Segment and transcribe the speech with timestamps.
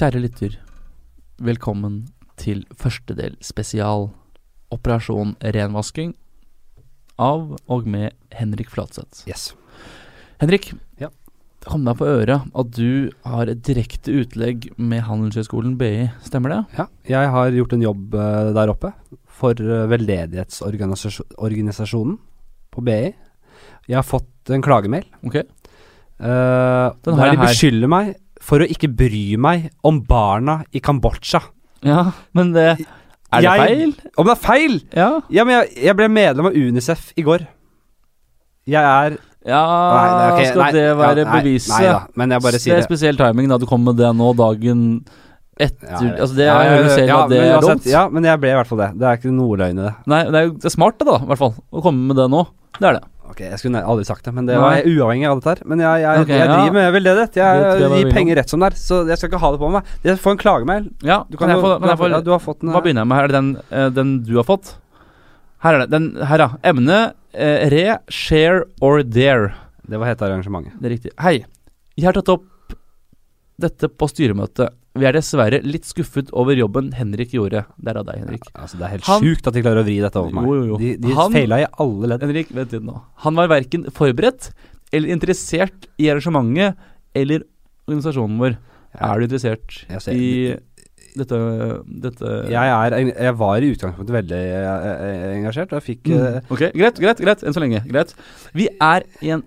[0.00, 0.54] Kjære lytter,
[1.44, 2.06] velkommen
[2.40, 4.06] til første del spesial
[4.72, 6.14] Operasjon renvasking
[7.20, 9.28] av og med Henrik Flatseth.
[9.28, 9.52] Yes.
[10.40, 11.12] Henrik, Ja.
[11.60, 16.48] det kom deg på øret at du har et direkte utlegg med Handelshøyskolen BI, stemmer
[16.48, 16.64] det?
[16.78, 18.92] Ja, jeg har gjort en jobb eh, der oppe
[19.28, 22.18] for uh, veldedighetsorganisasjonen
[22.72, 23.12] på BI.
[23.84, 25.34] Jeg har fått en klagemail Ok.
[26.20, 31.42] Uh, der de beskylder meg for å ikke bry meg om barna i Kambodsja.
[31.86, 32.66] Ja, men det
[33.30, 33.94] Er det Jeg- feil?
[34.18, 34.80] Om det er feil!
[34.96, 35.10] Ja.
[35.30, 37.44] Ja, men jeg, jeg ble medlem av Unicef i går.
[38.66, 41.72] Jeg er Ja, Nei, nei, okay, skal nei, det være ja, beviset?
[41.72, 44.10] Nei da, men jeg bare sier det er spesiell timing da du kom med det
[44.18, 44.82] nå, dagen
[45.60, 46.00] etter Ja.
[46.20, 47.86] Altså, det jeg ja, selv ja, at det er uansett, dumt.
[47.88, 48.90] Ja, men jeg ble i hvert fall det.
[49.00, 49.94] Det er ikke noe løgn i det.
[50.12, 51.54] Nei, det er jo det er smart det, da, i hvert fall.
[51.72, 52.42] Å komme med det nå.
[52.78, 53.02] Det er det.
[53.30, 55.62] Ok, Jeg skulle aldri sagt det, men det var uavhengig av dette her.
[55.70, 56.56] Men jeg, jeg, okay, jeg ja.
[56.56, 57.32] driver med veldedighet.
[57.36, 59.60] Det jeg Jeg gir penger rett som det er, så jeg skal ikke ha det
[59.62, 59.92] på meg.
[60.06, 60.88] Jeg får en klagemail.
[61.06, 63.20] Ja, Du kan, få, kan få ja, du har fått den Hva begynner jeg med
[63.20, 63.28] her?
[63.28, 64.74] Er det den, eh, den du har fått?
[65.62, 65.90] Her er det.
[65.94, 66.50] Den, her, ja.
[66.72, 66.98] Emne
[67.30, 69.52] eh, re, share or dare.
[69.86, 70.74] Det var hete arrangementet.
[70.80, 71.14] Det er riktig.
[71.22, 71.36] Hei.
[71.98, 72.74] Jeg har tatt opp
[73.60, 74.74] dette på styremøtet.
[74.98, 77.62] Vi er dessverre litt skuffet over jobben Henrik gjorde.
[77.78, 78.48] Det er av deg, Henrik.
[78.58, 80.44] Altså, det er helt Han- sjukt at de klarer å vri dette over meg.
[80.48, 80.78] Jo, jo, jo.
[80.78, 82.24] De, de Han- feila i alle ledd.
[82.26, 82.96] Henrik, vent litt nå.
[83.22, 84.50] Han var verken forberedt
[84.92, 86.74] eller interessert i arrangementet
[87.14, 87.44] eller
[87.86, 88.58] organisasjonen vår.
[88.98, 89.12] Ja.
[89.14, 90.58] Er du interessert ser- i
[91.16, 91.38] dette,
[91.86, 96.50] dette Jeg, er, jeg var i utgangspunktet veldig eh, eh, engasjert, og jeg fikk mm.
[96.50, 97.82] Ok, greit, greit, greit, enn så lenge.
[97.86, 98.14] Greit.
[98.54, 99.42] Vi er i en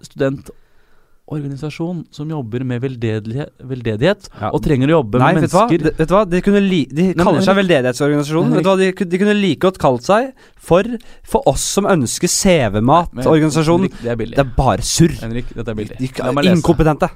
[1.23, 4.52] studentorganisasjon som jobber med veldedighet, veldedighet ja.
[4.52, 5.67] og trenger å jobbe Nei, med vet mennesker hva?
[5.69, 6.23] De, vet du hva?
[6.25, 8.53] De, kunne li, de men kaller seg veldedighetsorganisasjonen.
[8.58, 8.75] Vet du hva?
[8.80, 10.83] De, de kunne like godt kalt seg for
[11.23, 13.89] For oss som ønsker CV-mat-organisasjonen.
[14.02, 14.36] Det er billig.
[14.36, 15.15] Det er bare surr.
[15.21, 15.98] Henrik, dette er billig.
[15.99, 17.09] De de, inkompetente.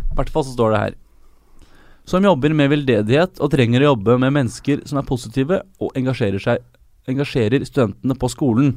[0.00, 0.98] I hvert fall så står det her.
[2.08, 6.42] Som jobber med veldedighet og trenger å jobbe med mennesker som er positive og engasjerer
[6.42, 6.66] seg
[7.08, 8.74] Engasjerer studentene på skolen.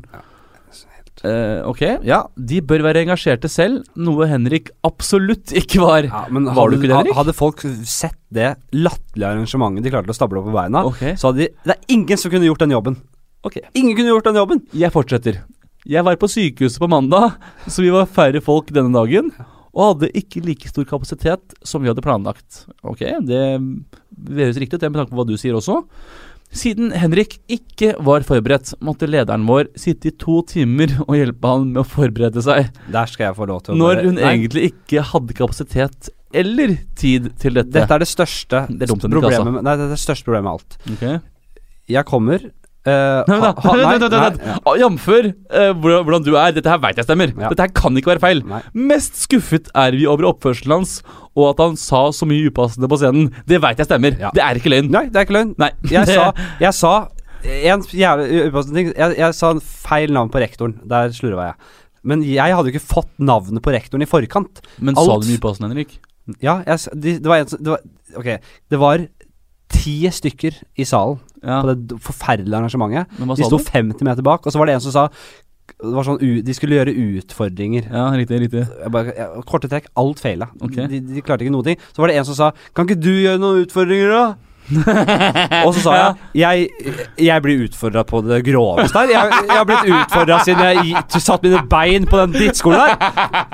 [1.21, 2.23] Eh, ok, ja.
[2.35, 6.07] De bør være engasjerte selv, noe Henrik absolutt ikke var.
[6.09, 7.17] Ja, men Var hadde, du ikke det, Henrik?
[7.19, 11.13] hadde folk sett det latterlige arrangementet de klarte å stable opp på beina, okay.
[11.19, 12.97] så hadde de Det er ingen som kunne gjort den jobben.
[13.45, 13.59] ok.
[13.77, 14.63] Ingen kunne gjort den jobben!
[14.73, 15.43] Jeg fortsetter.
[15.85, 17.37] Jeg var på sykehuset på mandag,
[17.67, 19.29] så vi var færre folk denne dagen.
[19.73, 22.65] Og hadde ikke like stor kapasitet som vi hadde planlagt.
[22.85, 23.39] Ok, det
[24.29, 25.79] høres riktig ut, med tanke på hva du sier også.
[26.53, 31.69] Siden Henrik ikke var forberedt, måtte lederen vår sitte i to timer og hjelpe han
[31.71, 32.69] med å forberede seg.
[32.93, 36.75] Der skal jeg få lov til å Når hun Nei, egentlig ikke hadde kapasitet eller
[36.97, 37.73] tid til dette.
[37.75, 39.53] Dette er det største Det er dumt, problemet altså.
[39.53, 40.77] med, Nei, det er det største problemet med alt.
[40.95, 41.19] Okay.
[41.93, 42.45] Jeg kommer
[42.89, 46.53] eh, Jamfør eh, hvordan, du er.
[46.55, 47.33] Dette her veit jeg stemmer.
[47.35, 47.51] Ja.
[47.51, 48.43] Dette her kan ikke være feil.
[48.49, 48.61] nei.
[48.91, 50.97] Mest skuffet er vi over oppførselen hans,
[51.33, 53.31] og at han sa så mye upassende på scenen.
[53.49, 54.17] Det veit jeg stemmer.
[54.19, 54.33] Ja.
[54.35, 54.91] Det er ikke løgn.
[54.93, 55.53] Nei, det er ikke løgn.
[55.61, 55.71] Nei.
[55.91, 56.29] Jeg sa,
[56.65, 56.93] jeg sa
[57.43, 58.93] en jævlig upassende ting.
[58.95, 60.77] Jeg, jeg sa en feil navn på rektoren.
[60.89, 61.73] Der slurva jeg.
[62.03, 64.63] Men jeg hadde jo ikke fått navnet på rektoren i forkant.
[64.83, 65.97] Men sa du mye upassende, Henrik?
[66.43, 67.75] Ja, jeg, de, det var en som
[68.15, 68.27] Ok,
[68.71, 69.01] det var
[69.73, 71.59] ti stykker i salen Ja.
[71.61, 73.17] på det forferdelige arrangementet.
[73.19, 75.07] De sto 50 meter bak, og så var det en som sa
[75.83, 77.85] det var sånn, De skulle gjøre utfordringer.
[77.91, 78.63] Ja, riktig, riktig.
[78.91, 80.49] Bare, jeg, korte trekk, alt feila.
[80.61, 80.87] Okay.
[80.91, 81.79] De, de klarte ikke noe ting.
[81.95, 84.23] Så var det en som sa Kan ikke du gjøre noen utfordringer, da?
[85.65, 86.67] Og så sa jeg Jeg,
[87.27, 89.11] jeg blir utfordra på det groveste her.
[89.13, 92.95] Jeg, jeg har blitt utfordra siden jeg satt mine bein på den drittskolen her.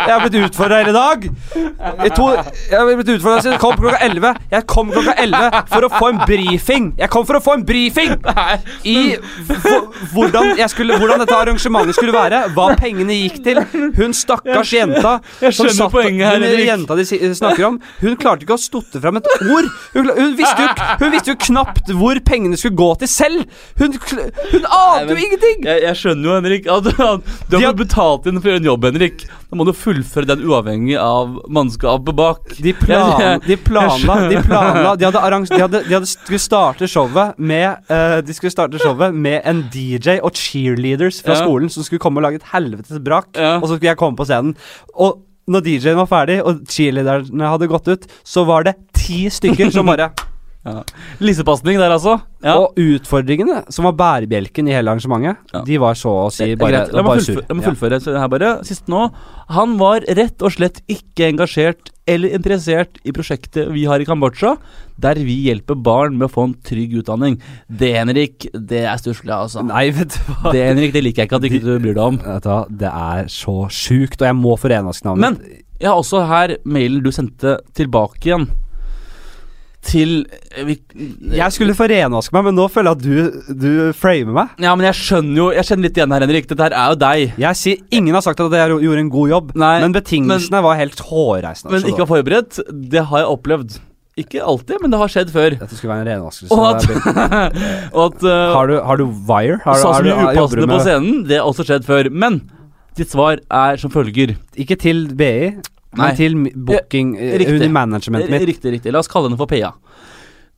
[0.06, 1.26] Jeg har blitt utfordra hele dag.
[1.26, 2.28] Jeg, to,
[2.70, 4.32] jeg har blitt utfordra siden jeg kom klokka 11.
[4.54, 6.88] Jeg kom klokka 11 for å få en brifing.
[7.02, 8.16] Jeg kom for å få en brifing
[8.88, 8.96] i
[9.50, 12.44] hvor- hvordan, skulle, hvordan dette arrangementet skulle være.
[12.56, 13.62] Hva pengene gikk til.
[14.00, 16.66] Hun stakkars jenta Jeg som skjønner satt- poenget her, Henrik.
[16.70, 17.06] jenta de
[17.36, 19.70] snakker om, hun klarte ikke å stotte fram et ord.
[19.94, 20.70] Hun, hun, visste jo,
[21.00, 23.46] hun visste jo knapt hvor pengene skulle gå til selv.
[23.80, 23.96] Hun,
[24.52, 25.64] hun ante jo ingenting!
[25.66, 28.62] Jeg, jeg skjønner jo, Henrik, at at du har fått betalt inn for å gjøre
[28.64, 29.24] en jobb, Henrik.
[29.50, 32.52] Da må du fullføre den uavhengig av mannskapet bak.
[32.62, 36.86] De, plan, de planla De planla De hadde, arrangert de hadde, de hadde skulle starte
[36.92, 41.42] showet med uh, De skulle starte showet med en DJ og cheerleaders fra Ja.
[41.46, 43.56] skolen som skulle komme og lage et helvetes brak, Ja.
[43.58, 44.54] og så skulle jeg komme på scenen.
[44.94, 49.72] Og når DJ-en var ferdig, og cheerleaderne hadde gått ut, så var det ti stykker
[49.74, 50.12] som bare
[50.68, 50.82] Ja.
[51.24, 52.18] Lissepasning der, altså.
[52.44, 52.58] Ja.
[52.60, 55.62] Og utfordringene, som var bærebjelken i hele arrangementet, Ja.
[55.64, 56.82] de var så å si bare.
[56.92, 58.50] La meg fullføre, fullføre her bare.
[58.68, 59.06] Sist nå.
[59.56, 64.58] Han var rett og slett ikke engasjert eller interessert i prosjektet vi har i Kambodsja,
[65.00, 67.40] der vi hjelper barn med å få en trygg utdanning.
[67.70, 69.64] Det, Henrik, det er stusslig, altså.
[69.66, 70.52] Nei, vet du hva.
[70.52, 72.18] Det, Henrik, det liker jeg ikke at ikke du bryr deg om.
[72.20, 75.40] Hva, det er så sjukt, og jeg må forene renvaske navnet.
[75.40, 78.50] Men jeg har også her mailen du sendte tilbake igjen.
[79.86, 80.26] Til
[80.58, 80.74] eh,
[81.38, 84.56] Jeg skulle få renvaske meg, men nå føler jeg at du, du framer meg.
[84.62, 86.50] Ja, men jeg skjønner jo Jeg kjenner litt igjen her, Henrik.
[86.50, 87.36] Dette her er jo deg.
[87.40, 90.80] Jeg sier Ingen har sagt at jeg gjorde en god jobb, Nei, men betingelsene var
[90.80, 91.72] helt hårreisende.
[91.72, 91.94] Men altså.
[91.94, 92.60] ikke var forberedt,
[92.96, 93.80] det har jeg opplevd.
[94.20, 95.56] Ikke alltid, men det har skjedd før.
[95.62, 96.52] Dette skulle være en renvaskelse.
[96.52, 96.88] Og at,
[97.96, 99.60] og at uh, har, du, har du wire?
[99.64, 102.10] Har, Sånn som du upassende på scenen, det har også skjedd før.
[102.12, 102.42] Men
[103.00, 104.36] ditt svar er som følger.
[104.60, 105.54] Ikke til BI,
[105.98, 106.06] Nei.
[106.08, 107.56] men til booking eh, Riktig.
[107.56, 108.48] Under managementet mitt.
[108.48, 108.94] Riktig, riktig.
[108.94, 109.72] La oss kalle henne for Pea.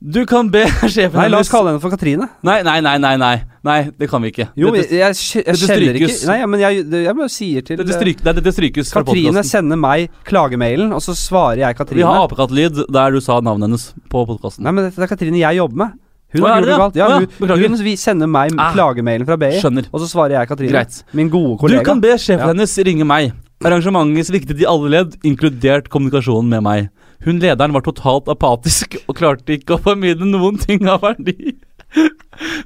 [0.02, 2.26] Du kan be sjefen Nei, la oss kalle henne for Katrine.
[2.42, 3.36] Nei, nei, nei, nei, nei.
[3.62, 4.48] Nei, det kan vi ikke.
[4.58, 6.14] Jo, jeg, dette, jeg, jeg, dette kjenner ikke.
[6.26, 9.44] Nei, men jeg, jeg bare sier til dette, eh, stryk, nei, dette strykes fra Katrine
[9.46, 12.02] sender meg klagemailen, og så svarer jeg Katrine.
[12.02, 14.66] Vi har apekattlyd der du sa navnet hennes på podkasten.
[14.66, 16.00] Nei, men det, det er Katrine jeg jobber med.
[16.32, 16.98] Hun har gjort noe galt.
[16.98, 18.72] Ja, hun, hun vi sender meg Ah.
[18.74, 20.72] klagemailen fra BI, og så svarer jeg Katrine.
[20.74, 21.02] Greit.
[21.14, 22.50] Min gode Du kan be sjefen Ja.
[22.50, 23.32] hennes ringe meg.
[23.62, 26.86] Arrangementet sviktet i alle ledd, inkludert kommunikasjonen med meg.
[27.22, 31.54] Hun lederen var totalt apatisk og klarte ikke å formidle noen ting av verdi.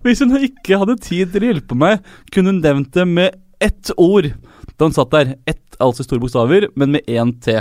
[0.01, 2.01] Hvis hun ikke hadde tid til å hjelpe meg,
[2.33, 4.31] kunne hun nevnt det med ett ord
[4.77, 5.35] da hun satt der.
[5.45, 7.59] Ett, altså store bokstaver, men med én T.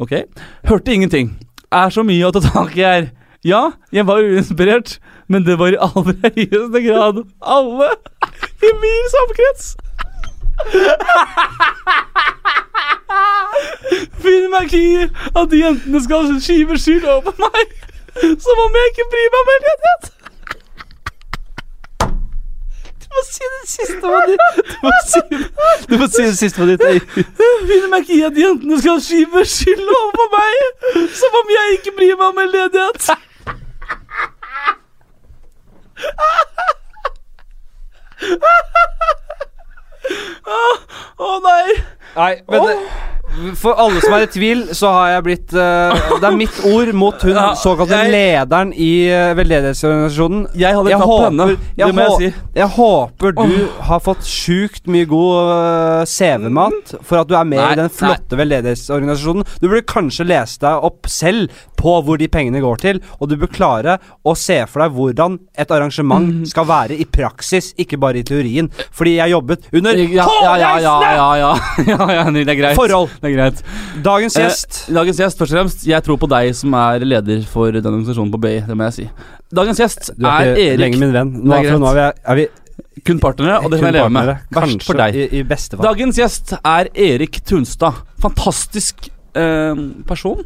[0.00, 0.16] Ok?
[0.64, 1.34] Hørte ingenting.
[1.68, 3.10] Er så mye å ta tak i her.
[3.44, 4.96] Ja, jeg var uinspirert,
[5.28, 7.92] men det var i aller høyeste grad alle
[8.64, 9.74] i min samkrets.
[14.22, 14.94] Finn meg ikke i
[15.40, 17.66] at de jentene skal skyve skyld over meg,
[18.44, 20.04] som om jeg ikke bryr meg om heldighet.
[23.00, 24.44] Du må si det siste på ditt.
[24.70, 25.20] Du må si,
[25.88, 26.84] du må si det siste på ditt.
[27.40, 30.54] Finn i at jentene skal skyve skyld over på meg,
[31.22, 33.02] som om jeg ikke bryr meg om heldighet.
[41.20, 41.76] Å nei.
[42.16, 42.76] Nei, men det,
[43.60, 46.90] For alle som er i tvil, så har jeg blitt uh, Det er mitt ord
[46.98, 50.46] mot hun såkalte lederen i uh, veldedighetsorganisasjonen.
[50.58, 51.46] Jeg hadde Jeg på håper- henne,
[51.78, 52.42] det må jeg si.
[52.58, 53.54] Jeg håper du
[53.88, 57.92] har fått sjukt mye god uh, CV-mat for at du er med Nei, i den
[57.94, 59.46] flotte veldedighetsorganisasjonen.
[59.62, 63.38] Du burde kanskje lese deg opp selv på hvor de pengene går til, og du
[63.40, 63.94] bør klare
[64.28, 66.44] å se for deg hvordan et arrangement Mm.
[66.46, 68.66] skal være i praksis, ikke bare i teorien.
[68.92, 71.52] Fordi jeg jobbet under Ja, ja, ja, ja, ja, ja,
[71.90, 72.76] ja, ja, det er greit.
[72.76, 73.08] forhold.
[73.20, 73.62] Det er greit.
[74.02, 75.82] Dagens Eh, gjest Dagens gjest, først og fremst.
[75.86, 78.96] Jeg tror på deg som er leder for den organisasjonen på BI, det må jeg
[78.96, 79.06] si.
[79.52, 80.78] Dagens gjest Du er, er Erik.
[80.80, 81.32] Lenge min venn.
[81.44, 82.48] Nå, er nå er vi, er vi
[83.06, 84.30] Kun partnere, og det kan jeg leve med.
[84.52, 85.14] Verst for deg.
[85.16, 85.44] I, I.
[85.80, 88.00] Dagens gjest er Erik Tunstad.
[88.20, 89.78] Fantastisk eh,
[90.08, 90.42] person,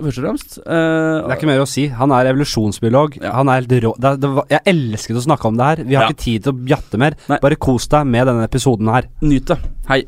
[0.00, 0.58] først og fremst.
[0.60, 1.88] Eh, Det er ikke mer å si.
[1.88, 3.18] Han er evolusjonsbiolog.
[3.20, 3.34] Ja.
[3.36, 5.84] Han er helt rå det, det, Jeg elsket å snakke om det her.
[5.84, 6.08] Vi har Ja.
[6.12, 7.16] ikke tid til å jatte mer.
[7.28, 7.38] Nei.
[7.42, 9.08] Bare kos deg med denne episoden her.
[9.20, 9.58] Nyt det.
[9.88, 10.04] Hei.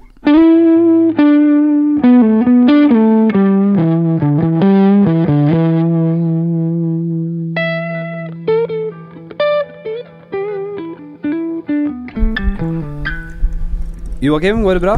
[14.23, 14.93] Joakim, går det bra?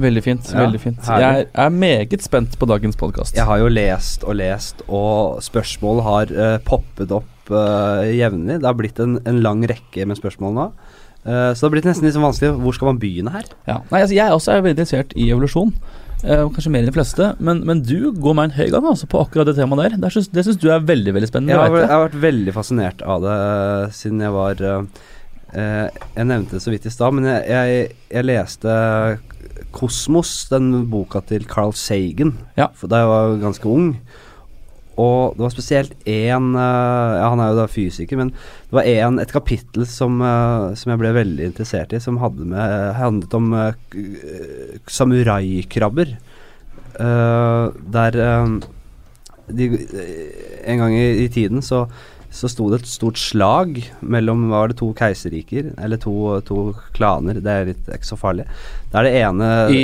[0.00, 0.46] Veldig fint.
[0.54, 1.00] Ja, veldig fint.
[1.04, 1.26] herlig.
[1.42, 3.34] Jeg er meget spent på dagens podkast.
[3.36, 8.56] Jeg har jo lest og lest, og spørsmål har uh, poppet opp uh, jevnlig.
[8.62, 10.64] Det har blitt en, en lang rekke med spørsmål nå.
[11.26, 12.54] Uh, så det har blitt nesten litt sånn vanskelig.
[12.62, 13.52] Hvor skal man begynne her?
[13.68, 13.82] Ja.
[13.90, 15.76] Nei, altså, jeg også er veldig interessert i evolusjon.
[16.24, 17.30] Uh, kanskje mer enn de fleste.
[17.36, 20.00] Men, men du går meg en høy gang altså, på akkurat det temaet der.
[20.08, 21.52] Det, syns, du er veldig veldig spennende.
[21.52, 21.92] Jeg har, jeg.
[21.92, 23.40] har vært veldig fascinert av det
[24.00, 25.08] siden jeg var eh,
[25.54, 28.74] Jeg nevnte det så vidt i stad, men jeg, jeg, jeg leste
[29.74, 32.68] Kosmos, den boka til Carl Sagan, Ja.
[32.74, 33.94] for da jeg var ganske ung.
[35.00, 39.20] Og det var spesielt én ja, Han er jo da fysiker, men det var en,
[39.22, 43.72] et kapittel som, eh, som jeg ble veldig interessert i, som med, handlet om uh,
[44.86, 46.18] samuraikrabber.
[46.98, 48.58] Uh, der uh,
[49.48, 49.70] de,
[50.66, 51.86] En gang i, i tiden så,
[52.30, 56.14] så sto det et stort slag mellom var det, to keiserriker, eller to,
[56.46, 57.40] to klaner.
[57.42, 58.46] Det er litt ikke så farlig.
[58.90, 59.82] Det er det ene I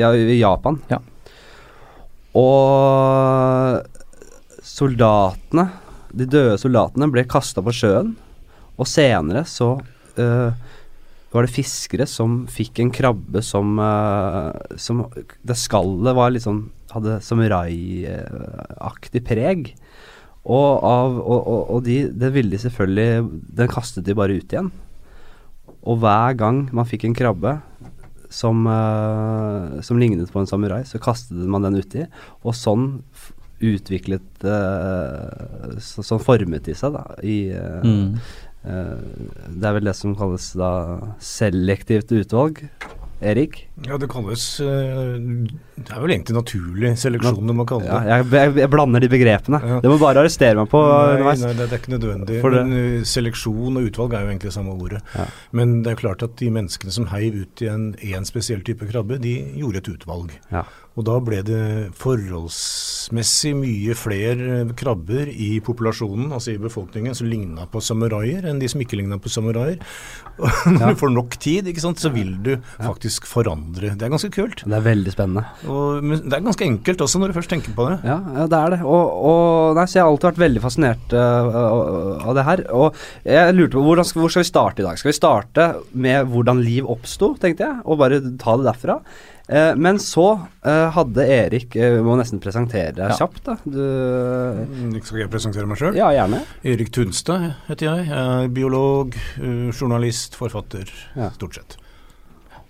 [0.00, 0.80] ja, i Japan.
[0.88, 0.98] Ja.
[2.40, 3.84] Og
[4.64, 5.66] soldatene,
[6.16, 8.14] de døde soldatene, ble kasta på sjøen.
[8.80, 10.50] Og senere så uh,
[11.30, 14.50] var det fiskere som fikk en krabbe som, uh,
[14.80, 15.04] som
[15.44, 19.68] Det skallet var litt sånn Hadde samuraiaktig preg.
[20.40, 24.54] Og, av, og, og, og de, det ville de selvfølgelig Den kastet de bare ut
[24.54, 24.70] igjen.
[25.84, 27.58] Og hver gang man fikk en krabbe
[28.30, 32.06] som, uh, som lignet på en samurai, så kastet man den uti.
[32.44, 33.02] Og sånn
[33.60, 38.14] utviklet uh, så, Sånn formet de seg, da, i uh, mm.
[38.60, 40.70] Det er vel det som kalles da
[41.24, 42.58] selektivt utvalg.
[43.20, 43.56] Erik?
[43.84, 45.18] Ja, det kalles eh,
[45.76, 47.90] Det er vel egentlig naturlig seleksjon du må kalle det.
[47.92, 49.60] Ja, jeg, jeg, jeg blander de begrepene.
[49.60, 49.80] Ja.
[49.84, 52.38] Det må bare arrestere meg på Nei, nei, det, det er ikke nødvendig.
[52.40, 55.02] Det- Men uh, seleksjon og utvalg er jo egentlig samme ordet.
[55.16, 55.26] Ja.
[55.52, 58.88] Men det er klart at de menneskene som heiv ut i en, én spesiell type
[58.90, 60.32] krabbe, de gjorde et utvalg.
[60.98, 61.60] Og da ble det
[61.96, 68.68] forholdsmessig mye flere krabber i populasjonen, altså i befolkningen, som ligna på samuraier enn de
[68.68, 69.78] som ikke ligna på samuraier.
[70.40, 70.88] Og når Ja.
[70.90, 73.92] du får nok tid, ikke sant, så vil du faktisk forandre.
[73.94, 74.62] Det er ganske kult.
[74.66, 75.44] Det er veldig spennende.
[75.68, 77.98] Og, men det er ganske enkelt også, når du først tenker på det.
[78.08, 78.80] Ja, ja det er det.
[78.88, 82.64] Og, og nei, så jeg har alltid vært veldig fascinert uh, av det her.
[82.72, 84.98] Og jeg lurte på hvordan, skal- hvor skal vi starte i dag?
[85.00, 88.98] Skal vi starte med hvordan liv oppsto, tenkte jeg, og bare ta det derfra?
[89.50, 90.24] Eh, men så
[90.62, 93.16] eh, hadde Erik eh, Vi må nesten presentere deg Ja.
[93.18, 93.56] kjapt, da.
[93.64, 95.96] Du, Mm, Skal jeg presentere meg sjøl?
[95.98, 96.44] ja, gjerne.
[96.62, 98.06] Erik Tunstad heter jeg.
[98.06, 101.30] Jeg er biolog, eh, journalist, forfatter, Ja.
[101.34, 101.76] stort sett.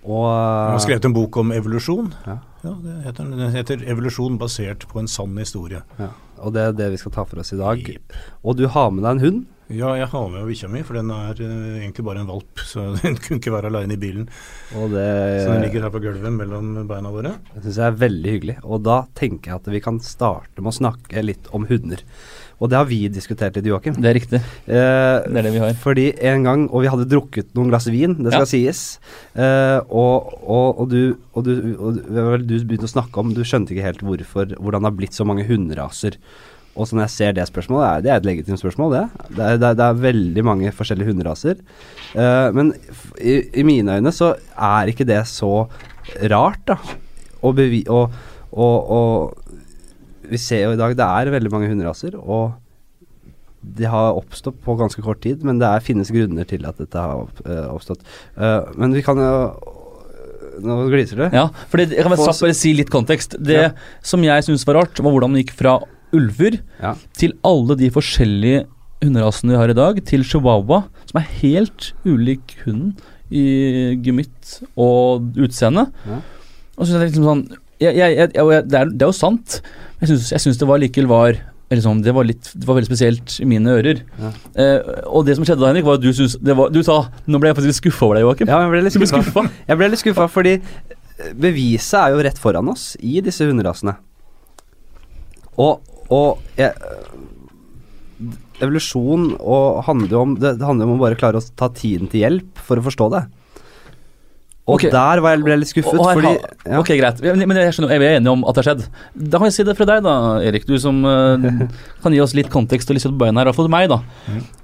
[0.05, 2.15] Og Jeg har skrevet en bok om evolusjon.
[2.27, 2.39] Ja.
[2.65, 3.39] Ja, det heter, den.
[3.39, 5.83] den heter 'Evolusjon basert på en sann historie'.
[5.99, 6.09] ja,
[6.43, 7.79] Og det er det vi skal ta for oss i dag.
[7.79, 8.13] Yep.
[8.45, 9.47] Og du har med deg en hund.
[9.71, 12.59] Ja, jeg har med bikkja mi, for den er uh, egentlig bare en valp.
[12.67, 14.27] Så den kunne ikke være aleine i bilen.
[14.75, 15.07] Og det
[15.45, 17.37] Så den ligger her på gulvet mellom beina våre.
[17.55, 18.57] Det syns jeg er veldig hyggelig.
[18.67, 22.03] Og da tenker jeg at vi kan starte med å snakke litt om hunder.
[22.61, 23.95] Og det har vi diskutert litt, Joakim.
[23.97, 24.41] Det er riktig.
[24.69, 25.71] Eh, Det er det vi har.
[25.81, 28.51] Fordi en gang, og vi hadde drukket noen glass vin, det skal Ja.
[28.51, 28.83] sies.
[29.33, 33.73] Eh, og, og, og, du, og, du, og du begynte å snakke om Du skjønte
[33.73, 36.19] ikke helt hvorfor hvordan det har blitt så mange hunderaser.
[36.79, 39.05] Og så når jeg ser det spørsmålet, er, det er et legitimt spørsmål, det.
[39.35, 41.59] Det er, det er, det er veldig mange forskjellige hunderaser.
[42.15, 42.73] Uh, men
[43.19, 45.67] i, i mine øyne så er ikke det så
[46.31, 46.79] rart, da.
[47.43, 48.15] Og, bevi, og,
[48.53, 52.53] og, og vi ser jo i dag det er veldig mange hunderaser, og
[53.61, 56.97] de har oppstått på ganske kort tid, men det er, finnes grunner til at dette
[56.97, 58.07] har opp, uh, oppstått.
[58.39, 59.35] Uh, men vi kan jo
[60.61, 61.23] Nå gliser du.
[61.33, 63.33] Ja, for det, jeg kan bare bare si litt kontekst.
[63.41, 63.69] Det Ja.
[64.05, 65.79] som jeg syns var rart, var hvordan man gikk fra
[66.17, 66.95] ulver Ja.
[67.17, 68.65] til alle de forskjellige
[69.03, 72.97] hunderasene vi har i dag, til chihuahua, som er helt ulik hunden
[73.31, 75.87] i gemytt og utseende.
[76.07, 76.21] Ja.
[76.77, 77.45] Og så jeg liksom sånn
[77.81, 78.29] jeg, jeg, jeg,
[78.69, 79.63] det, er, det er jo sant,
[80.03, 81.39] jeg syns, det var likevel var
[81.71, 84.03] liksom, det, var litt, det var veldig spesielt i mine ører.
[84.21, 84.33] Ja.
[84.61, 86.99] Eh, og det som skjedde da, Henrik, var at du, synes, det var, du sa
[87.31, 88.51] Nå ble jeg faktisk litt skuffa over deg, Joakim.
[88.53, 89.45] Ja, jeg ble litt skuffa.
[89.71, 90.55] Jeg ble litt skuffa fordi
[91.41, 93.95] beviset er jo rett foran oss i disse hunderasene.
[95.61, 96.75] Og, og jeg,
[98.61, 101.71] Evolusjon og handler jo om det, det handler jo om å bare klare å ta
[101.73, 103.23] tiden til hjelp for å forstå det.
[104.71, 104.91] Og okay.
[104.93, 106.79] der var jeg ble litt skuffet, Og her fordi ja.
[106.79, 107.23] Ok, greit.
[107.25, 108.83] Men jeg skjønner, jeg er enig om at det har skjedd.
[109.17, 110.15] Da kan jeg si det fra deg, da,
[110.47, 110.67] Erik.
[110.69, 111.49] Du som uh,
[112.05, 113.51] kan gi oss litt kontekst og litt kjøtt på beina her.
[113.57, 114.03] Hvert meg, da.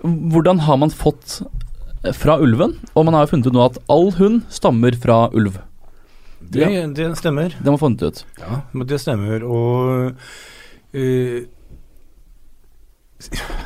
[0.05, 1.41] Hvordan har man fått
[2.15, 2.77] fra ulven?
[2.95, 5.59] Og man har jo funnet ut nå at all hund stammer fra ulv.
[6.39, 7.57] Det, det stemmer.
[7.57, 8.23] Det har man funnet ut.
[8.39, 9.43] Ja, men det stemmer.
[9.43, 10.21] Og
[10.97, 11.45] eh,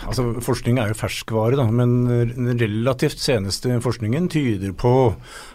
[0.06, 4.92] Altså, Forskning er jo ferskvare, da, men den relativt seneste forskningen tyder på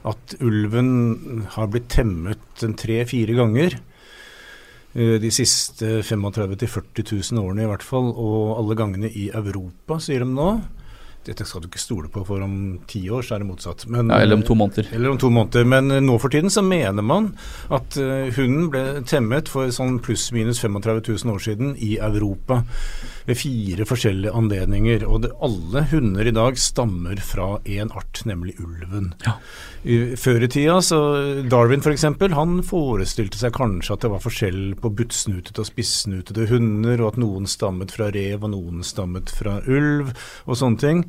[0.07, 3.77] at ulven har blitt temmet tre-fire ganger.
[4.95, 9.99] eh, De siste 35 000-40 000 årene i hvert fall, og alle gangene i Europa,
[10.03, 10.49] sier de nå.
[11.25, 12.55] Dette skal du ikke stole på, for om
[12.87, 13.87] ti år så er det motsatt.
[13.89, 14.87] Men, Ja, eller om to måneder.
[14.93, 15.65] eller om to måneder.
[15.65, 17.31] Men eh, nå for tiden så mener man
[17.73, 22.61] at eh, hunden ble temmet for sånn pluss-minus 35 000 år siden i Europa.
[23.25, 25.05] Ved fire forskjellige anledninger.
[25.09, 29.13] Og det, alle hunder i dag stammer fra én art, nemlig ulven.
[29.25, 29.37] Ja.
[30.21, 30.99] Før i tida, så
[31.49, 32.05] Darwin f.eks.,
[32.35, 37.19] han forestilte seg kanskje at det var forskjell på buttsnutete og spissnutete hunder, og at
[37.21, 40.13] noen stammet fra rev og noen stammet fra ulv,
[40.45, 41.03] og sånne ting.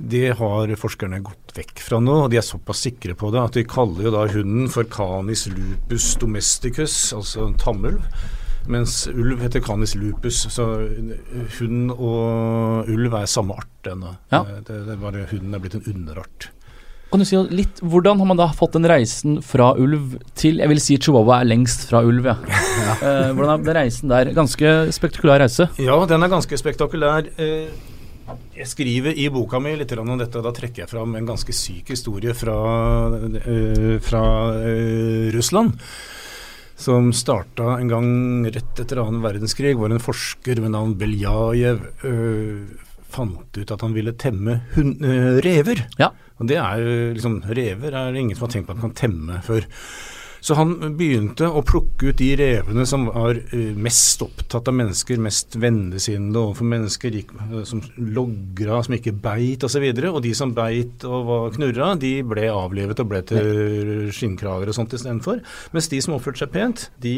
[0.00, 3.56] Det har forskerne gått vekk fra nå, og de er såpass sikre på det at
[3.58, 8.00] de kaller jo da hunden for canis lupus domesticus, altså tamulv.
[8.70, 10.66] Mens ulv heter canis lupus, så
[11.58, 14.14] hund og ulv er samme art ennå.
[14.30, 14.44] Ja.
[14.62, 16.50] Det, det er bare hunden er blitt en underart.
[17.10, 20.70] Kan du si litt, Hvordan har man da fått den reisen fra ulv til Jeg
[20.70, 22.36] vil si chihuahua er lengst fra ulv, ja.
[23.00, 24.30] Eh, hvordan er den reisen der?
[24.36, 25.66] Ganske spektakulær reise.
[25.82, 27.26] Ja, den er ganske spektakulær.
[27.40, 27.72] Eh,
[28.54, 31.54] Jeg skriver i boka mi litt om dette, og da trekker jeg fram en ganske
[31.54, 32.54] syk historie fra,
[33.42, 34.22] eh, fra
[34.62, 35.74] eh, Russland.
[36.80, 38.10] Som starta en gang
[38.48, 42.62] rett etter annen verdenskrig, hvor en forsker ved navn Beljajev øh,
[43.10, 45.84] fant ut at han ville temme hund, øh, rever.
[46.00, 46.08] Ja.
[46.40, 49.00] Og det er liksom Rever er det ingen som har tenkt på at man kan
[49.02, 49.66] temme før.
[50.40, 55.20] Så han begynte å plukke ut de revene som var eh, mest opptatt av mennesker,
[55.20, 59.84] mest vennligsinnede overfor mennesker, eh, som logra, som ikke beit osv.
[59.90, 64.10] Og, så og de som beit og var knurra, de ble avlivet og ble til
[64.16, 65.44] skinnkrager og sånt istedenfor.
[65.76, 67.16] Mens de som oppførte seg pent, de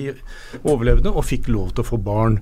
[0.63, 2.41] overlevde og fikk lov til å få barn.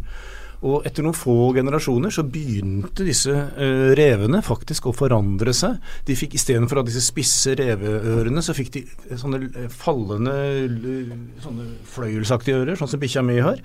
[0.60, 5.78] Og etter noen få generasjoner så begynte disse uh, revene faktisk å forandre seg.
[6.04, 8.82] De fikk Istedenfor disse spisse reveørene, så fikk de
[9.18, 10.34] sånne eh, fallende,
[11.42, 13.60] sånne fløyelsaktige ører, sånn som bikkja mi har.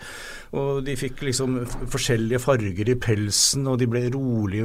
[0.56, 1.58] Og de fikk liksom
[1.92, 4.64] forskjellige farger i pelsen, og de ble rolige,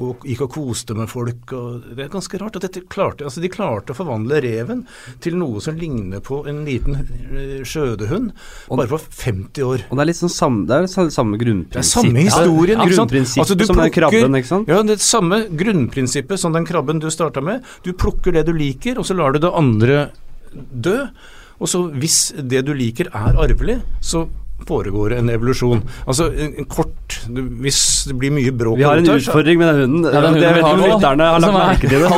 [0.00, 1.52] og gikk og koste med folk.
[1.56, 4.84] Og det er ganske rart at klarte, altså de klarte å forvandle reven
[5.24, 8.32] til noe som ligner på en liten eh, skjødehund,
[8.70, 9.86] bare på 50 år.
[9.88, 12.80] Og det er litt sånn samme, det er det samme Det er samme historien.
[12.80, 12.88] Ja.
[12.88, 14.70] Grunnprinsippet Altså, som som den krabben, ikke sant?
[14.70, 17.66] Ja, det er samme grunnprinsippet som den krabben du starta med.
[17.84, 20.08] Du plukker det du liker, og så lar du det andre
[20.72, 20.98] dø.
[21.58, 24.26] Og så hvis det du liker er arvelig, så
[24.68, 25.82] foregår en evolusjon.
[26.06, 27.16] Altså en, en kort
[27.62, 30.06] Hvis det blir mye bråk Vi har en utfordring med den hunden.
[30.08, 32.12] Ja, den hunden vi vet ikke om lytterne har lagt er merke til det.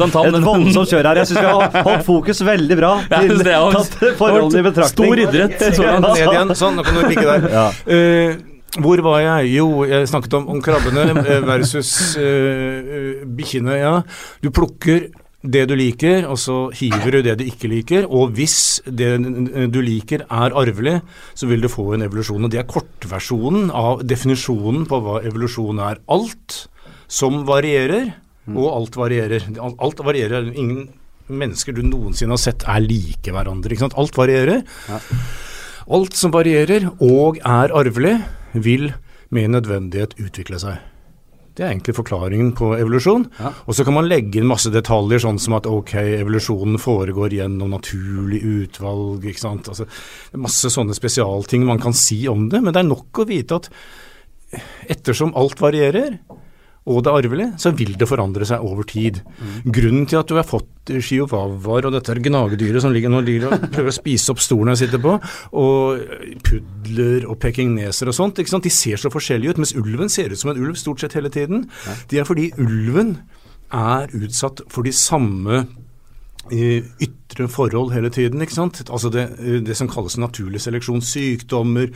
[0.00, 1.22] det er et voldsomt kjør her.
[1.22, 2.92] Jeg syns vi har holdt fokus veldig bra.
[3.16, 5.12] Ja, det er tatt forholdene i betraktning.
[5.14, 5.62] Stor idrett.
[5.76, 6.04] Sånn.
[6.04, 6.52] Ned igjen.
[6.58, 7.46] Sånn, nå kan du ligge der.
[7.52, 7.66] Ja.
[7.86, 9.52] Uh, hvor var jeg?
[9.56, 13.78] Jo, jeg snakket om, om krabbene eh, versus uh, bikkjene.
[13.78, 13.94] Ja.
[14.44, 15.06] Du plukker
[15.42, 18.06] det du liker, og så hiver du det du ikke liker.
[18.08, 19.12] Og hvis det
[19.72, 21.00] du liker er arvelig,
[21.34, 22.46] så vil du få en evolusjon.
[22.46, 26.00] Og det er kortversjonen av definisjonen på hva evolusjon er.
[26.08, 26.66] Alt
[27.06, 28.14] som varierer,
[28.54, 29.48] og alt varierer.
[29.58, 30.52] Alt varierer.
[30.54, 30.88] Ingen
[31.26, 33.74] mennesker du noensinne har sett er like hverandre.
[33.74, 33.98] Ikke sant?
[33.98, 34.62] Alt varierer.
[35.86, 38.18] Alt som varierer og er arvelig,
[38.54, 38.92] vil
[39.34, 40.78] med nødvendighet utvikle seg.
[41.56, 43.26] Det er egentlig forklaringen på evolusjon.
[43.40, 43.52] Ja.
[43.64, 47.72] Og så kan man legge inn masse detaljer, sånn som at ok, evolusjonen foregår gjennom
[47.72, 49.24] naturlig utvalg.
[49.24, 49.70] ikke sant?
[49.72, 49.88] Altså,
[50.36, 53.70] masse sånne spesialting man kan si om det, men det er nok å vite at
[54.92, 56.18] ettersom alt varierer,
[56.86, 59.18] og det er arvelig, så vil det forandre seg over tid.
[59.64, 63.64] Grunnen til at du har fått chihuahuaer og dette gnagedyret som ligger nå ligger og
[63.74, 65.16] prøver å spise opp stolen jeg sitter på,
[65.58, 68.66] og pudler og pekingneser og sånt, ikke sant?
[68.66, 71.32] de ser så forskjellige ut, mens ulven ser ut som en ulv stort sett hele
[71.32, 71.66] tiden.
[72.10, 73.16] Det er fordi ulven
[73.74, 75.64] er utsatt for de samme
[76.52, 78.42] ytre forhold hele tiden.
[78.42, 78.82] ikke sant?
[78.86, 79.24] Altså det,
[79.66, 81.02] det som kalles naturlig seleksjon.
[81.02, 81.90] Sykdommer,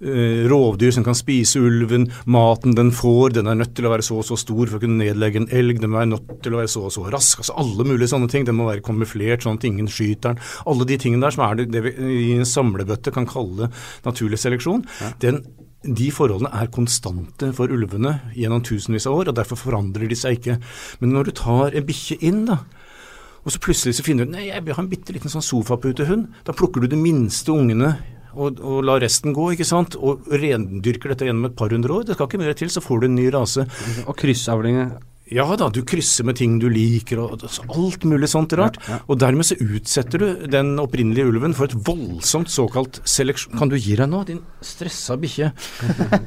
[0.00, 4.06] eh, rovdyr som kan spise ulven, maten den får, den er nødt til å være
[4.06, 6.62] så og så stor for å kunne nedlegge en elg, den være nødt til å
[6.62, 7.40] være så og så rask.
[7.40, 8.44] altså Alle mulige sånne ting.
[8.44, 10.42] Den må være kamuflert sånn at ingen skyter den.
[10.66, 11.94] Alle de tingene der som er det, det vi
[12.28, 13.70] i en samlebøtte kan kalle
[14.04, 14.84] naturlig seleksjon.
[15.20, 15.44] den
[15.84, 20.38] de forholdene er konstante for ulvene gjennom tusenvis av år, og derfor forandrer de seg
[20.38, 20.56] ikke.
[21.02, 22.62] Men når du tar en bikkje inn, da,
[23.44, 26.28] og så plutselig så finner du nei, jeg vil ha en bitte liten sånn sofaputehund,
[26.46, 27.94] da plukker du de minste ungene
[28.34, 32.06] og, og lar resten gå, ikke sant, og rendyrker dette gjennom et par hundre år.
[32.08, 33.66] Det skal ikke mer til, så får du en ny rase.
[34.08, 34.96] Og kryssavlinger.
[35.32, 38.76] Ja da, du krysser med ting du liker og alt mulig sånt rart.
[38.84, 38.98] Ja, ja.
[39.08, 43.56] Og dermed så utsetter du den opprinnelige ulven for et voldsomt såkalt seleksjon...
[43.56, 45.48] Kan du gi deg nå, din stressa bikkje?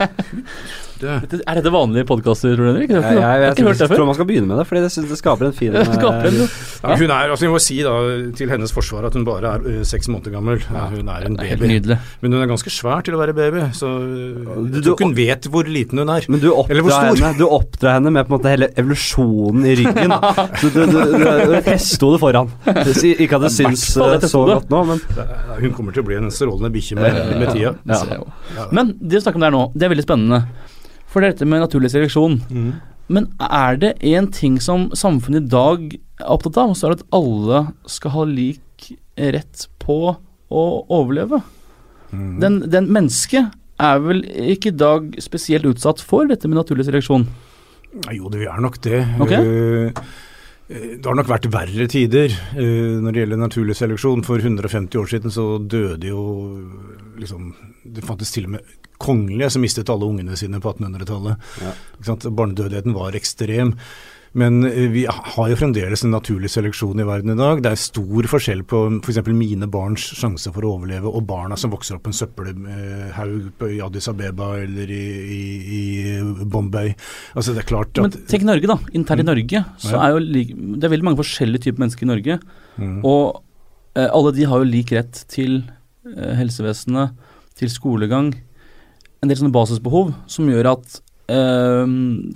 [0.97, 1.05] Du,
[1.45, 2.89] Er dette vanlige podkaster, tror du, Henrik?
[2.89, 5.09] Jeg Jeg, jeg, ikke, jeg, jeg tror man skal begynne med det, fordi det, synes
[5.11, 7.77] det skaper en fin Det skaper en, eh, ja, hun er, altså Vi må si
[7.85, 7.93] da
[8.37, 10.61] til hennes forsvar at hun bare er ø, seks måneder gammel.
[10.73, 11.71] Ja, hun er en Det er helt baby.
[11.73, 11.97] nydelig.
[12.21, 15.07] Men hun er ganske svær til å være baby, så ø, Du- jeg tror ikke
[15.07, 16.25] hun vet hvor liten hun er.
[16.29, 17.25] Men du Eller hvor oppdrar, stor?
[17.27, 20.15] henne, du oppdrar henne med på en måte hele evolusjonen i ryggen.
[20.61, 22.49] Så du, du, du, du hestehode foran.
[22.67, 25.01] Ikke at det syns eh, et så godt nå, men
[25.61, 27.75] Hun kommer til å bli en strålende bikkje med, med tida.
[27.85, 28.65] Ja.
[28.71, 30.41] Men det du snakker om der nå, det er veldig spennende.
[31.17, 32.35] For dette med naturlig seleksjon.
[32.53, 32.73] Mm.
[33.09, 36.99] Men er det én ting som samfunnet i dag er opptatt av, så er det
[36.99, 41.41] at alle skal ha lik rett på å overleve.
[42.11, 42.35] Mm.
[42.43, 43.49] Den, den mennesket
[43.81, 44.21] er vel
[44.53, 47.25] ikke i dag spesielt utsatt for dette med naturlig seleksjon.
[48.13, 49.01] Jo, det er nok det.
[49.17, 49.33] Ok.
[49.33, 50.05] Eh,
[50.69, 54.21] eh, Det har nok vært verre tider eh, når det gjelder naturlig seleksjon.
[54.27, 56.21] For 150 år siden så døde jo
[57.17, 61.49] liksom Det fantes til og med kongelige som mistet alle ungene sine på 1800-tallet.
[61.63, 61.73] Ja.
[62.29, 63.75] Barnedødeligheten var ekstrem.
[64.37, 67.61] Men eh, vi har jo fremdeles en naturlig seleksjon i verden i dag.
[67.63, 69.21] Det er stor forskjell på f.eks.
[69.33, 73.79] mine barns sjanse for å overleve og barna som vokser opp på en søppelhaug i
[73.85, 75.01] Addis Abeba eller i,
[75.39, 75.81] i,
[76.19, 76.93] i Bombay.
[77.33, 78.77] Altså det er klart at Men tenk Norge, da.
[78.99, 80.03] Internt i Norge så Ja.
[80.05, 82.39] er jo det er veldig mange forskjellige typer mennesker i Norge.
[82.77, 82.99] Mm.
[83.07, 83.41] Og
[83.95, 85.63] eh, alle de har jo lik rett til
[86.13, 87.15] eh, helsevesenet,
[87.57, 88.35] til skolegang.
[89.23, 90.99] En del sånne basisbehov som gjør at
[91.29, 91.85] eh,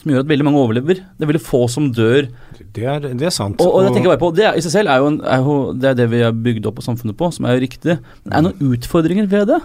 [0.02, 1.02] som gjør at veldig mange overlever.
[1.18, 2.28] Det er veldig få som dør.
[2.74, 3.62] Det er, det er sant.
[3.62, 5.20] Og, og det tenker jeg bare på, det er, i seg selv er jo, en,
[5.28, 7.66] er jo det, er det vi har bygd opp på samfunnet på, som er jo
[7.66, 8.00] riktig.
[8.26, 9.62] Men er det noen utfordringer ved det?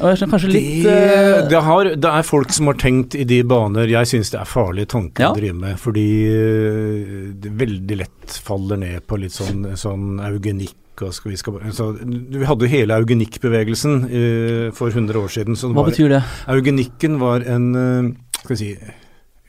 [0.00, 3.90] Skjønner litt det, eh, det, har, det er folk som har tenkt i de baner.
[3.90, 5.32] Jeg syns det er farlige tanker Ja.
[5.34, 5.76] å drive med.
[5.82, 10.76] Fordi øh, det veldig lett faller ned på litt sånn, sånn eugenikk.
[11.10, 15.56] Skal vi, skal, altså, vi hadde jo hele eugenikkbevegelsen øh, for 100 år siden.
[15.56, 16.22] Hva var, betyr det?
[16.48, 18.10] Eugenikken var en øh,
[18.44, 18.74] skal vi si,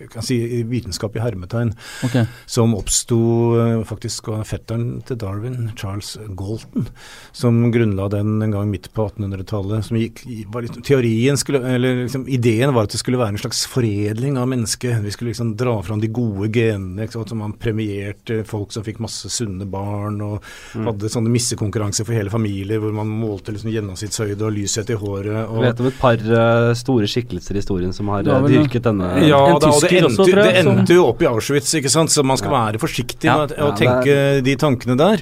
[0.02, 0.38] jeg kan si
[0.68, 1.74] vitenskap i hermetegn,
[2.06, 2.28] okay.
[2.50, 3.20] som oppsto
[3.60, 6.88] øh, faktisk av fetteren til Darwin, Charles Galton,
[7.36, 9.86] som grunnla den en gang midt på 1800-tallet.
[9.86, 13.42] som gikk, var litt, teorien skulle, eller liksom, Ideen var at det skulle være en
[13.42, 15.02] slags foredling av mennesket.
[15.04, 17.06] Vi skulle liksom dra fram de gode genene.
[17.06, 17.32] Ikke sant?
[17.32, 22.34] Så man premierte folk som fikk masse sunne barn, og hadde sånne missekonkurranser for hele
[22.34, 25.32] familier, hvor man målte liksom gjennomsnittshøyde og lyshet i håret.
[25.32, 28.88] Jeg Og, vet om et par eh, store skikkelser i historien som har eh, dyrket
[28.88, 31.92] denne ja, en og det endte, også, jeg, det endte jo opp i Auschwitz, ikke
[31.94, 32.10] sant?
[32.14, 32.66] så man skal Ja.
[32.72, 33.38] være forsiktig Ja.
[33.46, 35.22] med å tenke de tankene der.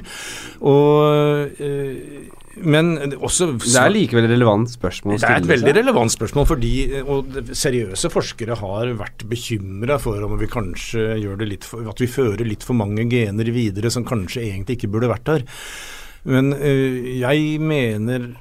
[0.61, 2.29] Og, øh,
[2.61, 6.45] men også Det er likevel et relevant spørsmål å det er et veldig relevant spørsmål,
[6.49, 6.73] fordi
[7.07, 11.99] og seriøse forskere har vært bekymra for om vi kanskje gjør det litt for, at
[12.03, 15.45] vi fører litt for mange gener videre som kanskje egentlig ikke burde vært der.
[16.25, 18.35] Men øh, jeg mener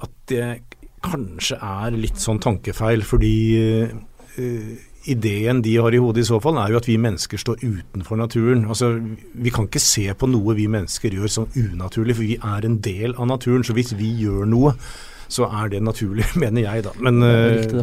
[0.00, 0.60] at det
[1.04, 3.34] kanskje er litt sånn tankefeil, fordi
[4.38, 4.78] øh,
[5.10, 8.16] ideen de har i hodet i så fall, er jo at vi mennesker står utenfor
[8.16, 8.66] naturen.
[8.68, 9.00] Altså,
[9.34, 12.78] Vi kan ikke se på noe vi mennesker gjør som unaturlig, for vi er en
[12.78, 13.64] del av naturen.
[13.64, 14.74] Så hvis vi gjør noe,
[15.34, 16.92] så er det naturlig, mener jeg, da.
[17.02, 17.20] Men,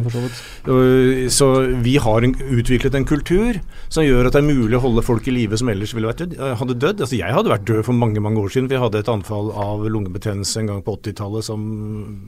[0.08, 1.48] for så
[1.84, 3.58] vi har en, utviklet en kultur
[3.92, 6.24] som gjør at det er mulig å holde folk i live som ellers ville vært
[6.24, 7.02] død, øh, hadde dødd.
[7.04, 9.52] Altså jeg hadde vært død for mange mange år siden, for jeg hadde et anfall
[9.52, 11.66] av lungebetennelse en gang på 80-tallet som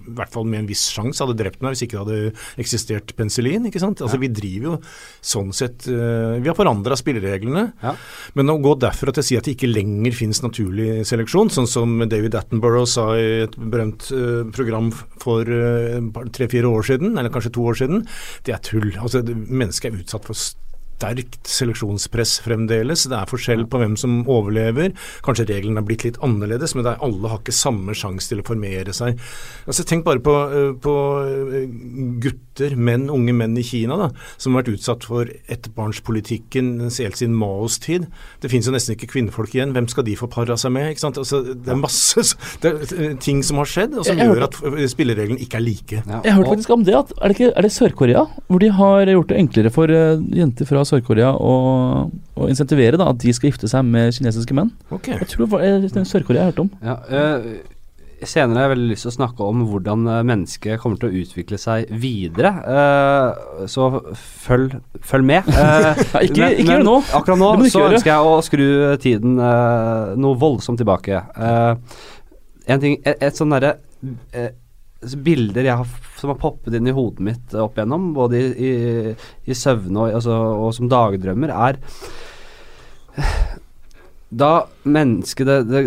[0.04, 3.14] i hvert fall med en viss sjanse hadde drept meg hvis ikke det hadde eksistert
[3.18, 3.68] penicillin.
[3.70, 4.02] ikke sant?
[4.04, 4.76] Altså Vi driver jo
[5.24, 7.64] sånn sett Vi har forandra spillereglene.
[7.82, 7.94] Ja.
[8.38, 11.68] Men å gå derfra til å si at det ikke lenger finnes naturlig seleksjon, sånn
[11.70, 14.90] som David Attenborough sa i et berømt eh, program
[15.22, 16.00] for eh,
[16.34, 18.06] tre-fire år siden, eller kanskje to år siden,
[18.46, 18.90] det er tull.
[18.98, 20.38] Altså, Mennesket er utsatt for
[20.94, 23.04] sterkt seleksjonspress fremdeles.
[23.10, 24.92] Det er forskjell på hvem som overlever.
[25.26, 28.40] Kanskje reglene er blitt litt annerledes, men det er, alle har ikke samme sjanse til
[28.42, 29.18] å formere seg.
[29.66, 31.66] Altså, tenk bare på, eh, på eh,
[32.22, 37.34] gutter, menn, unge menn i Kina, da, som har vært utsatt for ettbarnspolitikken helt siden
[37.38, 38.06] Maos tid.
[38.42, 39.74] Det finnes jo nesten ikke kvinnfolk igjen.
[39.74, 40.92] Hvem skal de få para seg med?
[40.94, 41.18] ikke sant?
[41.20, 42.22] Altså, det er masse
[42.62, 45.56] det er, eh, ting som har skjedd, og som Jeg- jeg gjør at spillereglene ikke
[45.58, 46.02] er like.
[46.06, 46.94] Ja, Jeg hørte faktisk om det.
[46.94, 48.26] at Er det, ikke, er det Sør-Korea?
[48.48, 51.54] Hvor de har gjort det enklere for jenter fra Sør-Korea å,
[52.10, 54.72] å insentivere da, at de skal gifte seg med kinesiske menn.
[54.94, 55.18] Okay.
[55.20, 56.70] Jeg tror det var eh, Sør-Korea jeg hørte om.
[56.84, 57.48] Ja, øh,
[58.24, 61.22] senere har jeg veldig lyst til å snakke om hvordan eh, mennesket kommer til å
[61.24, 62.52] utvikle seg videre.
[62.64, 63.90] Uh, så
[64.46, 65.48] følg, følg med.
[65.52, 66.96] Uh, Ja, ikke men- ikke gjør det nå.
[67.20, 68.66] Akkurat nå så ønsker jeg å skru
[69.02, 71.22] tiden uh, noe voldsomt tilbake.
[71.34, 73.76] En ting, et, et sånn derre
[75.02, 79.16] Bilder jeg har, som har poppet inn i hodet mitt opp igjennom, både i, i,
[79.44, 81.80] i søvne og, altså, og som dagdrømmer, er
[84.34, 85.82] da mennesket, det, det,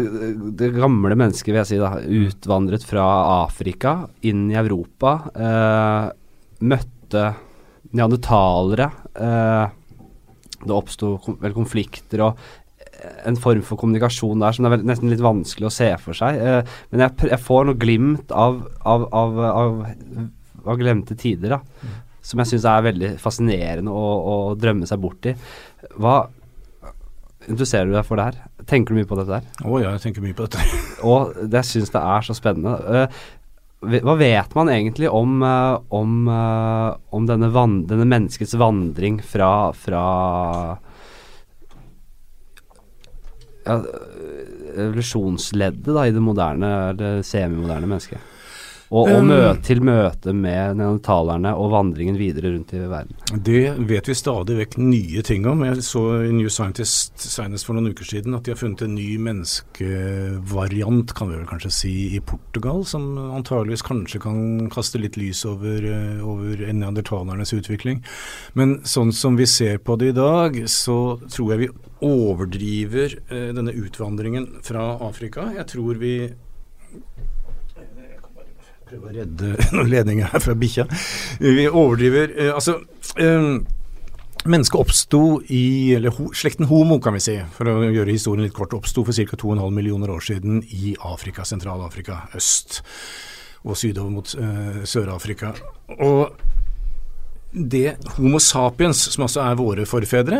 [0.59, 3.07] det gamle mennesket, vil jeg si, da, utvandret fra
[3.41, 6.05] Afrika inn i Europa, eh,
[6.67, 7.25] møtte
[7.95, 9.75] neandertalere eh,
[10.57, 11.13] Det oppsto
[11.55, 12.39] konflikter og
[13.27, 16.39] en form for kommunikasjon der som det er nesten litt vanskelig å se for seg.
[16.39, 19.79] Eh, men jeg, jeg får noe glimt av, av, av, av,
[20.65, 21.93] av glemte tider, da.
[22.27, 25.35] Som jeg syns er veldig fascinerende å, å drømme seg bort i.
[25.95, 26.19] Hva
[27.47, 28.41] interesserer du deg for det her?
[28.67, 29.47] Tenker du mye på dette her?
[29.63, 30.65] Å ja, jeg tenker mye på dette.
[31.07, 33.03] Og det jeg syns det er så spennende.
[33.03, 33.23] Eh,
[34.03, 40.03] hva vet man egentlig om, eh, om, om denne, van denne menneskets vandring fra, fra
[43.67, 43.81] ja,
[44.77, 48.36] evolusjonsleddet da, i det moderne, det semimoderne mennesket?
[48.87, 53.17] Og, og Um, møte, til møte med neandertalerne og vandringen videre rundt i verden.
[53.43, 55.65] Det vet vi stadig vekk nye ting om.
[55.67, 58.95] Jeg så i New Scientist senest for noen uker siden at de har funnet en
[58.95, 65.19] ny menneskevariant, kan vi vel kanskje si, i Portugal, som antageligvis kanskje kan kaste litt
[65.19, 68.03] lys over, eh, over neandertalernes utvikling.
[68.55, 71.73] Men sånn som vi ser på det i dag, så tror jeg vi
[72.07, 75.51] overdriver eh, denne utvandringen fra Afrika.
[75.57, 76.17] Jeg tror vi
[78.87, 80.87] prøve å redde noen ledninger her fra bikkja.
[81.41, 82.79] Vi overdriver eh, Altså
[83.19, 83.57] eh,
[84.47, 85.21] Mennesket oppsto
[85.51, 89.11] i eller Slekten Homo, kan vi si, for å gjøre historien litt kort, oppsto for
[89.11, 89.39] ca.
[89.41, 92.77] 2,5 millioner år siden i Afrika, Sentral-Afrika øst
[93.67, 95.51] og sydover mot eh, Sør-Afrika.
[95.97, 96.37] Og
[97.51, 100.39] det Homo sapiens, som altså er våre forfedre,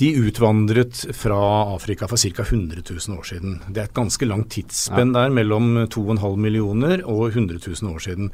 [0.00, 1.38] de utvandret fra
[1.74, 2.42] Afrika for ca.
[2.44, 3.50] 100 000 år siden.
[3.68, 8.26] Det er et ganske langt tidsspenn der mellom 2,5 millioner og 100 000 år siden.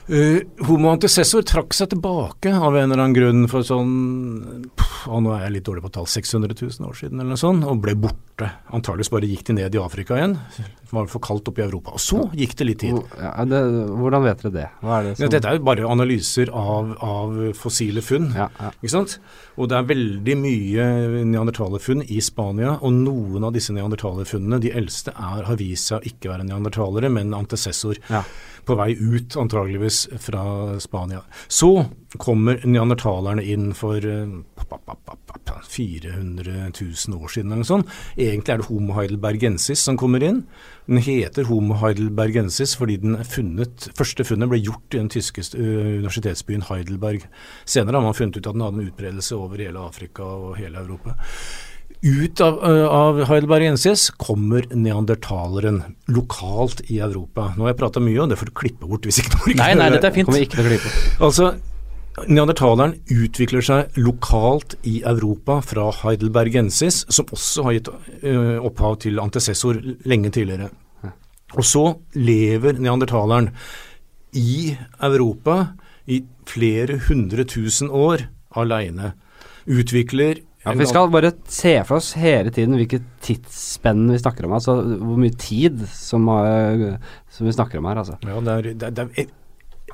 [0.07, 0.39] Eh,
[0.69, 5.45] homo antecessor trakk seg tilbake av en eller annen grunn for sånn pff, Nå er
[5.47, 8.49] jeg litt dårlig på tall, 600 000 år siden eller noe sånt, og ble borte.
[8.75, 10.35] Antageligvis bare gikk de ned i Afrika igjen.
[10.59, 11.95] Det var for kaldt oppe i Europa.
[11.95, 12.99] Og så gikk det litt tid.
[13.19, 13.61] Ja, det,
[13.95, 14.65] hvordan vet dere det?
[14.83, 18.33] Er det Ja, dette er jo bare analyser av, av fossile funn.
[18.35, 18.73] ja, ja.
[18.81, 19.17] Ikke sant?
[19.57, 20.89] Og det er veldig mye
[21.27, 26.11] neandertalerfunn i Spania, og noen av disse neandertalerfunnene, de eldste, er, har vist seg å
[26.11, 28.03] ikke være neandertalere, men antecessor.
[28.11, 28.25] Ja.
[28.67, 30.43] På vei ut, antageligvis, fra
[30.83, 31.23] Spania.
[31.49, 31.87] Så
[32.19, 37.63] kommer neandertalerne inn for eh, pa, pa, pa, pa, pa, 400 000 år siden eller
[37.63, 37.93] noe sånt.
[38.17, 40.43] Egentlig er det Homo heidelbergensis som kommer inn.
[40.87, 46.01] Den heter Homo heidelbergensis fordi den funnet Første funnet ble gjort i den tyske eh,
[46.01, 47.27] universitetsbyen Heidelberg.
[47.69, 50.83] Senere har man funnet ut at den hadde en utbredelse over hele Afrika og hele
[50.83, 51.17] Europa.
[52.05, 55.81] Ut av, øh, av heidelbergensis kommer neandertaleren
[56.13, 57.55] lokalt i Europa.
[57.57, 59.57] Nå har jeg prata mye, og det får du klippe bort hvis ikke orker.
[59.63, 60.29] Nei, nei, dette er fint.
[60.29, 60.93] Kommer ikke til å glippe.
[61.25, 61.49] Altså,
[62.29, 67.91] neandertaleren utvikler seg lokalt i Europa fra heidelbergensis, som også har gitt
[68.23, 70.71] øh, opphav til antecessor lenge tidligere.
[71.57, 71.85] Og så
[72.19, 73.53] lever neandertaleren
[74.37, 75.73] i Europa
[76.07, 79.15] i flere hundre tusen år aleine.
[79.67, 84.53] Utvikler for vi skal bare se for oss hele tiden hvilket tidsspenn vi snakker om.
[84.59, 86.99] Altså hvor mye tid som, har-
[87.31, 88.19] som vi snakker om her, altså.
[88.27, 89.35] Ja, det er, det er, det er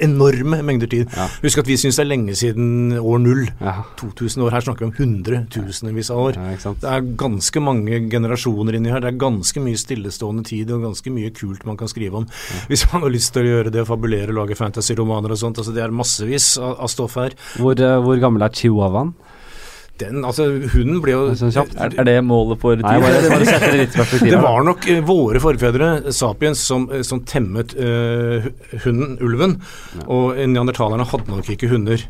[0.03, 1.11] enorme mengder tid.
[1.15, 1.27] Ja.
[1.43, 3.43] Husk at vi syns det er lenge siden år null.
[3.61, 4.55] Ja, 2000 år.
[4.57, 6.39] Her snakker vi om hundretusenvis av år.
[6.41, 6.73] ja.
[6.81, 9.05] Det er ganske mange generasjoner inni her.
[9.05, 12.27] Det er ganske mye stillestående tid og ganske mye kult man kan skrive om.
[12.73, 15.61] Hvis man har lyst til å gjøre det, fabulere, lage fantasy-romaner og sånt.
[15.61, 17.37] Altså det er massevis av, av stoff her.
[17.61, 19.13] Hvor, eh, hvor gammel er chihuahuaen?
[20.01, 21.77] Den, altså Hunden ble jo altså, kjapt.
[21.77, 24.33] Er, er det målet for Nei, bare, bare sette det litt perspektiv.
[24.33, 28.49] Det var nok eh, våre forfedre, sapiens, som, eh, som temmet uh,
[28.87, 29.59] hunden, ulven.
[30.09, 32.07] Og neandertalerne hadde nok ikke hunder.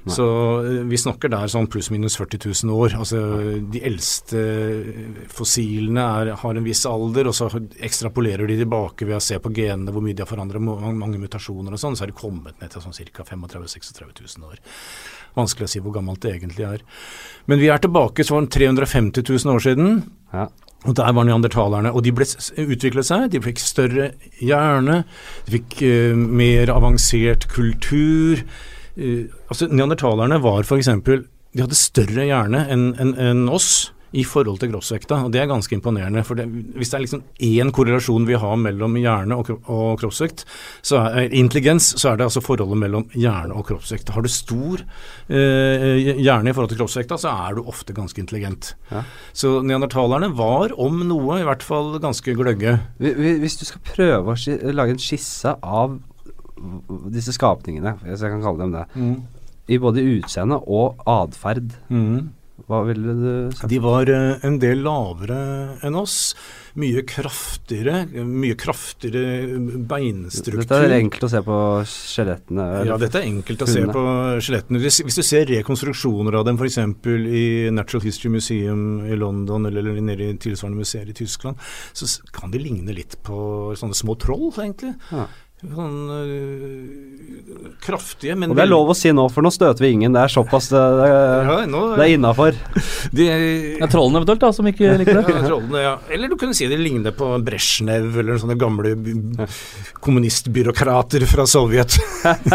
[0.00, 0.14] Nei.
[0.16, 0.24] Så
[0.88, 2.94] vi snakker der sånn pluss-minus 40 000 år.
[3.02, 3.20] Altså
[3.72, 4.44] De eldste
[5.28, 7.50] fossilene er, har en viss alder, og så
[7.84, 11.20] ekstrapolerer de tilbake ved å se på genene hvor mye de har forandret, mange, mange
[11.20, 13.26] mutasjoner og sånn, så har de kommet ned til sånn ca.
[13.28, 14.62] 35 000-36 000 år.
[15.38, 16.82] Vanskelig å si hvor gammelt det egentlig er.
[17.50, 20.02] Men vi er tilbake sånn 350 000 år siden.
[20.34, 20.48] Ja.
[20.88, 21.92] Og der var neandertalerne.
[21.92, 23.28] Og de ble utviklet seg.
[23.32, 25.02] De fikk større hjerne.
[25.46, 28.40] De fikk uh, mer avansert kultur.
[28.96, 30.90] Uh, altså Neandertalerne var f.eks.
[31.04, 35.46] De hadde større hjerne enn en, enn oss i forhold til kroppsvekta, og det er
[35.46, 36.24] ganske imponerende.
[36.26, 40.44] For det, hvis det er liksom én korrelasjon vi har mellom hjerne og, og kroppsvekt,
[40.82, 44.10] så er, eh, intelligens, så er det altså forholdet mellom hjerne og kroppsvekt.
[44.10, 44.82] Har du stor
[45.30, 48.72] eh, hjerne i forhold til kroppsvekta, så er du ofte ganske intelligent.
[48.90, 49.04] Ja.
[49.32, 52.78] Så neandertalerne var om noe i hvert fall ganske gløgge.
[52.98, 56.00] Hvi- hvi- Hvis du skal prøve å lage en skisse av
[57.14, 58.84] disse skapningene, hvis jeg kan kalle dem det,
[59.70, 62.30] i både utseende og atferd, Mm.
[62.68, 63.68] Hva ville du sagt?
[63.70, 65.40] De var eh, en del lavere
[65.86, 66.34] enn oss.
[66.78, 69.58] Mye kraftigere, mye kraftigere
[69.90, 70.60] beinstruktur.
[70.62, 71.58] Dette er enkelt å se på
[71.90, 72.66] skjelettene.
[72.86, 74.04] Ja, dette er enkelt å se på
[74.38, 74.82] skjelettene.
[74.84, 76.78] Hvis du ser rekonstruksjoner av dem f.eks.
[76.78, 77.44] i
[77.74, 81.58] Natural History Museum i London eller nede i tilsvarende museer i Tyskland,
[81.92, 84.94] så kan de ligne litt på sånne små troll, egentlig.
[85.10, 85.26] Ja.
[85.60, 89.90] Sånn øh, kraftige, men Og det er lov å si nå, for nå støter vi
[89.96, 90.14] ingen.
[90.14, 91.08] Det er såpass Det, det,
[91.50, 92.56] Ja, nå, det er innafor.
[93.16, 95.24] de, Det er trollene eventuelt, da, som ikke liker det.
[95.34, 95.94] Ja, trollene, ja.
[96.12, 98.94] Eller du kunne si det ligner på Brezjnev eller sånne gamle
[100.00, 101.98] kommunistbyråkrater fra Sovjet.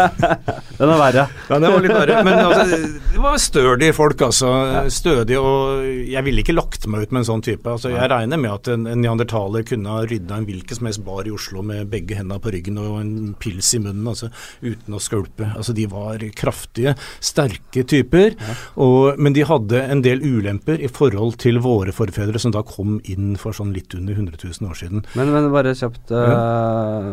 [0.78, 1.26] Den er verre.
[1.48, 2.18] Ja, det var litt verre.
[2.26, 2.80] Men altså,
[3.14, 4.50] det var stødige folk, altså.
[4.92, 7.70] Stødige, og jeg ville ikke lagt meg ut med en sånn type.
[7.70, 11.04] Altså, jeg regner med at en, en neandertaler kunne ha rydda en hvilken som helst
[11.06, 14.30] bar i Oslo med begge hendene på ryggen og en pils i munnen, altså,
[14.62, 15.50] uten å skvulpe.
[15.54, 18.36] Altså, de var kraftige, sterke typer,
[18.82, 22.98] og, men de hadde en del ulemper i forhold til våre forfedre, som da kom
[23.04, 25.04] inn for sånn litt under 100 000 år siden.
[25.18, 27.12] Men, men bare kjapt eh,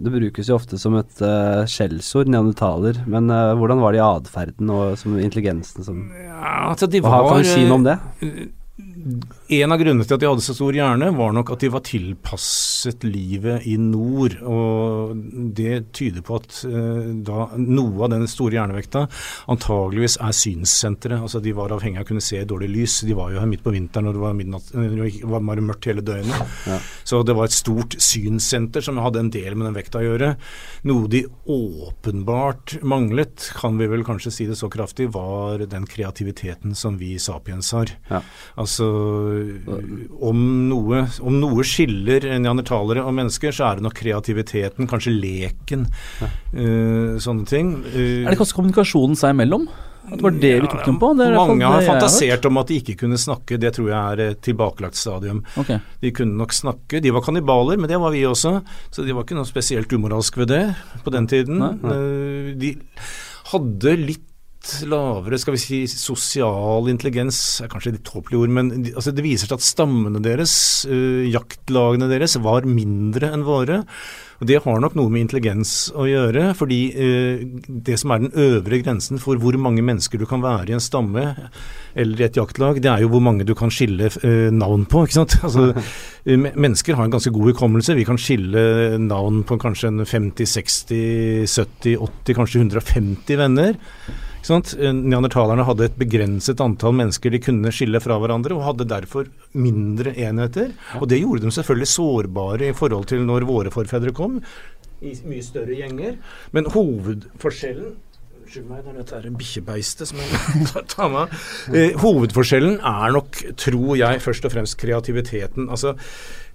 [0.00, 3.02] Det brukes jo ofte som et uh, skjellsord, neandertaler.
[3.10, 7.20] Men uh, hvordan var det i atferden og som intelligensen som Ja, altså, de Hva
[7.20, 7.98] var, kan du si noe om det?
[9.50, 11.82] En av grunnene til at de hadde så stor hjerne, var nok at de var
[11.82, 14.36] tilpasset livet i nord.
[14.46, 15.16] Og
[15.58, 19.08] det tyder på at eh, da noe av den store hjernevekta
[19.50, 21.18] antageligvis er synssenteret.
[21.18, 23.00] Altså de var avhengig av å kunne se i dårlig lys.
[23.08, 25.90] De var jo her midt på vinteren og det var, midnatt, eh, det var mørkt
[25.90, 26.54] hele døgnet.
[26.70, 26.78] Ja.
[27.10, 30.30] Så det var et stort synssenter som hadde en del med den vekta å gjøre.
[30.86, 36.78] Noe de åpenbart manglet, kan vi vel kanskje si det så kraftig, var den kreativiteten
[36.78, 37.90] som vi sapiens har.
[38.12, 38.22] Ja.
[38.54, 38.86] Altså
[40.30, 45.86] om noe, om noe skiller neandertalere og mennesker, så er det nok kreativiteten, kanskje leken,
[46.24, 47.74] uh, sånne ting.
[47.94, 49.68] Uh, Er det kanskje kommunikasjonen seg imellom?
[50.10, 51.10] At det var det vi tok dem på?
[51.22, 54.40] Er mange har fantasert om at de ikke kunne snakke, det tror jeg er et
[54.42, 55.42] tilbakelagt stadium.
[55.60, 55.78] Okay.
[56.02, 57.02] De kunne nok snakke.
[57.04, 58.56] De var kannibaler, men det var vi også,
[58.90, 60.64] så de var ikke noe spesielt umoralsk ved det
[61.04, 61.60] på den tiden.
[61.62, 62.72] Nei, Eh, De
[63.52, 64.26] hadde litt
[64.84, 69.48] lavere skal vi si, sosial intelligens, er kanskje litt tåpelig ord, men altså det viser
[69.48, 70.52] seg at stammene deres,
[70.90, 73.80] uh, jaktlagene deres, var mindre enn våre.
[74.40, 78.36] Og Det har nok noe med intelligens å gjøre, fordi uh, det som er den
[78.36, 81.26] øvre grensen for hvor mange mennesker du kan være i en stamme
[81.96, 85.06] eller i et jaktlag, det er jo hvor mange du kan skille uh, navn på.
[85.08, 85.40] ikke sant?
[85.50, 85.72] Altså,
[86.36, 87.96] mennesker har en ganske god hukommelse.
[87.96, 93.80] Vi kan skille navn på kanskje en 50, 60, 70, 80, kanskje 150 venner.
[94.48, 99.28] Eh, Neandertalerne hadde et begrenset antall mennesker de kunne skille fra hverandre, og hadde derfor
[99.54, 100.72] mindre enheter.
[101.00, 104.40] Og det gjorde dem selvfølgelig sårbare i forhold til når våre forfedre kom,
[105.00, 106.16] i mye større gjenger.
[106.52, 107.96] Men hovedforskjellen
[108.50, 111.34] Unnskyld meg, det er dette er en bikkjebeiste som jeg tar- med.
[111.70, 115.68] Eh, hovedforskjellen er nok, tror jeg, først og fremst kreativiteten.
[115.70, 115.92] Altså,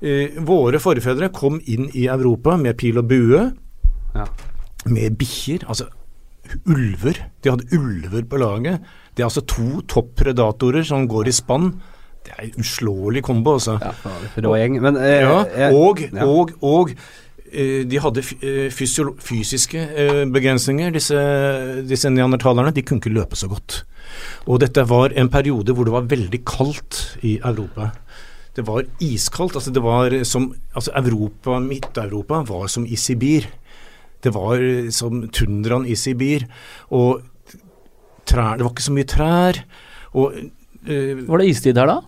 [0.03, 3.45] eh, våre forfedre kom inn i Europa med pil og bue
[4.17, 4.25] Ja.
[4.91, 5.87] med bikkjer, altså
[6.65, 7.19] ulver.
[7.43, 8.79] De hadde ulver på laget.
[9.15, 11.73] Det er altså to toppredatorer som går i spann.
[12.25, 13.77] Det er en uslåelig kombo, altså.
[13.81, 13.93] Ja,
[14.57, 14.79] gjeng.
[14.81, 16.25] Men eh, Ja, og, ja.
[16.25, 16.93] og, og
[17.51, 21.19] eh, de hadde eh, fysiske eh, begrensninger, disse,
[21.87, 22.73] disse neandertalerne.
[22.73, 23.83] De kunne ikke løpe så godt.
[24.49, 27.91] Og dette var en periode hvor det var veldig kaldt i Europa.
[28.55, 29.55] Det var iskaldt.
[29.55, 33.47] altså det var som, altså Europa, Midt-Europa var som i Sibir.
[34.25, 36.47] Det var eh, som tundraen i Sibir.
[36.95, 37.23] Og
[38.25, 39.59] trær, det var ikke så mye trær.
[40.15, 41.99] Og eh, Var det istid her da?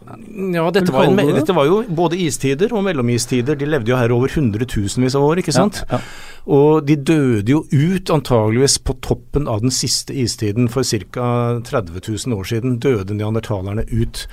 [0.56, 1.38] ja, dette var, en, det det?
[1.42, 3.58] dette var jo både istider og mellomistider.
[3.60, 5.84] De levde jo her over hundretusenvis av år, ikke sant?
[5.86, 6.36] Ja, ja.
[6.58, 10.70] Og de døde jo ut antageligvis på toppen av den siste istiden.
[10.72, 11.32] For ca.
[11.68, 14.28] 30 000 år siden døde neandertalerne ut.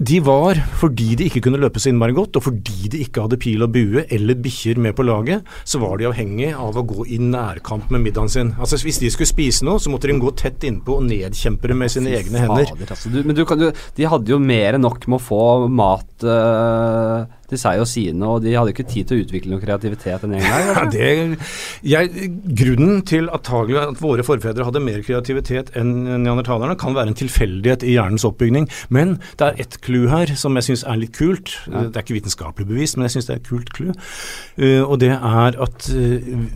[0.00, 3.36] De var, fordi de ikke kunne løpe så innmari godt, og fordi de ikke hadde
[3.40, 7.04] pil og bue eller bikkjer med på laget, så var de avhengig av å gå
[7.12, 8.54] i nærkamp med middagen sin.
[8.56, 11.76] Altså Hvis de skulle spise noe, så måtte de gå tett innpå og nedkjempe det
[11.82, 12.70] med sine egne hender.
[12.72, 13.12] Fader, altså.
[13.12, 16.24] du, men du kan, du, de hadde jo mer enn nok med å få mat
[16.24, 20.24] eh, til seg og sine, og de hadde ikke tid til å utvikle noe kreativitet
[20.24, 20.90] den gjengen her.
[20.94, 21.10] det,
[21.86, 22.30] jeg,
[22.62, 25.92] grunnen til antagelig at våre forfedre hadde mer kreativitet enn
[26.24, 28.68] neandertalerne, kan være en tilfeldighet i hjernens oppbygning.
[28.88, 31.56] Men det er ett clou her som jeg syns er litt kult.
[31.66, 31.86] Ja.
[31.88, 33.94] Det er ikke vitenskapelig bevist, men jeg syns det er et kult clou.
[34.60, 36.50] Uh, og det er at en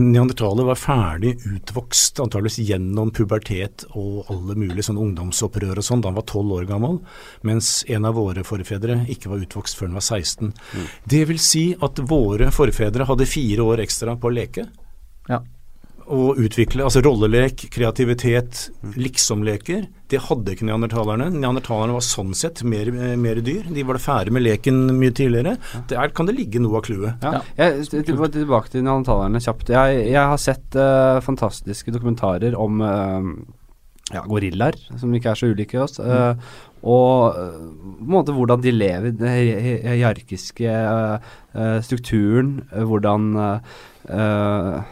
[0.00, 6.08] neandertaler var ferdig utvokst antageligvis gjennom pubertet og alle mulige sånne ungdomsopprør og sånn da
[6.08, 7.00] han var tolv år gammel,
[7.44, 10.52] mens en av våre forfedre ikke var utvokst før han var 16.
[11.04, 14.68] Det vil si at våre forfedre hadde fire år ekstra på å leke
[15.28, 15.42] Ja.
[16.12, 18.66] Og utvikle, altså rollelek, kreativitet,
[19.00, 19.86] liksomleker.
[20.12, 21.30] Det hadde ikke neandertalerne.
[21.32, 23.64] Neandertalerne var sånn sett mer, mer dyr.
[23.72, 25.56] De var ferdig med leken mye tidligere.
[25.88, 27.24] Der kan det ligge noe av clouet.
[27.24, 27.40] Ja.
[27.56, 29.72] Jeg, tilbake til neandertalerne kjapt.
[29.72, 35.52] Jeg, jeg har sett uh, fantastiske dokumentarer om, uh, ja, gorillaer, som ikke er så
[35.54, 35.96] ulike oss.
[35.96, 36.36] Uh,
[36.82, 39.30] og på en måte hvordan de lever, den
[39.86, 44.82] hierarkiske eh, strukturen, hvordan uh,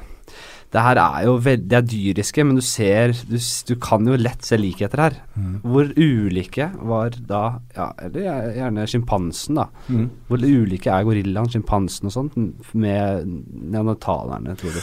[0.71, 4.47] Det her er jo veldig er dyriske, men du ser Du, du kan jo lett
[4.47, 5.16] se likheter her.
[5.35, 5.57] Mm.
[5.66, 7.45] Hvor ulike var da
[7.77, 9.66] Ja, eller gjerne sjimpansen, da.
[9.89, 10.09] Mm.
[10.29, 12.39] Hvor ulike er gorillaen, sjimpansen og sånt
[12.73, 14.83] med neandertalerne, tror du?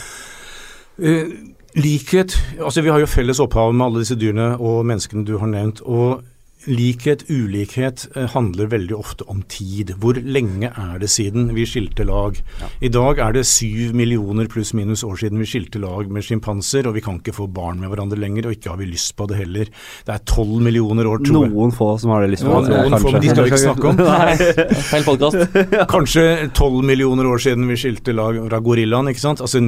[0.98, 1.30] Uh,
[1.78, 5.48] likhet Altså, vi har jo felles opphav med alle disse dyrene og menneskene du har
[5.48, 5.80] nevnt.
[5.80, 6.24] og
[6.68, 9.94] Likhet, ulikhet eh, handler veldig ofte om tid.
[10.02, 12.36] Hvor lenge er det siden vi skilte lag?
[12.84, 16.88] I dag er det syv millioner pluss minus år siden vi skilte lag med sjimpanser,
[16.88, 19.28] og vi kan ikke få barn med hverandre lenger, og ikke har vi lyst på
[19.30, 19.72] det heller.
[20.04, 21.54] Det er tolv millioner år, tror jeg.
[21.56, 23.62] Noen få som har det lyst på det, noen få, men de skal vi ikke
[23.64, 24.04] snakke om.
[24.12, 24.78] Nei.
[24.92, 25.58] Feil podkast.
[25.94, 29.08] Kanskje tolv millioner år siden vi skilte lag fra gorillaen.
[29.14, 29.44] ikke sant?
[29.44, 29.64] Altså,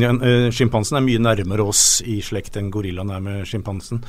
[0.53, 4.05] Sjimpansen er mye nærmere oss i slekt enn gorillaen er med sjimpansen.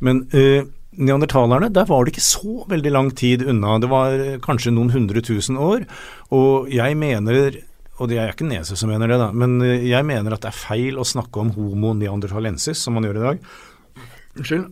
[0.00, 0.64] Men eh,
[0.98, 3.78] neandertalerne, der var det ikke så veldig lang tid unna.
[3.82, 5.86] Det var eh, kanskje noen hundre tusen år.
[6.34, 7.60] Og jeg mener
[8.00, 10.50] og det er ikke Nese som mener det, da, men eh, jeg mener at det
[10.54, 13.42] er feil å snakke om homo neandertalensis, som man gjør i dag,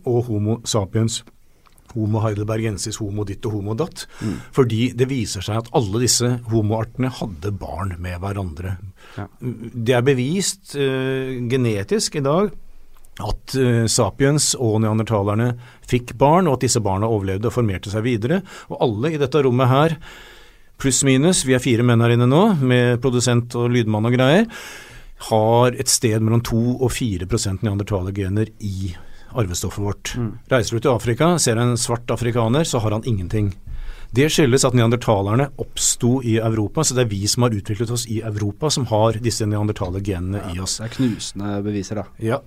[0.09, 1.21] og homo sapiens.
[1.89, 4.03] Homo heidelbergensis, homo ditt og homo datt.
[4.53, 8.75] Fordi det viser seg at alle disse homoartene hadde barn med hverandre.
[9.17, 9.25] Ja.
[9.41, 12.51] Det er bevist uh, genetisk i dag
[13.19, 15.53] at uh, sapiens og neandertalerne
[15.89, 18.41] fikk barn, og at disse barna overlevde og formerte seg videre.
[18.71, 19.97] Og alle i dette rommet her,
[20.79, 24.47] pluss minus, vi er fire menn her inne nå, med produsent og lydmann og greier,
[25.29, 28.93] har et sted mellom 2 og 4% neandertalergener i
[29.35, 30.13] arvestoffet vårt.
[30.51, 33.51] Reiser du til Afrika, ser en svart afrikaner, så har han ingenting.
[34.09, 38.07] Det skyldes at neandertalerne oppsto i Europa, så det er vi som har utviklet oss
[38.09, 40.79] i Europa som har disse neandertalergenene i oss.
[40.79, 42.07] Det er knusende beviser, da.
[42.31, 42.39] Ja.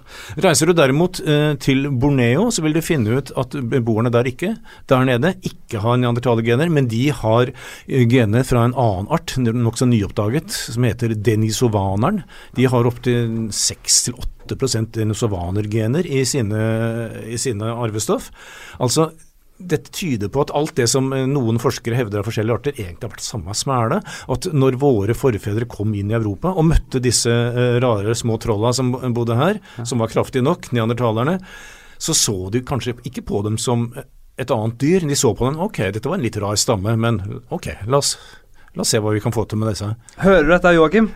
[0.42, 4.56] Reiser du derimot eh, til Borneo, så vil du finne ut at beboerne der ikke,
[4.90, 9.86] der nede, ikke har neandertalergener, men de har eh, gener fra en annen art, nokså
[9.86, 12.24] nyoppdaget, som heter denisovaneren.
[12.58, 16.62] De har opptil 6-8% denisovanergener i sine,
[17.22, 18.32] i sine arvestoff.
[18.82, 19.12] Altså
[19.58, 23.08] dette tyder på at alt det som eh, noen forskere hevder av forskjellige arter, egentlig
[23.08, 24.00] har vært samme smæle.
[24.34, 28.72] At når våre forfedre kom inn i Europa og møtte disse eh, rare små trolla
[28.76, 31.38] som bodde her, som var kraftige nok, neandertalerne,
[32.02, 33.92] så så de kanskje ikke på dem som
[34.40, 35.06] et annet dyr.
[35.06, 37.20] De så på dem ok, dette var en litt rar stamme, men
[37.54, 38.16] ok, la oss,
[38.72, 39.88] la oss se hva vi kan få til med disse.
[40.22, 41.06] Hører du dette, Joakim?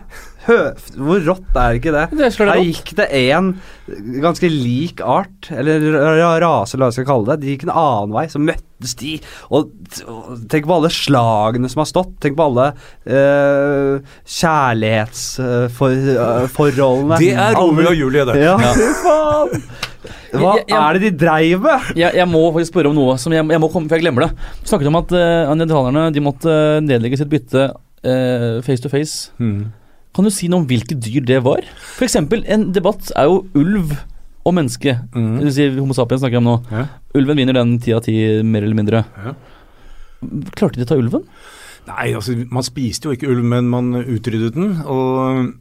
[0.47, 2.05] Hvor rått er ikke det?
[2.15, 3.47] Det Her gikk det en
[4.23, 7.41] ganske lik art, eller ra- rase, la oss kalle det.
[7.43, 9.17] De gikk en annen vei, så møttes de.
[9.51, 9.61] Og,
[10.07, 12.13] og tenk på alle slagene som har stått.
[12.23, 12.65] Tenk på alle
[13.09, 13.93] uh,
[14.37, 17.17] kjærlighetsforholdene.
[17.19, 18.35] Det er Romeo og Julie, det.
[18.45, 18.71] Ja, ja.
[19.03, 19.51] faen!
[20.33, 21.79] Hva Jeg- jeg- er det de dreiv med?
[21.95, 24.27] Jeg, jeg må faktisk spørre om noe som jeg, jeg må komme, for jeg glemmer
[24.27, 24.31] det.
[24.63, 28.89] Du snakket om at uh, neandertalerne de måtte eh, nedlegge sitt bytte uh, face to
[28.89, 29.31] face.
[29.37, 29.71] Hmm.
[30.15, 31.61] Kan du si noe om hvilke dyr det var?
[31.97, 33.91] For eksempel, en debatt er jo ulv
[34.47, 34.95] og menneske.
[35.13, 35.33] Mm.
[35.37, 36.55] Det vil si Homo sapiens snakker jeg om nå.
[36.71, 36.85] Ja.
[37.19, 38.15] Ulven vinner den ti av ti,
[38.47, 39.03] mer eller mindre.
[39.19, 39.33] Ja.
[40.57, 41.25] Klarte de å ta ulven?
[41.87, 44.73] Nei, altså man spiste jo ikke ulv, men man utryddet den.
[44.89, 45.53] Og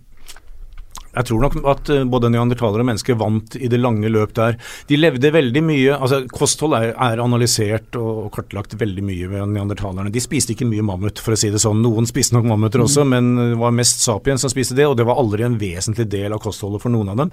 [1.16, 4.58] jeg tror nok at eh, både neandertalere og mennesker vant i det lange løp der.
[4.90, 10.12] De levde veldig mye altså Kosthold er, er analysert og, kartlagt veldig mye ved neandertalerne.
[10.12, 11.80] De spiste ikke mye mammut, for å si det sånn.
[11.84, 15.06] Noen spiste nok mammuter også, men det var mest sapien som spiste det, og det
[15.08, 17.32] var aldri en vesentlig del av kostholdet for noen av dem.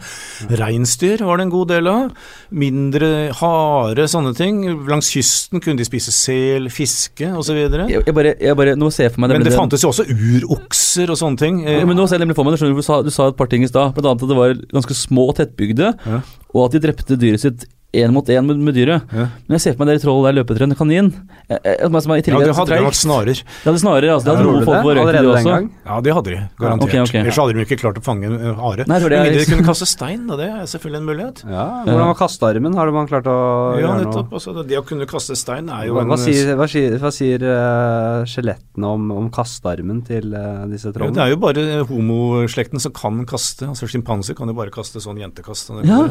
[0.62, 2.30] Reinsdyr var det en god del av.
[2.64, 4.62] Mindre hare, sånne ting.
[4.90, 7.60] Langs kysten kunne de spise sel, fiske osv.
[7.60, 10.08] Jeg, jeg, bare, jeg bare, nå ser jeg for meg Men det fantes jo også
[10.08, 11.62] urokser og sånne ting.
[11.68, 13.40] Ja, men nå ser jeg nemlig for meg det, Du, du, sa, du sa et
[13.40, 16.22] par ting i stad, annet at det var ganske små tettbygde, Ja.
[16.54, 19.04] og at de drepte dyret sitt én mot én med, med dyret.
[19.14, 19.28] Ja.
[19.46, 21.10] Men jeg ser for meg dere troll der løper etter en kanin.
[21.50, 22.98] Jeg, jeg, jeg, som er i ja, de det hadde treigt.
[22.98, 23.42] snarer.
[23.44, 24.26] Det hadde snarer, altså.
[24.26, 25.50] Det hadde Tror noen folk på røyken, de også.
[25.54, 25.68] gang?
[25.86, 26.88] Ja, det hadde de, garantert.
[26.90, 27.20] ok, okay.
[27.22, 28.88] Ellers hadde de ikke klart å fange en hare.
[28.90, 30.38] Nei, det Med er- mindre de kunne kaste stein, da.
[30.40, 31.44] Det er selvfølgelig en mulighet.
[31.46, 32.74] Ja, Hvordan var kastearmen?
[32.82, 33.38] Har man klart å
[33.78, 34.06] Ja, gjøre noe?
[34.08, 34.34] nettopp.
[34.40, 37.12] Altså, det å kunne kaste stein er jo Hva, en hva sier, hva sier, hva
[37.14, 41.14] sier eh, skjelettene om, om kastearmen til uh, disse ja, trollene?
[41.14, 43.68] Det er jo bare homoslekten som kan kaste.
[43.70, 45.70] Altså Sjimpanser kan jo bare kaste sånn jentekast.
[45.86, 46.02] Ja.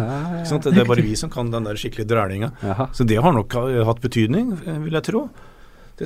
[0.47, 2.51] Det er bare vi som kan den der skikkelig drælinga.
[2.93, 3.53] Så det har nok
[3.87, 5.29] hatt betydning, eh, vil jeg tro.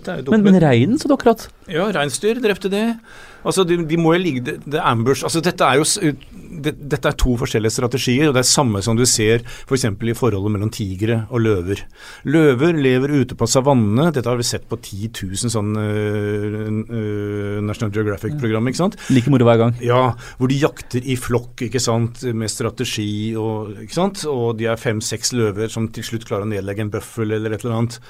[0.05, 1.47] Men, men reinen så du akkurat.
[1.71, 2.85] Ja, reinsdyr drepte det.
[3.47, 5.25] Altså, de, de må jo ligge Det, det ambush.
[5.27, 8.97] Altså, dette er jo det, Dette er to forskjellige strategier, og det er samme som
[8.99, 9.87] du ser f.eks.
[9.97, 11.83] For i forholdet mellom tigre og løver.
[12.29, 14.09] Løver lever ute på savannene.
[14.15, 18.99] Dette har vi sett på 10 000 sånn uh, uh, National Geographic-program, ikke sant.
[19.13, 19.77] Like moro hver gang.
[19.85, 24.25] Ja, hvor de jakter i flokk, ikke sant, med strategi og ikke sant.
[24.31, 27.67] Og de er fem-seks løver som til slutt klarer å nedlegge en bøffel eller et
[27.67, 28.01] eller annet.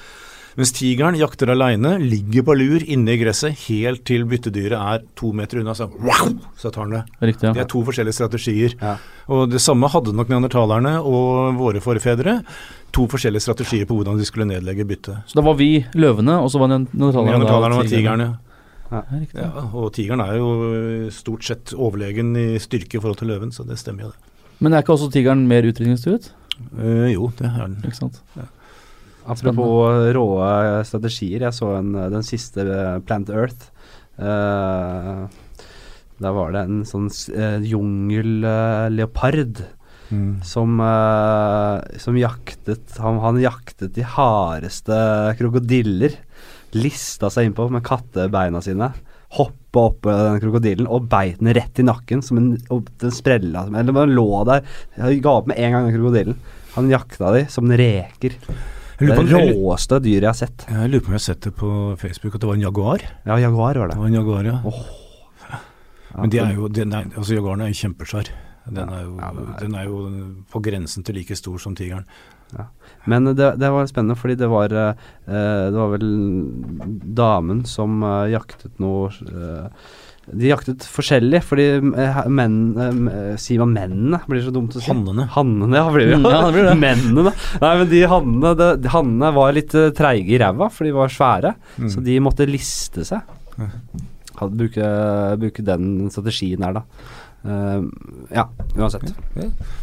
[0.57, 5.29] Mens tigeren jakter aleine, ligger på lur inne i gresset helt til byttedyret er to
[5.37, 5.75] meter unna.
[5.77, 7.01] Så, wow, så tar han det.
[7.29, 7.45] Riktig.
[7.45, 7.53] ja.
[7.53, 8.73] Det er to forskjellige strategier.
[8.81, 8.95] Ja.
[9.29, 12.39] Og det samme hadde nok neandertalerne og våre forfedre.
[12.97, 15.29] To forskjellige strategier på hvordan de skulle nedlegge byttet.
[15.29, 18.27] Så da var vi løvene, og så var neandertalerne Neandertalerne da var tigerne.
[18.31, 18.43] Ja.
[19.35, 20.51] Ja, og tigeren er jo
[21.11, 24.35] stort sett overlegen i styrke i forhold til løven, så det stemmer jo det.
[24.63, 26.31] Men er ikke også tigeren mer utrydningstruet?
[26.71, 27.81] Uh, jo, det er den.
[27.85, 28.23] Ikke sant?
[29.27, 32.63] Apropos råe strategier, jeg så en, den siste
[33.07, 33.73] Plant Earth.
[34.17, 35.27] Uh,
[36.17, 39.59] der var det en sånn uh, jungelleopard
[40.47, 44.95] som, uh, som jaktet han, han jaktet de hardeste
[45.39, 46.15] krokodiller.
[46.77, 48.93] Lista seg innpå med kattebeina sine.
[49.35, 52.23] Hoppa opp den krokodillen og beit den rett i nakken.
[52.23, 52.49] Som en,
[53.03, 54.63] den sprella Eller den lå der.
[54.95, 56.41] Han ga opp med en gang, den krokodillen.
[56.77, 58.39] Han jakta de som reker.
[58.97, 60.65] Det er det råeste dyret jeg har sett.
[60.69, 61.69] jeg lurer på om jeg har sett det på
[62.01, 63.03] Facebook, at det var en jaguar.
[63.27, 63.99] Ja, jaguar var Det det.
[64.01, 64.57] var en jaguar, ja.
[65.47, 68.31] Ja, Men de er jo, de, nei, altså Jaguaren er jo kjempesvær.
[68.67, 69.99] Den er, jo, Ja, er- den er jo
[70.51, 72.05] på grensen til like stor som tigeren.
[73.05, 74.93] Men det, det var spennende, fordi det var eh,
[75.27, 76.07] Det var vel
[77.13, 79.67] damen som eh, jaktet noe eh,
[80.27, 84.19] De jaktet forskjellig, fordi eh, menn eh, Sier man mennene?
[84.27, 84.89] Blir det så dumt å si?
[84.89, 85.27] Hannene.
[85.35, 85.85] Hannene, ja.
[85.93, 86.73] Blir det, Mm, ja, det blir det.
[86.85, 87.33] Mennene.
[87.63, 90.91] Nei, men de hannene, det, de hannene var litt uh, treige i ræva, for de
[90.97, 91.53] var svære.
[91.77, 91.89] Mm.
[91.93, 93.23] Så de måtte liste seg.
[94.37, 94.89] Hadde bruke,
[95.41, 96.83] bruke den strategien her, da.
[97.47, 97.87] Uh,
[98.33, 98.43] ja,
[98.75, 99.13] uansett.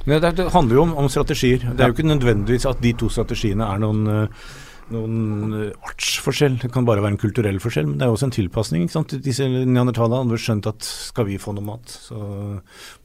[0.04, 1.64] Men det, det handler jo om, om strategier.
[1.72, 4.52] Det er jo ikke nødvendigvis at de to strategiene er noen, eh,
[4.92, 6.58] noen eh, artsforskjell.
[6.62, 8.86] Det kan bare være en kulturell forskjell, men det er også en tilpasning.
[9.24, 12.18] Disse neandertalerne hadde skjønt at skal vi få noe mat, så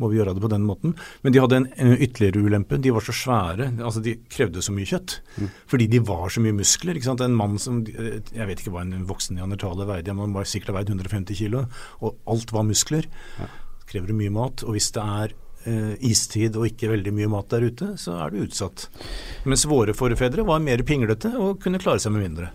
[0.01, 0.95] må vi gjøre det på den måten.
[1.23, 2.79] Men de hadde en, en ytterligere ulempe.
[2.81, 3.71] De var så svære.
[3.77, 5.19] altså De krevde så mye kjøtt.
[5.71, 6.99] Fordi de var så mye muskler.
[6.99, 7.23] ikke sant?
[7.25, 10.75] En mann som Jeg vet ikke hva en voksen neandertaler veide, men han var sikkert
[10.75, 11.65] veid 150 kilo,
[12.03, 13.07] og alt var muskler.
[13.89, 14.65] Krever det mye mat.
[14.67, 15.37] Og hvis det er
[15.99, 18.87] istid og ikke veldig mye mat der ute, så er du utsatt.
[19.45, 22.49] Mens våre forfedre var mer pinglete og kunne klare seg med mindre.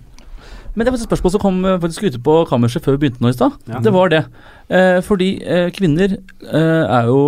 [0.75, 3.23] Men det var et spørsmål som kom eh, faktisk ute på kammerset før vi begynte
[3.23, 3.55] nå i stad.
[3.71, 3.79] Ja.
[3.85, 4.25] Det var det.
[4.67, 7.21] Eh, fordi eh, kvinner eh, er jo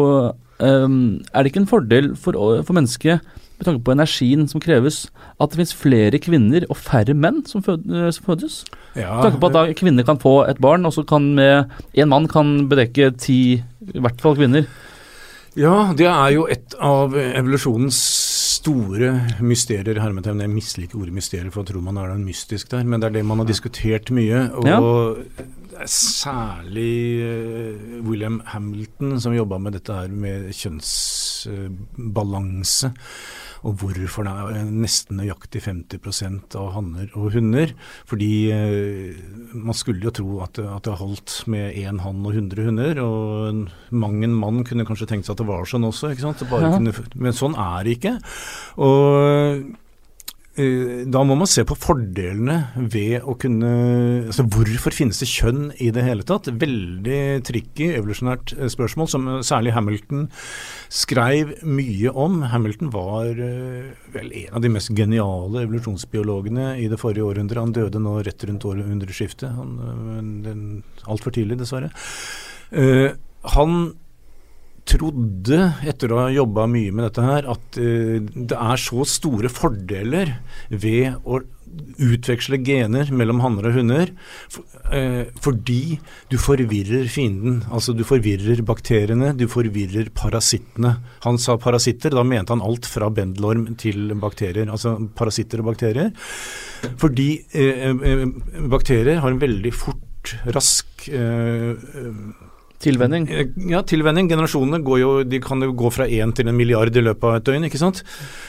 [0.59, 3.23] eh, Er det ikke en fordel for, for mennesket,
[3.57, 5.07] med tanke på energien som kreves,
[5.41, 8.59] at det finnes flere kvinner og færre menn som, fød, eh, som fødes?
[8.99, 11.71] Ja, Med tanke på at da kvinner kan få et barn, og så kan med
[11.95, 14.67] én mann kan bedekke ti, i hvert fall kvinner.
[15.57, 17.97] Ja, det er jo et av evolusjonens
[18.57, 19.11] store
[19.45, 20.01] mysterier.
[20.03, 20.41] Hermetegn.
[20.45, 22.83] Jeg misliker ordet mysterier, for jeg tror man er noe mystisk der.
[22.85, 24.39] Men det er det man har diskutert mye.
[24.57, 24.79] Og Ja.
[25.87, 32.91] særlig eh, William Hamilton som jobba med dette her med kjønnsbalanse.
[33.63, 37.73] Og hvorfor det er nesten nøyaktig 50% av hanner og hunder.
[38.09, 39.17] Fordi eh,
[39.55, 43.01] man skulle jo tro at at det holdt med én hann og 100 hunder.
[43.05, 46.45] Og mang en mann kunne kanskje tenkt seg at det var sånn også, ikke sant?
[46.47, 46.77] Ja.
[46.77, 48.17] kunne, men sånn er det ikke.
[48.83, 49.67] Og
[50.57, 53.73] da må man se på fordelene ved å kunne
[54.31, 56.49] altså Hvorfor finnes det kjønn i det hele tatt?
[56.49, 60.27] Veldig tricky evolusjonært eh, spørsmål, som eh, særlig Hamilton
[60.93, 62.41] skrev mye om.
[62.53, 67.63] Hamilton var eh, vel en av de mest geniale evolusjonsbiologene i det forrige århundret.
[67.63, 69.53] Han døde nå rett rundt århundreskiftet.
[69.53, 71.93] Eh, Altfor tidlig, dessverre.
[72.73, 73.13] Eh,
[73.57, 73.79] han
[74.87, 79.53] trodde, etter å ha jobba mye med dette her, at uh, det er så store
[79.53, 80.39] fordeler
[80.71, 81.43] ved å
[82.01, 84.13] utveksle gener mellom hanner og hunder,
[84.53, 85.99] for, uh, fordi
[86.31, 87.61] du forvirrer fienden.
[87.71, 90.97] Altså du forvirrer bakteriene, du forvirrer parasittene.
[91.27, 94.71] Han sa parasitter, da mente han alt fra bendelorm til bakterier.
[94.73, 96.13] Altså parasitter og bakterier.
[97.01, 98.27] Fordi uh, eh,
[98.71, 100.03] bakterier har en veldig fort,
[100.51, 101.79] rask eh,
[102.87, 103.27] Tilvenning.
[103.31, 104.29] Eh, Ja, tilvenning.
[104.31, 105.11] Generasjonene jo,
[105.43, 107.67] kan jo gå fra én til en milliard i løpet av et døgn.
[107.67, 108.03] ikke sant?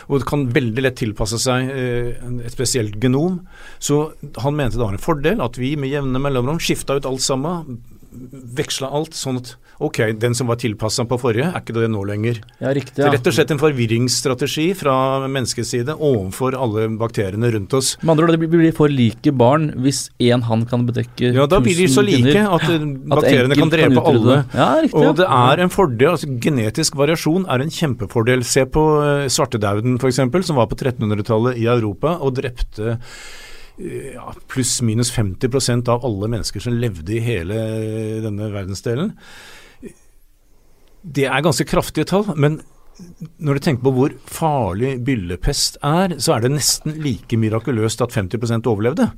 [0.07, 2.13] Og det kan veldig lett tilpasse seg eh,
[2.45, 3.41] et spesielt genom.
[3.79, 4.13] Så
[4.43, 7.79] han mente det var en fordel at vi med jevne mellomrom skifta ut alt sammen.
[8.11, 12.01] Veksla alt sånn at ok, den som var tilpassa på forrige, er ikke det nå
[12.07, 12.39] lenger.
[12.59, 12.95] Ja, riktig.
[12.95, 13.11] Det Ja.
[13.11, 17.95] rett og slett en forvirringsstrategi fra menneskets side overfor alle bakteriene rundt oss.
[18.01, 21.59] Med andre ord, det blir- for like barn hvis én han kan bedekke Ja, da
[21.59, 22.61] blir de så like kvinner, at
[23.07, 24.45] bakteriene at kan drepe kan alle.
[24.53, 24.93] Ja, riktig.
[25.07, 28.43] Og det er en fordel, altså Genetisk variasjon er en kjempefordel.
[28.43, 32.97] Se på uh, svartedauden f.eks., som var på 1300-tallet i Europa og drepte eh,
[33.77, 37.59] ja, pluss-minus 50% av alle mennesker som levde i hele
[38.23, 39.13] denne verdensdelen.
[41.07, 42.59] Det er ganske kraftige tall, men
[43.37, 48.15] når du tenker på hvor farlig byllepest er, så er det nesten like mirakuløst at
[48.17, 49.11] 50 overlevde.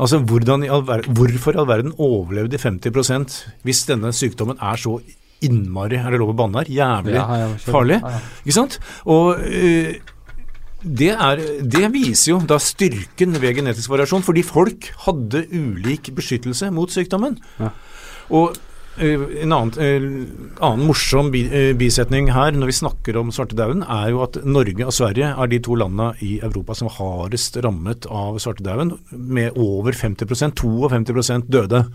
[0.00, 4.96] Altså i all verden, Hvorfor i all verden overlevde 50% hvis denne sykdommen er så
[5.42, 6.70] innmari Er det lov å banne her?
[6.70, 7.98] Jævlig Ja, ja, farlig.
[8.00, 8.20] Ja.
[8.44, 8.78] Ikke sant?
[9.04, 9.98] Og eh,
[10.82, 16.70] det, er, det viser jo da styrken ved genetisk variasjon, fordi folk hadde ulik beskyttelse
[16.74, 17.38] mot sykdommen.
[17.60, 17.70] Ja.
[18.34, 18.56] Og
[18.98, 20.06] eh, en annen, eh,
[20.62, 24.96] annen morsom eh, bisetning her når vi snakker om svartedauden, er jo at Norge og
[24.96, 30.58] Sverige er de to landene i Europa som hardest rammet av svartedauden, med over 50%
[30.58, 31.86] 52% døde.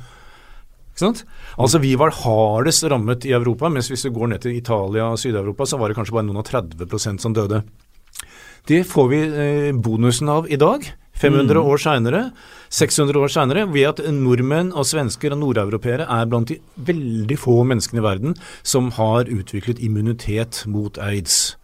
[0.97, 1.25] Ikke sant?
[1.61, 5.19] Altså Vi var hardest rammet i Europa, mens hvis du går ned til Italia og
[5.21, 7.61] Syd-Europa, så var det kanskje bare noen og 30% som døde.
[8.67, 10.83] Det får vi eh, bonusen av i dag.
[11.17, 11.65] 500 Mm.
[11.71, 12.31] år seinere,
[12.69, 17.63] 600 år seinere, ved at nordmenn og svensker og nordeuropeere er blant de veldig få
[17.65, 21.55] menneskene i verden som har utviklet immunitet mot aids.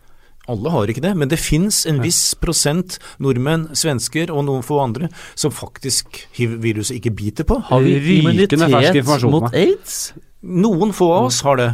[0.49, 4.81] Alle har ikke det, men det fins en viss prosent nordmenn, svensker og noen få
[4.83, 5.07] andre
[5.39, 7.61] som faktisk hiv-viruset ikke biter på.
[7.69, 10.13] Har vi Rykende fersk immunitet mot aids?
[10.41, 11.69] Noen få av oss har det.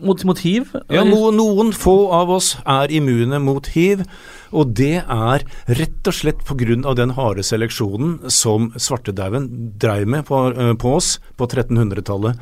[0.00, 0.70] Mot, mot hiv?
[0.92, 4.04] Ja, no, Noen få av oss er immune mot hiv,
[4.54, 5.44] og det er
[5.80, 6.94] rett og slett pga.
[6.94, 12.38] den harde seleksjonen som svartedauden dreiv med på, eh, på oss på 1300-tallet.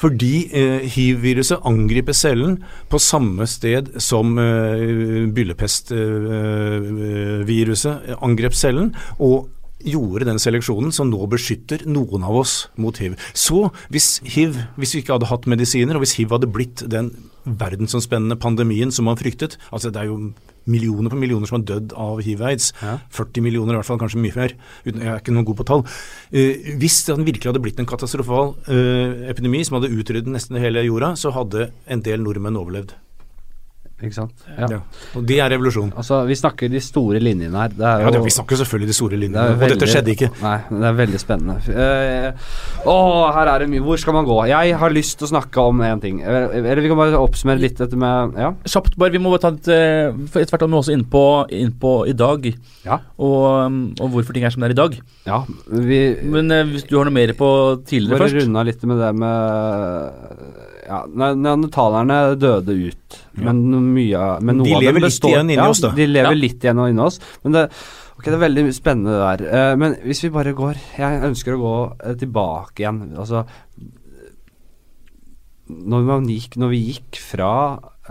[0.00, 8.94] Fordi eh, hiv-viruset angriper cellen på samme sted som eh, byllepestviruset eh, angrep cellen.
[9.18, 9.48] og
[9.84, 13.18] gjorde den seleksjonen som nå beskytter noen av oss mot hiv.
[13.36, 17.12] Så hvis hiv, hvis vi ikke hadde hatt medisiner, og hvis hiv hadde blitt den
[17.44, 20.32] verdensomspennende pandemien som man fryktet altså Det er jo
[20.64, 22.70] millioner på millioner som har dødd av hiv-aids.
[22.80, 22.94] Ja.
[23.12, 24.54] 40 millioner i hvert fall, kanskje mye mer.
[24.88, 25.84] Jeg er ikke noen god på tall.
[26.32, 30.86] Eh, hvis den virkelig hadde blitt en katastrofal eh, epidemi som hadde utryddet nesten hele
[30.86, 32.96] jorda, så hadde en del nordmenn overlevd.
[34.02, 34.32] Ikke sant?
[34.58, 34.66] Ja.
[34.68, 34.78] Ja.
[35.16, 35.92] Og de er revolusjon.
[35.96, 37.68] Altså, vi snakker de store linjene her.
[37.72, 40.10] Det er jo Ja, vi snakker selvfølgelig de store det linjene, er og dette skjedde
[40.12, 40.28] ikke.
[40.42, 41.54] Nei, det er veldig spennende.
[41.64, 42.96] Uh, å,
[43.36, 43.84] her er det mye.
[43.86, 44.36] Hvor skal man gå?
[44.50, 46.18] Jeg har lyst til å snakke om én ting.
[46.26, 48.50] Eller, eller vi kan bare oppsummere litt dette med Ja.
[48.66, 49.14] Kjapt, bare.
[49.14, 51.24] Vi må bare ta et eh, for Etter hvert er vi også innpå
[51.54, 52.50] inn på i dag,
[52.84, 52.98] Ja.
[53.16, 53.40] og,
[53.70, 54.98] um, og hvorfor ting er som det er i dag.
[55.30, 55.40] ja
[55.70, 57.48] vi Men uh, hvis du har noe mer på
[57.86, 58.42] tidligere bare først?
[58.44, 63.64] runde litt med det med ja, Neandertalerne døde ut, men
[63.94, 65.92] mye av- men noe De av lever litt igjen inni ja, oss, da.
[65.96, 66.40] De lever Ja.
[66.44, 67.20] litt igjen inni oss.
[67.44, 67.64] Men det,
[68.16, 69.72] ok, det er veldig spennende det der.
[69.72, 73.14] Uh, men hvis vi bare går Jeg ønsker å gå uh, tilbake igjen.
[73.16, 73.46] Altså
[75.68, 77.52] når, man gikk, når vi gikk fra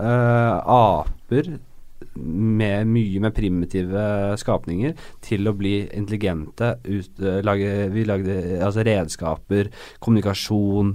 [0.00, 1.54] uh, aper
[2.14, 4.02] med mye med primitive
[4.38, 4.94] skapninger
[5.24, 6.76] til å bli intelligente.
[6.84, 9.70] Ut, lage, vi lagde altså redskaper,
[10.04, 10.94] kommunikasjon.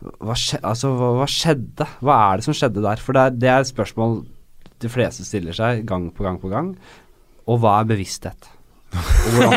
[0.00, 1.86] Hva, skje, altså, hva, hva skjedde?
[2.00, 3.02] Hva er det som skjedde der?
[3.04, 4.22] For det er, det er et spørsmål
[4.80, 6.72] de fleste stiller seg gang på gang på gang.
[7.50, 8.48] Og hva er bevissthet?
[8.90, 9.52] Og hvordan,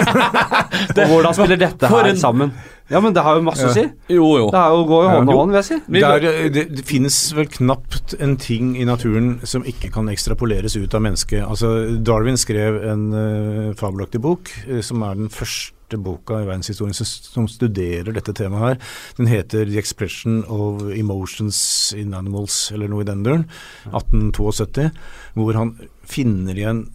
[0.99, 2.51] og hvordan spiller dette her en- sammen?
[2.91, 3.85] Ja, men det har jo masse å si.
[4.11, 4.49] Jo, jo.
[4.51, 5.77] Det er jo, går jo hånd i hånd, vil jeg si.
[5.87, 10.11] Vi- Det, er, det, det finnes vel knapt en ting i naturen som ikke kan
[10.11, 11.41] ekstrapoleres ut av mennesket.
[11.47, 11.71] Altså,
[12.03, 15.71] Darwin skrev en uh, fabelaktig bok, uh, som er den første
[16.01, 18.81] boka i verdenshistorien som studerer dette temaet her.
[19.17, 23.45] Den heter 'The Expression of Emotions in Animals', eller noe i den duren.
[23.91, 24.91] 1872.
[25.33, 26.85] Hvor han finner igjen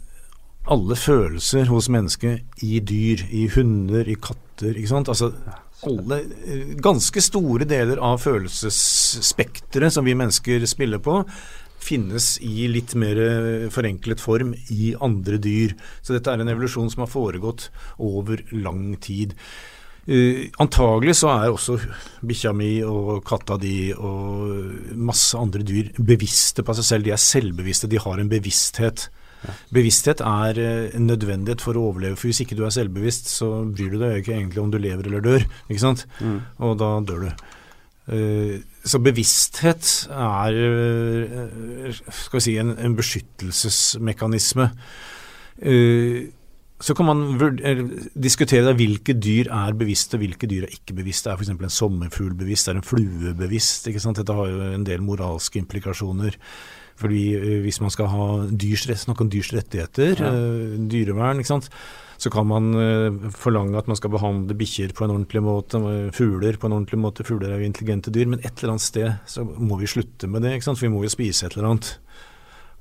[0.68, 4.74] alle følelser hos mennesket i dyr, i hunder, i katter.
[4.74, 5.09] ikke sant?
[5.09, 5.32] Altså
[5.86, 11.22] alle eh, ganske store deler av følelsesspekteret som vi mennesker spiller på,
[11.83, 15.74] finnes i litt mer eh, forenklet form i andre dyr.
[16.03, 17.68] Så dette er en evolusjon som har foregått
[17.99, 19.37] over lang tid.
[20.09, 21.74] Uh, antagelig så er også
[22.24, 27.05] bikkja mi og katta di og masse andre dyr bevisste på seg selv.
[27.05, 29.11] De er selvbevisste, de har en bevissthet.
[29.74, 33.51] Bevissthet er eh, en nødvendighet for å overleve, for hvis ikke du er selvbevisst, så
[33.66, 36.05] bryr du deg ikke egentlig om du lever eller dør, ikke sant?
[36.18, 36.41] Mm.
[36.66, 37.47] Og da dør du.
[38.16, 38.55] Eh,
[38.89, 44.70] så bevissthet er eh, skal vi si, en, en beskyttelsesmekanisme.
[45.61, 46.28] Eh,
[46.78, 47.22] så kan man
[48.14, 51.32] diskutere hvilke dyr er bevisste, hvilke dyr er ikke bevisste.
[51.32, 51.51] Er f.eks.
[51.51, 53.89] en sommerfugl bevisst, er en flue bevisst?
[53.91, 54.20] ikke sant?
[54.20, 56.39] Dette har jo en del moralske implikasjoner.
[56.99, 60.32] Fordi eh, Hvis man skal ha dyrs, snakke om dyrs rettigheter, Ja.
[60.91, 61.70] dyrevern, ikke sant?
[62.19, 66.09] Så kan man eh, forlange at man skal behandle bikkjer på en ordentlig måte, eh,
[66.14, 67.27] fugler på en ordentlig måte.
[67.27, 70.43] Fugler er jo intelligente dyr, men et eller annet sted så må vi slutte med
[70.43, 70.57] det.
[70.57, 70.81] ikke sant?
[70.81, 71.93] For vi må jo spise et eller annet.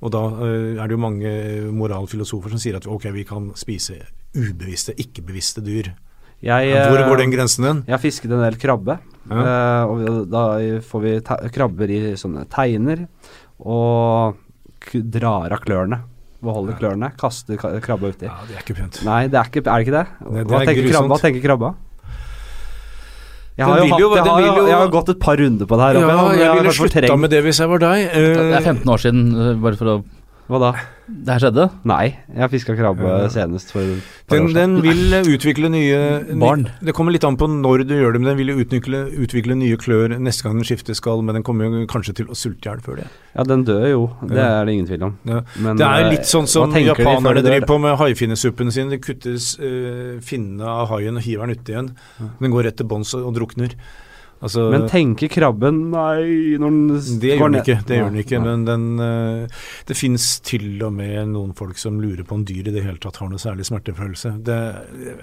[0.02, 1.30] Og da eh, er det jo mange
[1.70, 4.00] moralfilosofer som sier at ok, vi kan spise
[4.34, 5.94] ubevisste, ikke-bevisste dyr.
[6.42, 7.78] Jeg, Hvor går den grensen din?
[7.86, 8.98] Jeg har fisket en del krabbe.
[9.28, 9.86] Ja.
[9.90, 10.42] og da
[10.86, 11.14] får vi
[11.52, 13.02] krabber i sånne teiner,
[13.58, 14.38] og
[14.94, 15.98] drar av klørne.
[16.42, 16.78] Beholder Ja.
[16.78, 18.26] klørne, kaster ka krabba uti.
[18.28, 19.00] Ja, det er ikke pent.
[19.04, 20.06] Nei, det er, ikke, er det ikke det?
[20.22, 21.70] Nei, det hva, er tenker krabba, hva tenker krabba?
[23.58, 25.82] Jeg har, hatt, jo- jeg, har, jo, jeg har gått et par runder på det
[25.88, 25.96] her.
[25.98, 28.04] Ja, oppe, jeg, jeg ville slutta med det hvis jeg var deg.
[28.14, 29.96] Det Eh, er 15 år siden, eh, bare for å
[30.48, 30.68] Hva da?
[31.08, 31.64] Det her skjedde?
[31.88, 33.28] Nei, jeg fiska krabbe Ja.
[33.28, 34.54] senest for et par Den, år siden.
[34.54, 36.62] den vil eh, utvikle nye ny- Barn.
[36.82, 39.76] Det kommer litt an på når du gjør det, men den vil utvikle, utvikle nye
[39.76, 42.70] klør neste gang den skifter skall, men den kommer jo kanskje til å sulte i
[42.72, 43.06] hjel før det.
[43.36, 44.02] Ja, den dør jo.
[44.26, 44.62] Det Ja.
[44.62, 45.18] er det ingen tvil om.
[45.26, 45.42] Ja.
[45.58, 48.72] Men, Det er eh, litt sånn som hva tenker japanerne de driver på med haifinnesuppen
[48.72, 48.88] sin.
[48.88, 51.90] Det kuttes uh, finnene av haien og hiver den uti igjen.
[52.40, 53.74] Den går rett til bånns og, og drukner.
[54.40, 57.86] Altså, Men tenker krabben Nei, når den det går gjør den ned- ikke.
[57.88, 58.44] Det gjør den ikke nei.
[58.46, 59.48] men den, eh,
[59.88, 62.98] det finnes til og med noen folk som lurer på om dyr i det hele
[63.02, 64.36] tatt har noe særlig smertefølelse.
[64.44, 64.58] Det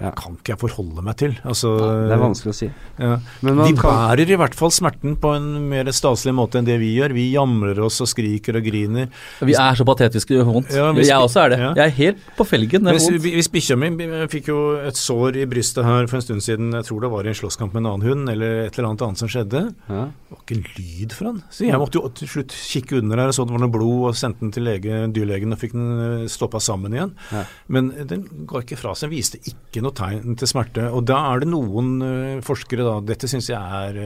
[0.02, 0.10] Ja.
[0.10, 1.32] kan ikke jeg forholde meg til.
[1.44, 2.70] Altså, Det er vanskelig å si.
[2.98, 3.16] Ja.
[3.42, 6.78] Men man De bærer i hvert fall smerten på en mer staselig måte enn det
[6.78, 7.14] vi gjør.
[7.14, 9.08] Vi jamrer oss og skriker og griner.
[9.40, 10.74] Vi er så patetiske og vondt.
[10.76, 11.58] Ja, hvis jeg også er det.
[11.58, 11.72] ja.
[11.74, 12.84] Jeg er helt på felgen.
[12.84, 13.88] Det er Hvis, hvis bikkja mi
[14.28, 17.24] fikk jo et sår i brystet her for en stund siden, jeg tror det var
[17.24, 19.68] i en slåsskamp med en annen hund, eller et eller annet annet som skjedde.
[19.88, 20.06] ja.
[20.26, 21.36] Det var ikke en lyd fra han.
[21.54, 24.00] Så jeg måtte jo til slutt kikke under her og så det var noe blod,
[24.08, 27.12] og sendte den til lege, dyrlegen og fikk den stoppa sammen igjen.
[27.30, 27.44] Ja.
[27.70, 30.88] Men den ga ikke fra seg, viste ikke noe tegn til smerte.
[30.90, 34.00] Og da er det noen eh, forskere, da, dette syns jeg er,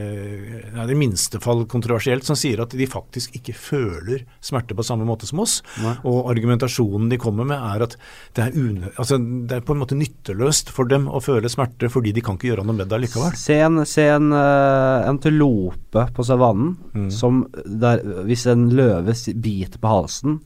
[0.83, 5.07] er i minste fall kontroversielt, som sier at de faktisk ikke føler smerte på samme
[5.09, 5.57] måte som oss.
[5.81, 5.95] Nei.
[6.05, 7.97] Og argumentasjonen de kommer med er at
[8.37, 11.89] det er, unø altså, det er på en måte nytteløst for dem å føle smerte,
[11.91, 13.33] fordi de kan ikke gjøre noe med det likevel.
[13.39, 17.09] Se en, se en uh, antilope på savannen Mm.
[17.11, 20.39] som der, Hvis en løve biter på halsen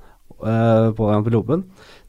[0.43, 1.63] uh, på antilopen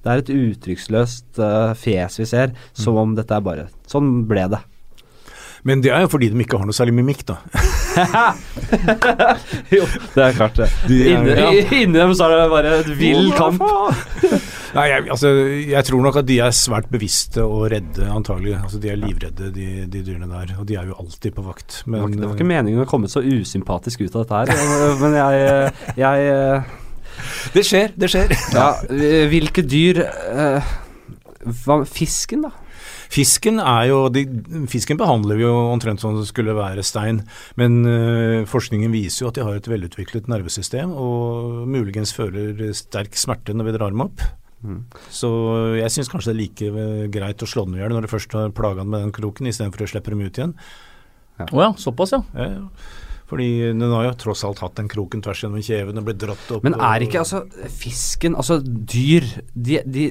[0.04, 3.00] Det er et uttrykksløst uh, fjes vi ser, som Mm.
[3.02, 4.60] om dette er bare Sånn ble det.
[5.66, 7.36] Men det er jo fordi de ikke har noe særlig mimikk, da.
[9.74, 9.82] jo,
[10.14, 10.68] det er klart det.
[10.86, 11.48] De Inni, ja.
[11.80, 13.62] inni dem så er det bare et vill kamp.
[14.76, 15.30] Nei, jeg, altså,
[15.72, 18.54] jeg tror nok at de er svært bevisste og redde, antagelig.
[18.60, 20.54] Altså, de er livredde, de, de dyrene der.
[20.60, 21.80] Og de er jo alltid på vakt.
[21.82, 24.98] Det var, ikke- det var ikke meningen å komme så usympatisk ut av dette her,
[25.02, 26.74] men jeg, jeg eh,
[27.56, 28.36] det skjer, det skjer.
[28.52, 28.68] Ja,
[29.32, 30.74] hvilke dyr eh,
[31.88, 32.50] Fisken, da?
[33.12, 34.24] Fisken er jo de,
[34.70, 37.22] Fisken behandler vi jo omtrent som det skulle være stein.
[37.60, 43.16] Men øh, forskningen viser jo at de har et velutviklet nervesystem, og muligens føler sterk
[43.18, 44.24] smerte når vi drar dem opp.
[44.66, 44.82] Mm.
[45.12, 45.28] Så
[45.76, 48.12] jeg syns kanskje det er like øh, greit å slå dem i hjel når du
[48.12, 50.56] først har plaga dem med den kroken, istedenfor å slippe dem ut igjen.
[51.46, 52.22] Å ja, såpass, ja.
[52.34, 53.02] Ja, ja.
[53.26, 56.50] Fordi den har jo tross alt hatt den kroken tvers gjennom kjeven og blitt dratt
[56.54, 56.62] opp.
[56.66, 57.42] Men er ikke altså
[57.74, 60.04] fisken Altså dyr de, de,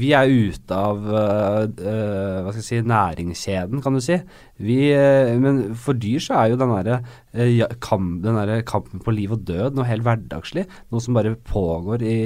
[0.00, 4.16] Vi er ute av uh, uh, Hva skal jeg si næringskjeden, kan du si.
[4.64, 7.00] Vi, uh, men for dyr så er jo den derre
[7.36, 8.14] øh, ja, kam,
[8.68, 10.64] kampen på liv og død noe helt hverdagslig.
[10.94, 12.16] Noe som bare pågår i,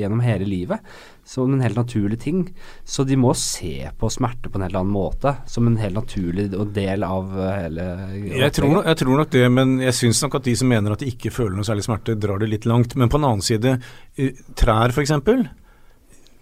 [0.00, 0.94] gjennom hele livet.
[1.24, 2.44] Som en helt naturlig ting.
[2.84, 5.34] Så de må se på smerte på en helt annen måte.
[5.48, 7.88] Som en helt naturlig del av øh, hele
[8.28, 10.94] Jeg tror, nok, jeg tror nok det, men jeg syns nok at de som mener
[10.94, 12.96] at de ikke føler noe særlig smerte, drar det litt langt.
[13.00, 13.78] Men på den annen side,
[14.20, 15.16] eh, trær f.eks.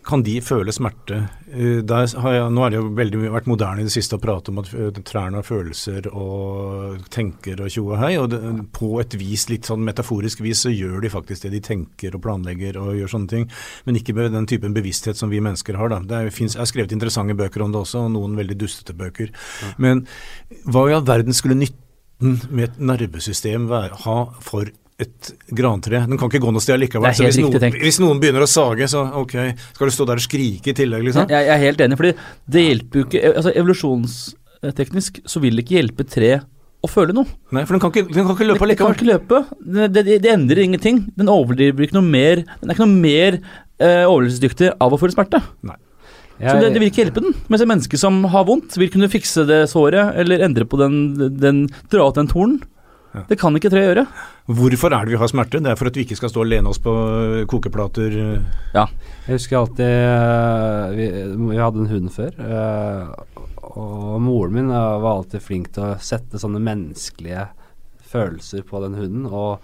[0.03, 1.18] Kan de føle smerte?
[1.46, 4.18] Eh, Der har jeg, nå har det jo veldig mye vært moderne i det siste
[4.18, 8.16] å prate om at eh, trærne har følelser og tenker og tjo og hei.
[8.18, 8.40] Og det,
[8.74, 12.24] på et vis, litt sånn metaforisk vis, så gjør de faktisk det de tenker og
[12.26, 13.48] planlegger og gjør sånne ting.
[13.86, 15.94] Men ikke med den typen bevissthet som vi mennesker har.
[15.94, 16.03] Da.
[16.03, 18.98] Det er, finnes, jeg har skrevet interessante bøker om det også, og noen veldig dustete
[18.98, 19.30] bøker.
[19.78, 20.07] Men
[20.66, 24.70] hva i all verden skulle nytten med et nervesystem være, ha for
[25.05, 26.05] et grantre?
[26.09, 27.09] Den kan ikke gå noe sted likevel.
[27.09, 27.82] Det er Så hvis, noen, tenkt.
[27.82, 29.34] hvis noen begynner å sage, så ok,
[29.74, 31.28] skal du stå der og skrike i tillegg, liksom?
[31.30, 32.14] Jeg, jeg er helt enig, fordi
[32.57, 36.32] det hjelper jo ikke altså Evolusjonsteknisk så vil det ikke hjelpe tre
[36.82, 37.28] å føle noe.
[37.55, 39.42] Nei, for den kan ikke, den kan ikke løpe Det kan ikke løpe.
[39.62, 41.05] Det, det, det endrer ingenting.
[41.18, 45.14] Den overdriver ikke noe mer Den er ikke noe mer eh, overlevelsesdyktig av å føle
[45.14, 45.42] smerte.
[45.68, 45.78] Nei.
[46.42, 47.36] Så det, det vil ikke hjelpe den.
[47.53, 50.96] Mens et menneske som har vondt, vil kunne fikse det såret, eller endre på den,
[51.38, 51.61] den
[51.92, 52.57] dra ut den tornen.
[53.12, 53.22] Ja.
[53.28, 54.06] Det kan ikke tre gjøre.
[54.48, 55.60] Hvorfor er det vi har smerte?
[55.60, 58.14] Det er for at vi ikke skal stå og lene oss på øh, kokeplater.
[58.72, 58.86] Ja.
[59.26, 61.08] Jeg husker alltid eh, vi,
[61.52, 62.32] vi hadde en hund før.
[62.40, 63.40] eh,
[63.72, 67.46] og moren min eh, var alltid flink til å sette sånne menneskelige
[68.12, 69.26] følelser på den hunden.
[69.28, 69.60] Og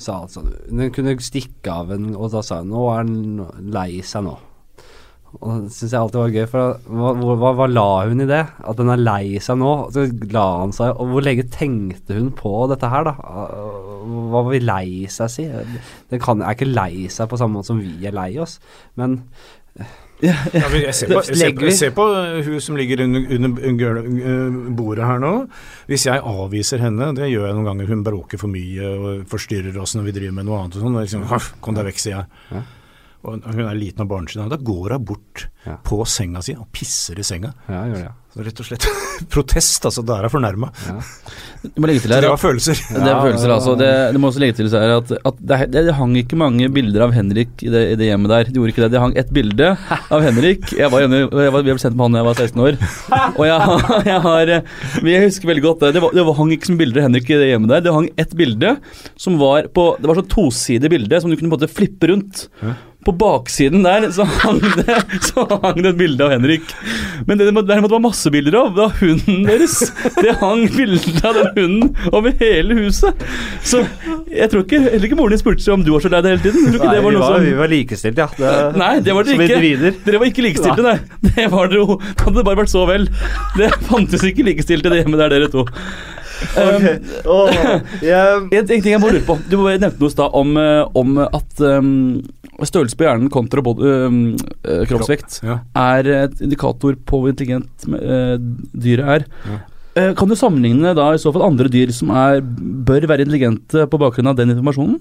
[0.00, 3.72] sa alt sånn Den kunne stikke av en, og da sa hun 'Nå er den
[3.74, 4.38] lei seg nå'.
[5.38, 8.42] Og det syns jeg alltid var gøy, for hva, hva, hva, la hun i det?
[8.66, 9.70] At den er lei seg nå?
[9.94, 13.14] Så la han seg Og hvor lenge tenkte hun på dette her, da?
[14.34, 15.46] Hva vil lei seg si?
[16.10, 18.58] Den kan, er ikke lei seg på samme måte som vi er lei oss,
[19.00, 19.20] men
[20.20, 22.04] Ja, jeg ser på, jeg ser på, jeg ser på
[22.44, 25.30] hun som ligger under, under øh, bordet her nå.
[25.88, 29.78] Hvis jeg avviser henne, det gjør jeg noen ganger, hun bråker for mye og forstyrrer
[29.80, 30.98] oss når vi driver med noe annet og sånn.
[31.00, 31.24] Liksom,
[31.64, 32.66] Kom deg vekk, sier jeg.
[33.24, 34.48] Og hun er liten og barnslig.
[34.50, 35.76] Da går hun bort Ja.
[35.84, 37.52] på senga si og pisser i senga.
[37.68, 38.12] Ja, gjør det, ja.
[38.30, 38.86] Så rett og slett
[39.34, 40.04] protest, altså.
[40.06, 40.70] Da er jeg fornærma.
[40.86, 41.00] ja.
[41.60, 42.78] Du må legge til Det var følelser.
[42.88, 43.74] Det var følelser, altså.
[43.76, 46.70] Det, det må også legge til her at, at det, det, det hang ikke mange
[46.72, 48.48] bilder av Henrik i det, i det hjemmet der.
[48.48, 48.90] Det gjorde ikke det.
[48.94, 49.68] Det hang ett bilde
[50.00, 50.70] av Henrik.
[50.78, 52.80] Jeg var enig, jeg var, vi ble sendt med han da jeg var 16 år.
[53.34, 53.78] Og jeg,
[54.08, 54.54] jeg har
[55.10, 55.94] jeg husker veldig godt det.
[55.98, 57.84] Det, var, det hang ikke som bilder av Henrik i det hjemmet der.
[57.84, 58.76] Det hang ett bilde
[59.20, 62.08] som var på Det var sånn tosidig bilde som du kunne på en måte flippe
[62.08, 62.46] rundt.
[63.00, 66.66] På baksiden der så hang det Så hang det et bilde av Henrik.
[67.26, 69.78] Men det det det var masse bilder av, var hunden deres.
[70.20, 73.24] Det hang bilde av den hunden over hele huset.
[73.64, 73.80] Så
[74.28, 76.36] jeg tror ikke Heller ikke moren din spurte seg om du var så lei deg
[76.36, 76.68] hele tiden.
[76.68, 78.28] Nei, det var vi, noe var, som vi var likestilt, ja.
[78.36, 79.92] Det, Nei, det var dere ikke.
[80.04, 80.96] Dere var ikke likestilte, nei.
[81.30, 81.98] Det var dere jo.
[82.00, 83.08] Det hadde bare vært så vel.
[83.56, 85.64] Det fantes ikke likestilte hjemmet der, dere to.
[86.56, 86.86] Um,
[88.02, 89.36] en, en ting jeg må lure på.
[89.50, 91.90] Du nevnte noe i stad om, eh, om at um,
[92.60, 94.20] størrelse på hjernen kontra både, um,
[94.64, 95.60] eh, kroppsvekt Ja.
[95.76, 98.36] er et indikator på hvor intelligent eh,
[98.72, 99.28] dyret er.
[99.48, 99.60] Ja.
[100.16, 103.98] Kan du sammenligne da i så fall andre dyr som er, bør være intelligente på
[104.00, 105.00] bakgrunn av den informasjonen?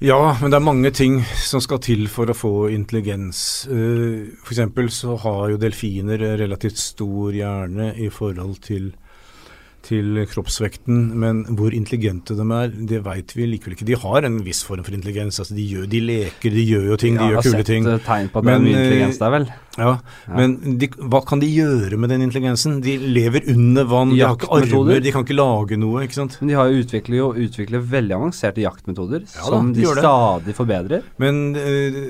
[0.00, 3.68] Ja, men det er mange ting som skal til for å få intelligens.
[3.68, 4.40] F.eks.
[4.40, 8.94] for eksempel så har jo delfiner relativt stor hjerne i forhold til,
[9.86, 13.88] til kroppsvekten, men hvor intelligente de er, det veit vi likevel ikke.
[13.88, 15.40] De har en viss form for intelligens.
[15.40, 17.84] altså De, gjør, de leker, de gjør jo ting, de gjør kule ting.
[17.86, 19.50] Jeg har sett tegn på at det er mye eh, intelligens der, vel.
[19.80, 19.90] Ja,
[20.26, 20.34] Ja.
[20.36, 22.80] Men de, hva kan de gjøre med den intelligensen?
[22.84, 26.04] De lever under vann, de har ikke armer, de kan ikke lage noe.
[26.04, 26.36] ikke sant?
[26.40, 30.56] Men de har jo utviklet, jo utviklet veldig avanserte jaktmetoder Ja som de de stadig
[30.58, 31.06] forbedrer.
[31.22, 32.00] Men uh,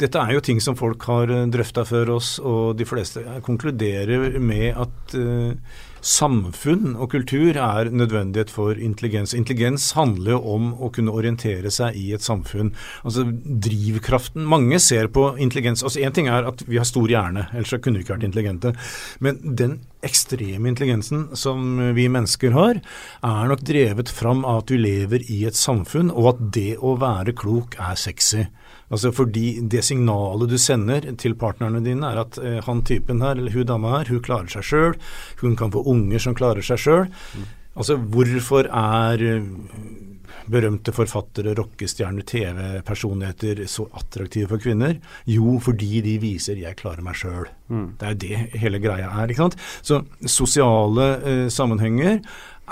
[0.00, 3.40] dette er jo ting som folk har uh, drøfta før oss, og de fleste eh,
[3.44, 9.34] konkluderer med at eh, samfunn og kultur er nødvendighet for intelligens.
[9.36, 12.72] Intelligens handler jo om å kunne orientere seg i et samfunn.
[13.04, 13.26] Altså
[13.68, 17.74] drivkraften Mange ser på intelligens altså Én ting er at vi har stor hjerne, ellers
[17.84, 18.72] kunne vi ikke vært intelligente.
[19.24, 22.80] Men den ekstreme intelligensen som vi mennesker har,
[23.26, 26.96] er nok drevet fram av at du lever i et samfunn, og at det å
[27.00, 28.46] være klok er sexy.
[28.88, 33.36] Altså fordi det signalet du sender til partnerne dine er at eh, han typen her,
[33.36, 34.98] eller hun dama her, hun klarer seg sjøl.
[35.42, 37.08] Hun kan få unger som klarer seg sjøl.
[37.78, 39.50] Altså hvorfor er eh,
[40.48, 44.96] berømte forfattere, rockestjerner, TV-personligheter så attraktive for kvinner?
[45.28, 47.48] Jo, fordi de viser 'jeg klarer meg sjøl'.
[47.98, 49.28] Det er jo det hele greia er.
[49.28, 49.56] ikke sant?
[49.82, 52.20] Så sosiale eh, sammenhenger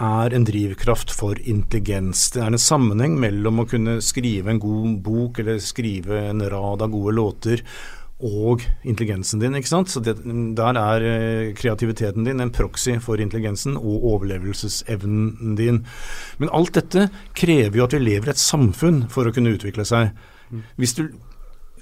[0.03, 2.29] er en drivkraft for intelligens.
[2.35, 6.85] Det er en sammenheng mellom å kunne skrive en god bok eller skrive en rad
[6.85, 7.65] av gode låter
[8.25, 9.55] og intelligensen din.
[9.57, 9.91] ikke sant?
[9.93, 10.17] Så det,
[10.57, 15.85] Der er eh, kreativiteten din en proxy for intelligensen og overlevelsesevnen din.
[16.39, 19.85] Men alt dette krever jo at vi lever i et samfunn for å kunne utvikle
[19.85, 20.17] seg.
[20.77, 21.09] Hvis du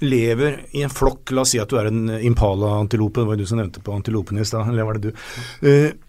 [0.01, 3.45] lever i en flokk, la oss si at du er en impala-antilope, det var jo
[3.45, 6.01] du som nevnte på antilopen i stad, eller var det du?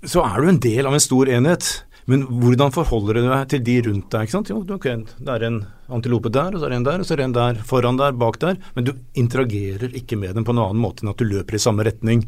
[0.00, 1.66] Så er du en del av en stor enhet.
[2.08, 4.24] Men hvordan forholder du deg til de rundt deg?
[4.24, 4.50] ikke sant?
[4.50, 5.58] Jo, okay, Det er en
[5.92, 8.00] antilope der, og så er det en der, og så er det en der, foran
[8.00, 8.56] der, bak der.
[8.74, 11.62] Men du interagerer ikke med dem på en annen måte enn at du løper i
[11.62, 12.24] samme retning.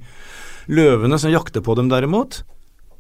[0.69, 2.43] Løvene som jakter på dem derimot,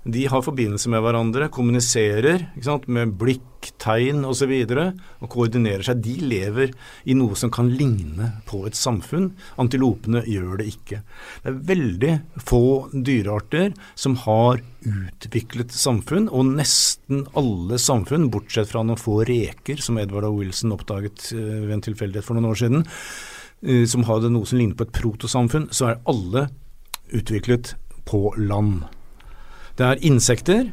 [0.04, 4.50] de har forbindelse med hverandre, kommuniserer sant, med blikk, tegn osv.
[4.50, 4.86] Og, så
[5.22, 6.00] og koordinerer seg.
[6.02, 6.72] De lever
[7.06, 9.28] i noe som kan ligne på et samfunn.
[9.62, 11.02] Antilopene gjør det ikke.
[11.44, 18.82] Det er veldig få dyrearter som har utviklet samfunn, og nesten alle samfunn, bortsett fra
[18.82, 22.58] noen få reker, som Edward og Wilson oppdaget eh, ved en tilfeldighet for noen år
[22.58, 22.82] siden,
[23.62, 26.48] eh, som hadde noe som ligner på et protosamfunn, så er alle
[27.14, 27.76] utviklet
[28.08, 28.82] på land.
[29.78, 30.72] Det er insekter,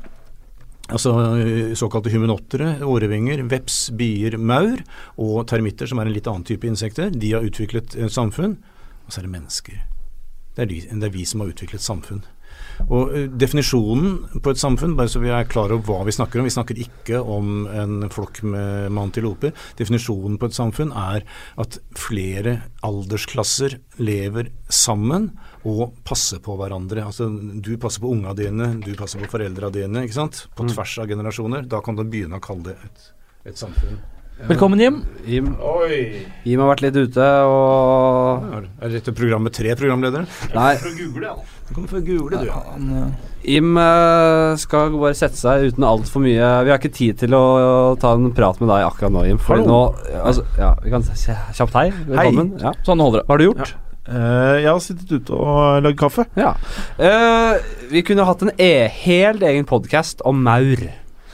[0.90, 4.82] altså eh, såkalte humanottere, årevinger, veps, bier, maur
[5.18, 7.14] og termitter, som er en litt annen type insekter.
[7.14, 8.58] De har utviklet et samfunn.
[9.06, 9.80] Og så er det mennesker.
[10.56, 12.26] Det er, de, det er vi som har utviklet samfunn.
[12.88, 16.42] Og eh, Definisjonen på et samfunn, bare så vi er klar over hva vi snakker
[16.42, 19.54] om Vi snakker ikke om en flokk med med antiloper.
[19.80, 21.26] Definisjonen på et samfunn er
[21.60, 25.32] at flere aldersklasser lever sammen
[25.68, 27.04] og passe på hverandre.
[27.04, 27.28] Altså
[27.60, 30.06] Du passer på unga dine, du passer på foreldra dine.
[30.06, 30.46] ikke sant?
[30.56, 31.68] På tvers av generasjoner.
[31.68, 33.12] Da kan du begynne å kalle det et,
[33.52, 34.00] et samfunn.
[34.48, 35.02] Velkommen, Jim.
[35.28, 36.24] Jim, Oi!
[36.48, 40.30] Jim har vært litt ute og Er dette programmet tre programledere?
[40.56, 42.54] Nei, Du kommer fra Google, du.
[42.54, 47.20] Han, eh, Jim eh, skal bare sette seg uten altfor mye Vi har ikke tid
[47.20, 47.44] til å,
[48.00, 49.44] ta en prat med deg akkurat nå, Jim.
[49.44, 49.68] For Hallo.
[49.68, 51.90] nå altså, Ja, vi kan si kjapt hei.
[52.08, 52.56] Velkommen.
[52.64, 52.72] Ja.
[52.88, 53.28] sånn holder det.
[53.28, 53.76] Hva har du gjort?
[53.76, 56.26] Eh, jeg har sittet ute og lagd kaffe.
[56.40, 56.56] Ja.
[56.98, 60.82] Eh, vi kunne hatt en e helt egen podkast om maur.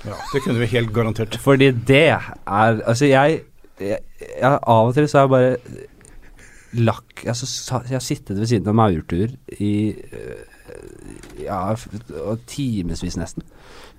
[0.05, 1.37] Ja, det kunne vi helt garantert.
[1.41, 3.41] Fordi det er Altså, jeg,
[3.79, 3.99] jeg,
[4.41, 5.55] jeg Av og til så har jeg bare
[6.75, 7.47] lakk altså,
[7.89, 11.75] Jeg har sittet ved siden av maurtur i øh, Ja,
[12.47, 13.43] timevis nesten.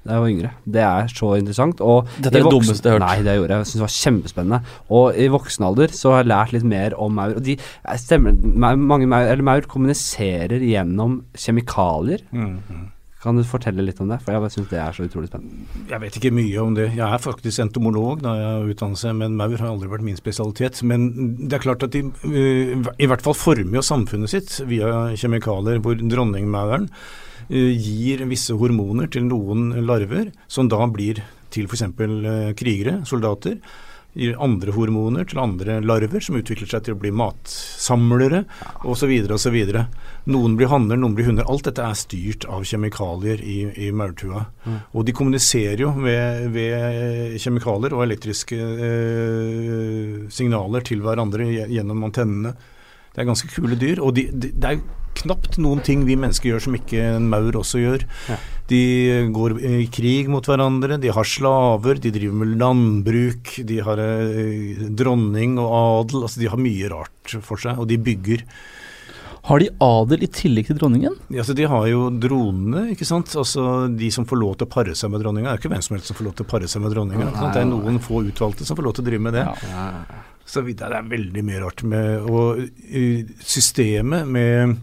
[0.07, 0.51] Da jeg var yngre.
[0.77, 1.81] Det er så interessant.
[1.83, 3.07] Og Dette er det voksen- dummeste jeg har hørt.
[3.09, 3.59] Nei, det jeg gjorde jeg.
[3.59, 4.61] Jeg syns det var kjempespennende.
[4.91, 7.37] Og i voksen alder så har jeg lært litt mer om maur.
[7.37, 7.57] Og de
[7.99, 8.33] stemmer
[8.77, 12.23] Mange maur, eller maur kommuniserer gjennom kjemikalier.
[12.33, 12.93] Mhm.
[13.27, 14.21] Kan du fortelle litt om det?
[14.23, 15.67] For jeg syns det er så utrolig spennende.
[15.91, 16.93] Jeg vet ikke mye om det.
[16.95, 20.83] Jeg er faktisk entomolog, da jeg har utdannelse, men maur har aldri vært min spesialitet.
[20.85, 21.09] Men
[21.49, 25.81] det er klart at de eh, i hvert fall former jo samfunnet sitt via kjemikalier,
[25.83, 26.89] hvor dronningmauren
[27.49, 31.23] gir visse hormoner til noen larver, som da blir
[31.55, 31.89] til f.eks.
[31.99, 33.61] Uh, krigere, soldater.
[34.17, 38.47] Gir andre hormoner til andre larver, som utvikler seg til å bli matsamlere
[38.89, 39.13] osv.
[39.37, 39.57] osv.
[40.33, 41.45] Noen blir hanner, noen blir hunder.
[41.53, 44.47] Alt dette er styrt av kjemikalier i, i maurtua.
[44.97, 52.57] Og de kommuniserer jo ved, ved kjemikalier og elektriske eh, signaler til hverandre gjennom antennene.
[53.17, 54.03] Det er ganske kule dyr.
[54.05, 54.83] Og de, de, det er
[55.17, 58.05] knapt noen ting vi mennesker gjør som ikke en maur også gjør.
[58.29, 58.37] Ja.
[58.69, 58.81] De
[59.33, 64.83] går i krig mot hverandre, de har slaver, de driver med landbruk, de har eh,
[64.99, 66.27] dronning og adel.
[66.27, 68.45] Altså de har mye rart for seg, og de bygger.
[69.47, 71.14] Har de adel i tillegg til dronningen?
[71.31, 73.31] Ja, så De har jo dronene, ikke sant.
[73.39, 75.53] Altså De som får lov til å pare seg med dronninga.
[75.53, 77.29] Det er ikke hvem som helst som får lov til å pare seg med dronninga.
[77.55, 79.47] Det er noen få utvalgte som får lov til å drive med det.
[80.47, 82.61] Så det er veldig mye rart med Og
[83.43, 84.77] systemet med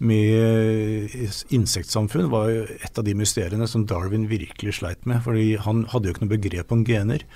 [0.00, 1.12] med
[1.52, 5.20] insektsamfunn var et av de mysteriene som Darwin virkelig sleit med.
[5.26, 7.26] fordi han hadde jo ikke noe begrep om gener.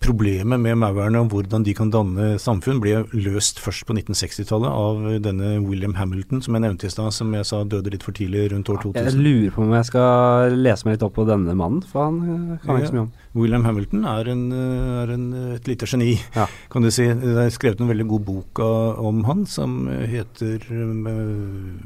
[0.00, 5.02] Problemet med maurerne om hvordan de kan danne samfunn, ble løst først på 1960-tallet av
[5.26, 8.46] denne William Hamilton, som jeg nevnte i stad, som jeg sa døde litt for tidlig
[8.54, 9.10] rundt år 2000.
[9.10, 12.20] Jeg lurer på om jeg skal lese meg litt opp på denne mannen, for han
[12.24, 13.12] øh, kan jeg ikke så mye om.
[13.42, 15.26] William Hamilton er, en, eh, er en,
[15.58, 16.48] et lite geni, Ja.
[16.72, 17.04] kan du si.
[17.20, 18.64] Det er skrevet en veldig god bok
[19.04, 21.10] om han, som heter eh,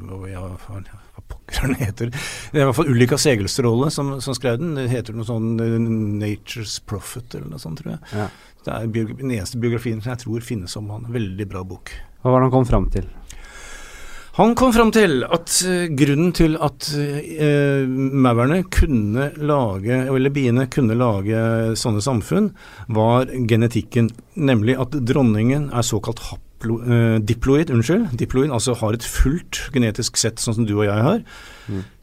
[0.07, 0.47] Hva ja,
[1.31, 2.11] pokker er den heter?
[2.13, 4.75] Det er i hvert fall Ulrika Segelstråle som, som skrev den.
[4.79, 8.01] Det heter noe sånn eh, 'Nature's Prophet' eller noe sånt, tror jeg.
[8.15, 8.29] Ja.
[8.65, 11.05] Det er den eneste biografien som jeg tror finnes om han.
[11.13, 11.93] Veldig bra bok.
[12.23, 13.09] Hva var det han kom fram til?
[14.35, 20.65] Han kom fram til at eh, grunnen til at eh, maurene kunne lage, eller biene
[20.67, 21.37] kunne lage
[21.79, 22.49] sånne samfunn,
[22.91, 24.09] var genetikken.
[24.35, 26.19] Nemlig at dronningen er såkalt
[26.55, 28.17] haplo, eh, diploid, unnskyld.
[28.17, 31.21] Diploid, altså har et fullt genetisk sett, sånn som du og jeg har.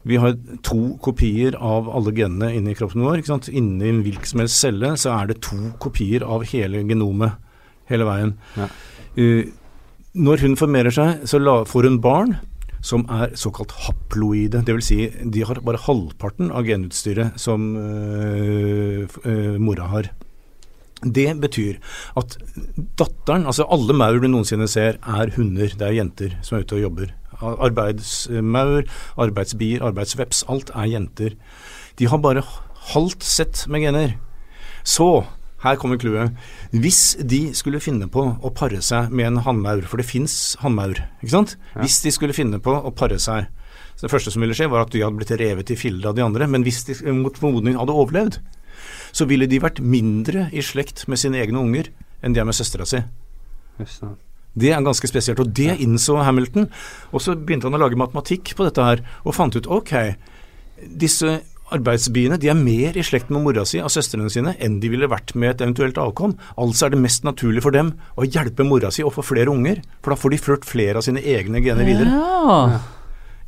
[0.03, 3.17] Vi har to kopier av alle genene inni kroppen vår.
[3.17, 3.49] ikke sant?
[3.49, 7.33] Inni en hvilken som helst celle så er det to kopier av hele genomet
[7.89, 8.37] hele veien.
[8.57, 8.69] Ja.
[9.17, 9.45] Uh,
[10.13, 12.35] når hun formerer seg, så la, får hun barn
[12.83, 14.61] som er såkalt haploide.
[14.67, 14.85] Dvs.
[14.85, 20.11] Si, de har bare halvparten av genutstyret som uh, øh, mora har.
[21.03, 21.79] Det betyr
[22.19, 22.37] at
[22.99, 25.73] datteren, altså alle maur du noensinne ser, er hunder.
[25.75, 27.13] Det er jenter som er ute og jobber.
[27.43, 28.87] Arbeidsmaur,
[29.19, 31.37] arbeidsbier, arbeidsveps, alt er jenter.
[31.99, 32.45] De har bare
[32.93, 34.15] halvt sett med gener.
[34.83, 35.25] Så
[35.63, 36.35] her kommer clouet.
[36.75, 40.99] Hvis de skulle finne på å pare seg med en hannmaur, for det fins hannmaur,
[41.21, 41.57] ikke sant?
[41.79, 43.47] Hvis de skulle finne på å pare seg
[43.93, 46.15] så Det første som ville skje, var at de hadde blitt revet i filler av
[46.17, 46.47] de andre.
[46.49, 48.39] Men hvis de mot formodning hadde overlevd,
[49.13, 51.91] så ville de vært mindre i slekt med sine egne unger
[52.23, 52.99] enn de er med søstera si.
[53.77, 53.87] Det.
[54.53, 56.67] Det er ganske spesielt, og det innså Hamilton.
[57.11, 59.93] Og så begynte han å lage matematikk på dette her, og fant ut ok,
[61.01, 61.39] disse
[61.73, 65.07] arbeidsbiene de er mer i slekt med mora si av søstrene sine enn de ville
[65.09, 66.35] vært med et eventuelt avkom.
[66.61, 69.81] Altså er det mest naturlig for dem å hjelpe mora si å få flere unger,
[70.03, 72.79] for da får de ført flere av sine egne gener videre Ja.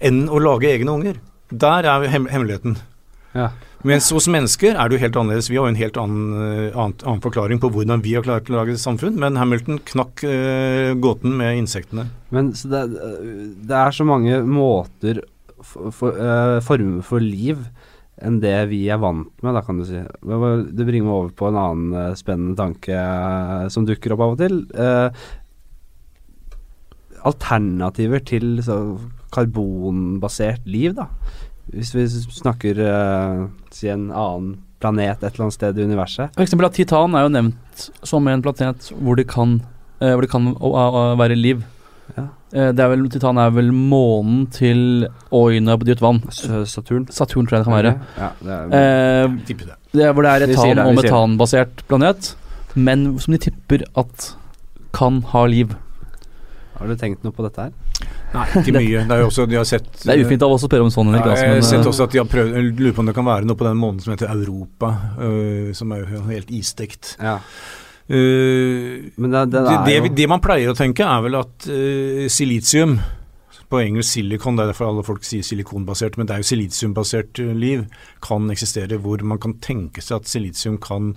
[0.02, 1.20] enn å lage egne unger.
[1.52, 2.80] Der er hem hemmeligheten.
[3.36, 3.52] Ja.
[3.86, 5.50] Mens hos mennesker er det jo helt annerledes.
[5.52, 8.58] Vi har jo en helt eh, annen, annen forklaring på hvordan vi har klart å
[8.58, 12.08] lage et samfunn, men Hamilton knakk uh, gåten med insektene.
[12.34, 12.86] Men det,
[13.70, 15.22] det er så mange måter
[15.62, 17.62] for, for, uh, former for liv
[18.24, 20.00] enn det vi er vant med, da kan du si.
[20.00, 24.36] Det bringer meg over på en annen eh, spennende tanke eh, som dukker opp av
[24.36, 24.62] og til.
[24.72, 25.26] Eh,
[27.26, 28.78] alternativer til så,
[29.36, 31.10] karbonbasert liv, da.
[31.74, 36.34] Hvis vi snakker uh, si en annen planet et eller annet sted i universet.
[36.36, 39.58] For eksempel at Titan er jo nevnt som en planet hvor det kan,
[40.02, 41.64] uh, hvor det kan uh, være liv.
[42.16, 42.28] Ja.
[42.54, 46.22] Eh, det er vel, Titan er vel månen til øyene på dypt vann.
[46.32, 47.08] Saturn.
[47.12, 47.94] Saturn tror jeg det kan være.
[48.20, 49.78] Ja, det er, Eh, det.
[49.92, 52.36] det er hvor det er etan- det, og metanbasert planet,
[52.76, 54.36] men som de tipper at
[54.94, 55.76] kan ha liv.
[56.78, 57.72] har du tenkt noe på dette her?
[58.36, 59.06] Nei, ikke mye.
[59.08, 60.92] Det er jo også, de har sett Det er ufint av oss å spørre om
[60.94, 61.32] sånn, Henrik.
[61.32, 63.16] Ja, jeg har sett eh, også at de har prøvd Jeg lurer på om det
[63.18, 67.16] kan være noe på den måneden som heter Europa, øh, som er jo helt isdekt.
[67.22, 67.40] Ja.
[68.06, 72.28] Uh, Men det, det, det, er det man pleier å tenke, er vel at uh,
[72.30, 73.00] silisium
[73.76, 77.44] på engelsk silikon, det er derfor alle folk sier silikonbasert, men det er jo silisiumbasert
[77.44, 77.86] uh, liv,
[78.24, 81.14] kan eksistere hvor man kan tenke seg at silisium kan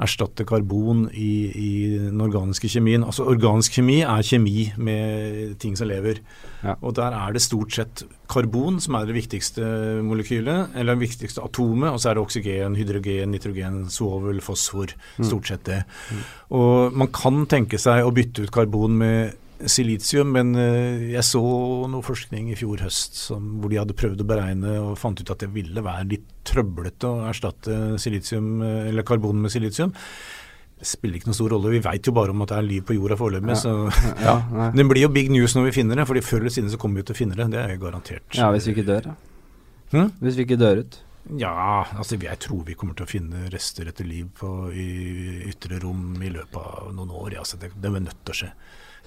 [0.00, 1.72] erstatte karbon i, i
[2.06, 3.04] den organiske kjemien.
[3.04, 6.22] Altså Organisk kjemi er kjemi med ting som lever.
[6.64, 6.78] Ja.
[6.80, 9.66] Og der er det stort sett karbon som er det viktigste
[10.06, 14.96] molekylet, eller det viktigste atomet, og så er det oksygen, hydrogen, nitrogen, svovel, fosfor.
[15.20, 15.82] Stort sett det.
[16.56, 19.36] Og man kan tenke seg å bytte ut karbon med
[19.68, 21.42] silisium, men eh, jeg så
[21.90, 25.32] noe forskning i fjor høst som, hvor de hadde prøvd å beregne og fant ut
[25.32, 29.92] at det ville være litt trøblete å erstatte silisium, eh, eller karbon med silisium.
[30.80, 31.74] Det spiller ikke noen stor rolle.
[31.74, 33.52] Vi veit jo bare om at det er liv på jorda foreløpig.
[33.52, 33.60] Ja.
[33.60, 33.74] så
[34.28, 34.70] ja.
[34.72, 37.02] Det blir jo big news når vi finner det, fordi før eller siden så kommer
[37.02, 37.50] vi til å finne det.
[37.52, 38.26] Det er garantert.
[38.38, 39.16] ja, hvis vi ikke dør, da.
[39.90, 40.10] Hm?
[40.22, 41.00] Hvis vi ikke dør ut.
[41.38, 44.86] Ja, altså jeg tror vi kommer til å finne rester etter liv på, i
[45.50, 47.34] ytre rom i løpet av noen år.
[47.36, 48.50] Ja, altså det, det er nødt til å skje.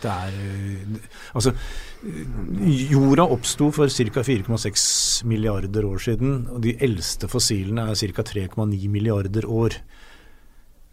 [0.02, 0.98] Det er øh,
[1.36, 1.54] Altså,
[2.92, 4.22] jorda oppsto for ca.
[4.22, 8.22] 4,6 milliarder år siden, og de eldste fossilene er ca.
[8.22, 9.70] 3,9 milliarder år.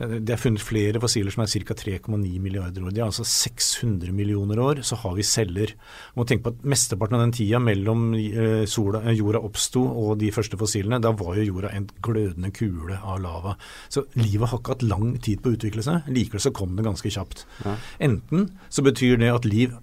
[0.00, 1.74] Det er funnet flere fossiler som er ca.
[1.76, 2.92] 3,9 milliarder år.
[2.96, 5.74] De er altså 600 millioner år, så har vi celler.
[6.16, 10.14] Må tenke på at Mesteparten av den tida mellom eh, sola, eh, jorda oppsto og
[10.22, 13.54] de første fossilene, da var jo jorda en glødende kule av lava.
[13.92, 16.08] Så livet har ikke hatt lang tid på å utvikle seg.
[16.08, 17.44] Likevel så kom det ganske kjapt.
[17.66, 17.76] Ja.
[18.08, 19.76] Enten så betyr det at liv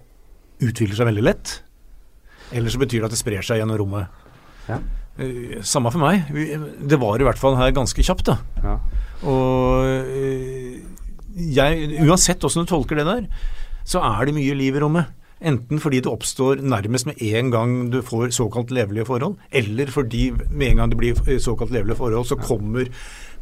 [0.57, 1.59] utvikler seg veldig lett,
[2.57, 4.23] eller så betyr det at det sprer seg gjennom rommet.
[4.65, 4.81] Ja.
[5.17, 6.29] Eh, Samme for meg.
[6.89, 8.37] Det var i hvert fall her ganske kjapt, da.
[8.63, 8.77] Ja.
[9.27, 10.77] Og øh,
[11.35, 13.29] jeg, uansett hvordan du tolker det der,
[13.87, 15.13] så er det mye liv i rommet.
[15.37, 20.31] Enten fordi det oppstår nærmest med en gang du får såkalt levelige forhold, eller fordi
[20.49, 22.89] med en gang det blir eh, såkalt levelige forhold, så kommer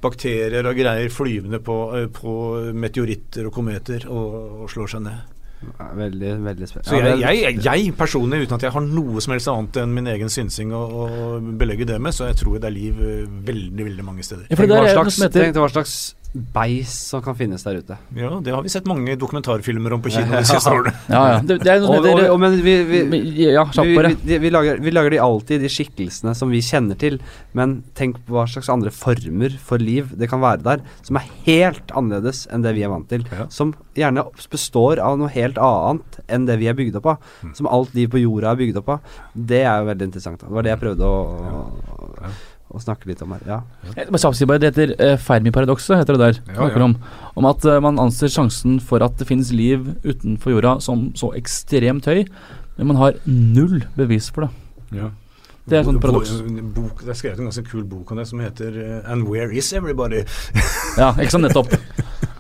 [0.04, 2.36] bakterier og greier flyvende på, eh, på
[2.76, 5.35] meteoritter og kometer og, og slår seg ned.
[5.64, 6.32] Ja, Veldig,
[6.70, 6.90] spennende.
[6.90, 10.10] Så jeg, jeg, jeg personlig, uten at jeg har noe som helst annet enn min
[10.12, 11.08] egen synsing å, å
[11.40, 14.46] belegge det med, så jeg tror det er liv eh, veldig, veldig mange steder.
[14.50, 15.96] Ja, for Tenk det hva er slags, tenk hva slags
[16.36, 17.98] beis som kan finnes der ute.
[18.18, 20.92] Ja, det har vi sett mange dokumentarfilmer om på kino de siste årene.
[21.08, 21.38] Ja, ja.
[21.40, 24.82] Det, det er noe Og, og, og, men vi, vi, Ja, vi, vi, vi, lager,
[24.84, 27.20] vi lager de alltid de skikkelsene som vi kjenner til,
[27.56, 31.30] men tenk på hva slags andre former for liv det kan være der, som er
[31.48, 33.24] helt annerledes enn det vi er vant til.
[33.32, 33.48] Ja.
[33.54, 37.30] Som gjerne består av noe helt annet enn det vi er bygd opp av.
[37.46, 37.54] Mm.
[37.62, 39.16] Som alt liv på jorda er bygd opp av.
[39.34, 40.44] Det er jo veldig interessant.
[40.44, 41.24] Det var det jeg prøvde å,
[41.62, 42.34] å,
[42.76, 43.44] å snakke litt om her.
[43.48, 43.60] Ja.
[43.96, 46.40] Jeg må bare, Det heter uh, Fermi-paradokset, heter det der.
[46.56, 46.84] Ja, ja.
[46.84, 46.96] Om,
[47.40, 51.32] om at eh, man anser sjansen for at det finnes liv utenfor jorda som så
[51.38, 52.26] ekstremt høy,
[52.78, 54.52] men man har null bevis for det.
[55.02, 55.12] Ja.
[55.66, 56.36] Det er sånn Bo- paradoks.
[56.46, 59.26] bo- Bok, det er skrevet en ganske kul bok om det som heter uh, And
[59.26, 60.22] Where Is Everybody?
[61.02, 61.74] Ja, ikke sant, nettopp.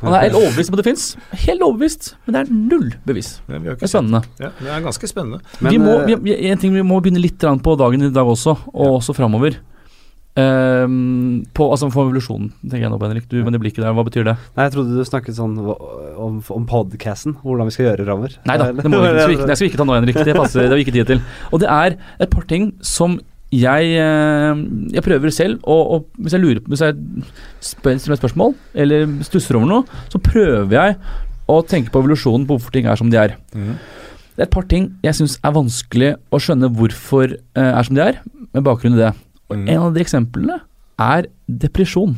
[0.06, 1.06] Han er helt overbevist om at det fins.
[1.46, 3.32] Helt overbevist, men det er null bevis.
[3.50, 4.22] Ja, Det er spennende.
[4.40, 5.40] Ja, det er ganske spennende.
[5.60, 8.28] Men, vi må, eh, vi, en ting vi må begynne litt på dagen i dag
[8.30, 9.58] også, og også framover.
[10.36, 13.28] Ehm, på, altså for evolusjonen, tenker jeg nå, Benrik.
[13.32, 14.34] Du med det blikket der, hva betyr det?
[14.58, 18.36] Nei, jeg trodde du snakket sånn om, om podcasten, hvordan vi skal gjøre rammer.
[18.50, 19.96] Nei da, det må vi ikke, skal vi ikke, det skal vi ikke ta nå,
[19.96, 20.20] Henrik.
[20.20, 21.24] Det passer, det har vi ikke tid til.
[21.56, 23.16] Og det er et par ting som
[23.56, 24.64] jeg, eh,
[24.98, 26.98] jeg prøver selv, og, og hvis jeg lurer på Hvis jeg
[27.64, 30.98] spør, stiller et spørsmål, eller stusser over noe, så prøver jeg
[31.48, 33.38] å tenke på evolusjonen, på hvorfor ting er som de er.
[33.56, 37.96] Det er et par ting jeg syns er vanskelig å skjønne hvorfor eh, er som
[37.96, 38.20] de er,
[38.52, 39.14] med bakgrunn i det.
[39.50, 39.68] Og Mm.
[39.70, 40.62] En av de eksemplene
[41.02, 42.16] er depresjon.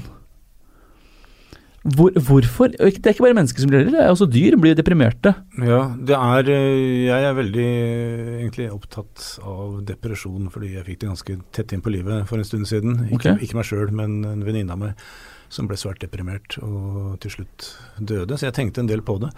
[1.88, 2.74] Hvor, hvorfor?
[2.74, 5.32] Det er ikke bare mennesker som blir det, det er også dyr blir deprimerte.
[5.64, 11.00] Ja, det er eh, Jeg er veldig eh, egentlig opptatt av depresjon fordi jeg fikk
[11.04, 13.06] det ganske tett inn på livet for en stund siden.
[13.08, 13.40] Ikke, okay.
[13.46, 15.08] ikke meg sjøl, men en venninne av meg
[15.54, 17.70] som ble svært deprimert og til slutt
[18.04, 18.36] døde.
[18.36, 19.32] Så jeg tenkte en del på det.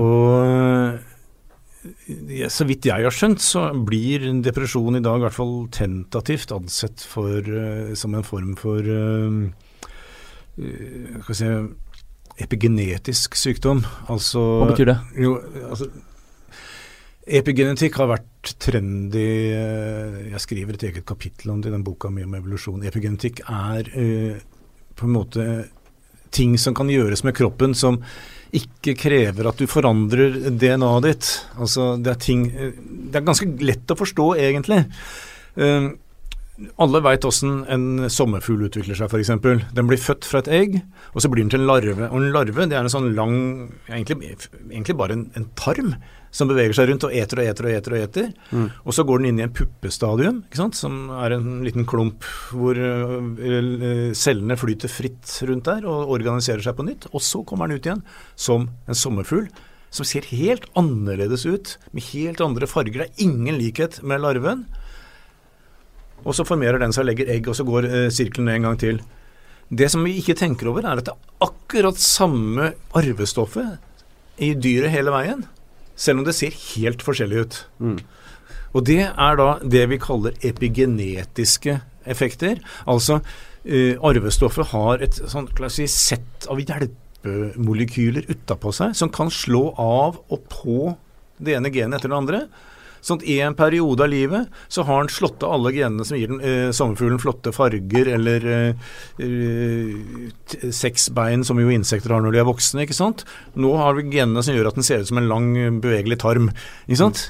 [0.00, 0.96] Og
[2.52, 7.02] så vidt jeg har skjønt, så blir depresjon i dag i hvert fall tentativt ansett
[7.02, 9.40] for, eh, som en form for eh,
[10.62, 11.50] eh, skal si,
[12.42, 13.82] epigenetisk sykdom.
[14.12, 14.98] Altså Hva betyr det?
[15.26, 15.36] jo,
[15.68, 15.90] altså
[17.22, 22.24] Epigenetikk har vært trendy Jeg skriver et eget kapittel om det i den boka mi
[22.26, 22.82] om evolusjon.
[22.82, 23.86] Epigenetikk er
[24.98, 25.44] på en måte
[26.34, 28.00] ting som kan gjøres med kroppen som
[28.52, 31.28] ikke krever at du forandrer DNA-et ditt.
[31.56, 34.82] Altså det er ting Det er ganske lett å forstå, egentlig.
[35.56, 35.88] Eh,
[36.76, 39.32] alle veit åssen en sommerfugl utvikler seg, f.eks.
[39.72, 40.76] Den blir født fra et egg,
[41.12, 42.10] og så blir den til en larve.
[42.10, 43.38] Og en larve det er en sånn lang
[43.88, 44.36] Egentlig,
[44.68, 45.94] egentlig bare en, en tarm
[46.32, 47.94] som beveger seg rundt og eter og eter og eter.
[47.94, 48.68] Og eter.
[48.88, 50.42] Og så går den inn i en puppestadium,
[50.72, 56.78] som er en liten klump hvor øh, cellene flyter fritt rundt der og organiserer seg
[56.78, 57.10] på nytt.
[57.12, 58.04] Og så kommer den ut igjen
[58.34, 59.50] som en sommerfugl.
[59.92, 63.02] Som ser helt annerledes ut, med helt andre farger.
[63.02, 64.64] Det er ingen likhet med larven.
[66.24, 68.78] Og så formerer den seg og legger egg, og så går eh, sirkelen en gang
[68.80, 69.02] til.
[69.68, 74.92] Det som vi ikke tenker over, er at det er akkurat samme arvestoffet i dyret
[74.92, 75.44] hele veien,
[76.02, 77.62] selv om det ser helt forskjellig ut.
[78.72, 82.60] Og det er da det vi kaller epigenetiske effekter.
[82.88, 89.70] Altså uh, arvestoffet har et sånn si, sett av hjelpemolekyler utapå seg som kan slå
[89.78, 90.78] av og på
[91.42, 92.44] det ene genet etter det andre.
[93.02, 96.18] Sånn at i en periode av livet så har han slått av alle genene som
[96.18, 98.92] gir den eh, sommerfuglen flotte farger, eller eh,
[99.26, 102.84] eh, seks bein, som jo insekter har når de er voksne.
[102.86, 103.24] ikke sant?
[103.58, 105.50] Nå har vi genene som gjør at den ser ut som en lang,
[105.82, 106.52] bevegelig tarm.
[106.86, 107.26] ikke sant?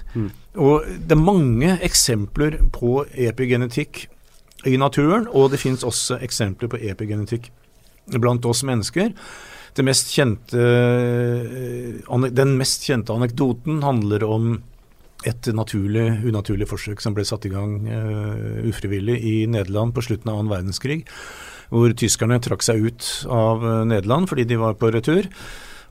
[0.61, 4.07] Og det er mange eksempler på epigenetikk
[4.69, 7.49] i naturen, og det finnes også eksempler på epigenetikk
[8.21, 9.15] blant oss mennesker.
[9.73, 14.63] Det mest kjente, eh, den mest kjente anekdoten handler om
[15.29, 20.33] et naturlig, unaturlig forsøk som ble satt i gang uh, ufrivillig i Nederland på slutten
[20.33, 21.03] av annen verdenskrig.
[21.73, 25.29] Hvor tyskerne trakk seg ut av eh, Nederland fordi de var på retur.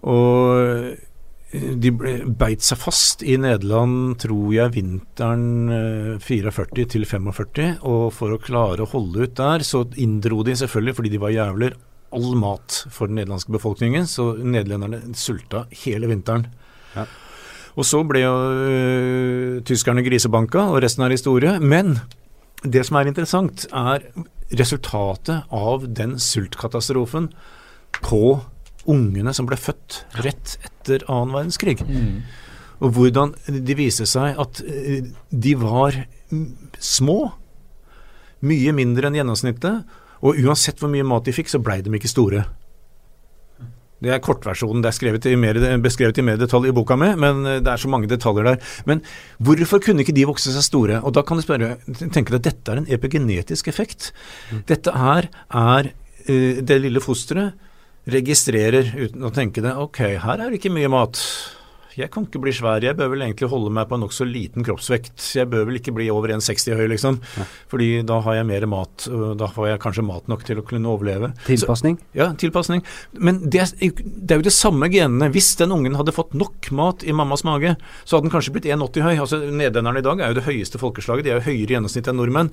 [0.05, 1.07] Og eh,
[1.51, 7.81] de ble, beit seg fast i Nederland, tror jeg, vinteren eh, 44 til 45.
[7.81, 11.35] Og for å klare å holde ut der, så inndro de selvfølgelig, fordi de var
[11.35, 11.75] jævler,
[12.11, 14.07] all mat for den nederlandske befolkningen.
[14.09, 16.45] Så nederlenderne sulta hele vinteren.
[16.93, 17.07] Ja.
[17.79, 21.55] Og så ble jo øh, tyskerne grisebanka, og resten er historie.
[21.59, 21.99] Men
[22.63, 24.03] det som er interessant, er
[24.59, 27.29] resultatet av den sultkatastrofen
[28.01, 28.41] på
[28.91, 31.77] ungene som ble født rett etter annen verdenskrig.
[32.81, 35.95] Og hvordan de viste seg at øh, de var
[36.31, 37.19] mm, små,
[38.41, 39.85] mye mindre enn gjennomsnittet,
[40.21, 42.43] og uansett hvor mye mat de fikk, så blei de ikke store.
[44.01, 44.81] Det er kortversjonen.
[44.81, 47.81] Det er i mer, beskrevet i mer detalj i boka mi, men eh, det er
[47.81, 48.61] så mange detaljer der.
[48.89, 49.03] Men
[49.37, 51.01] hvorfor kunne ikke de vokse seg store?
[51.05, 54.09] Og da kan du spørre, tenke deg at dette er en epigenetisk effekt.
[54.69, 55.91] Dette her er
[56.25, 57.53] eh, det lille fosteret
[58.09, 59.75] registrerer uten å tenke det.
[59.77, 61.21] Ok, her er det ikke mye mat.
[61.97, 64.63] Jeg kan ikke bli svær, jeg bør vel egentlig holde meg på en nokså liten
[64.63, 65.17] kroppsvekt.
[65.35, 67.17] Jeg bør vel ikke bli over 1,60 høy, liksom.
[67.71, 70.65] Fordi da har jeg mer mat, og da får jeg kanskje mat nok til å
[70.67, 71.33] kunne overleve.
[71.43, 71.49] Så-
[72.15, 72.83] ja, tilpasning.
[73.13, 75.31] Men det er, det er jo det samme genene.
[75.33, 78.65] Hvis den ungen hadde fått nok mat i mammas mage, så hadde den kanskje blitt
[78.71, 79.17] 1,80 høy.
[79.19, 81.23] Altså Nederlenderne i dag er jo det høyeste folkeslaget.
[81.23, 82.51] De er jo høyere i gjennomsnitt enn nordmenn.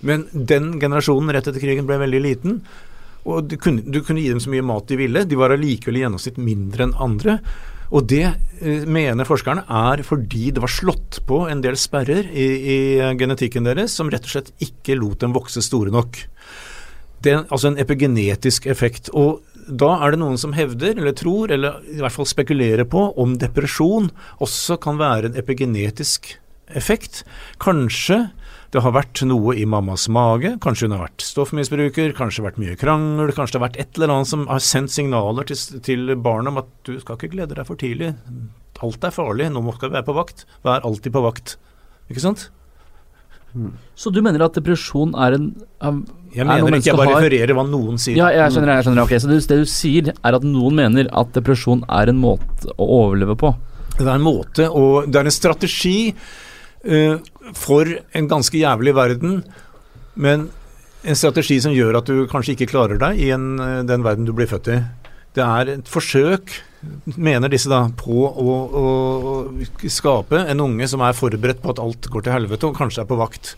[0.00, 2.62] Men den generasjonen rett etter krigen ble veldig liten.
[3.26, 5.26] Og du kunne, du kunne gi dem så mye mat de ville.
[5.28, 7.40] De var allikevel i gjennomsnitt mindre enn andre.
[7.90, 12.48] Og det eh, mener forskerne er fordi det var slått på en del sperrer i,
[12.74, 12.80] i
[13.18, 16.22] genetikken deres som rett og slett ikke lot dem vokse store nok.
[17.20, 19.10] Det er altså en epigenetisk effekt.
[19.12, 23.10] Og da er det noen som hevder, eller tror, eller i hvert fall spekulerer på
[23.20, 24.08] om depresjon
[24.42, 26.32] også kan være en epigenetisk
[26.78, 27.24] effekt.
[27.62, 28.28] Kanskje
[28.70, 32.76] det har vært noe i mammas mage, kanskje hun har vært stoffmisbruker, kanskje vært mye
[32.78, 36.52] krangel, kanskje det har vært et eller annet som har sendt signaler til, til barnet
[36.52, 38.12] om at du skal ikke glede deg for tidlig.
[38.80, 40.46] Alt er farlig, nå må du være på vakt.
[40.64, 41.56] Vær alltid på vakt.
[42.08, 42.46] Ikke sant?
[43.98, 45.48] Så du mener at depresjon er en
[45.82, 45.96] er,
[46.36, 48.16] Jeg er mener ikke, jeg bare har- refererer hva noen sier.
[48.16, 48.76] Ja, jeg skjønner.
[48.78, 52.08] jeg skjønner, ok Så det, det du sier, er at noen mener at depresjon er
[52.08, 53.50] en måte å overleve på.
[53.98, 56.14] Det er en måte, og det er en strategi
[57.54, 57.84] for
[58.16, 59.42] en ganske jævlig verden,
[60.16, 60.48] men
[61.04, 64.26] en strategi som gjør at du kanskje ikke klarer deg i en, eh, den verden
[64.28, 64.80] du blir født i.
[65.36, 66.50] Det er et forsøk,
[67.16, 68.84] mener disse da, på å, å
[69.86, 73.08] skape en unge som er forberedt på at alt går til helvete, og kanskje er
[73.10, 73.54] på vakt.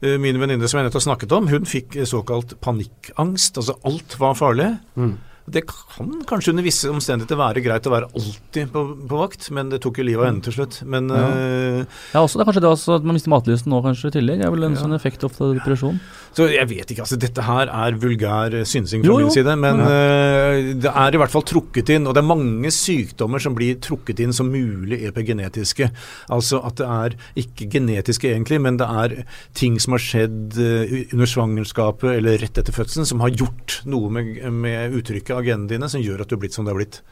[0.00, 3.58] Eh, Min venninne som jeg nettopp snakket om, hun fikk såkalt panikkangst.
[3.60, 4.70] Altså alt var farlig.
[4.96, 5.16] Mm.
[5.50, 9.70] Det kan kanskje under visse omstendigheter være greit å være alltid på, på vakt, men
[9.72, 10.80] det tok jo livet av henne til slutt.
[10.86, 11.26] Men Ja.
[11.28, 14.16] Uh, Ja, også, det er kanskje det også at man mister matlysten nå kanskje i
[14.18, 14.38] tillegg.
[14.40, 14.82] Det er vel en Ja.
[14.84, 16.00] sånn effekt ofte av depresjon.
[16.36, 19.26] Så jeg vet ikke, altså dette her er vulgær eh, synsing fra Jo, jo.
[19.26, 22.70] min side, men eh, det er i hvert fall trukket inn, og det er mange
[22.74, 25.90] sykdommer som blir trukket inn som mulig epigenetiske.
[26.30, 29.16] Altså at det er ikke genetiske egentlig, men det er
[29.58, 34.12] ting som har skjedd uh, under svangerskapet eller rett etter fødselen som har gjort noe
[34.14, 36.78] med, med uttrykket av genene dine som gjør at du har blitt som du har
[36.78, 37.02] blitt.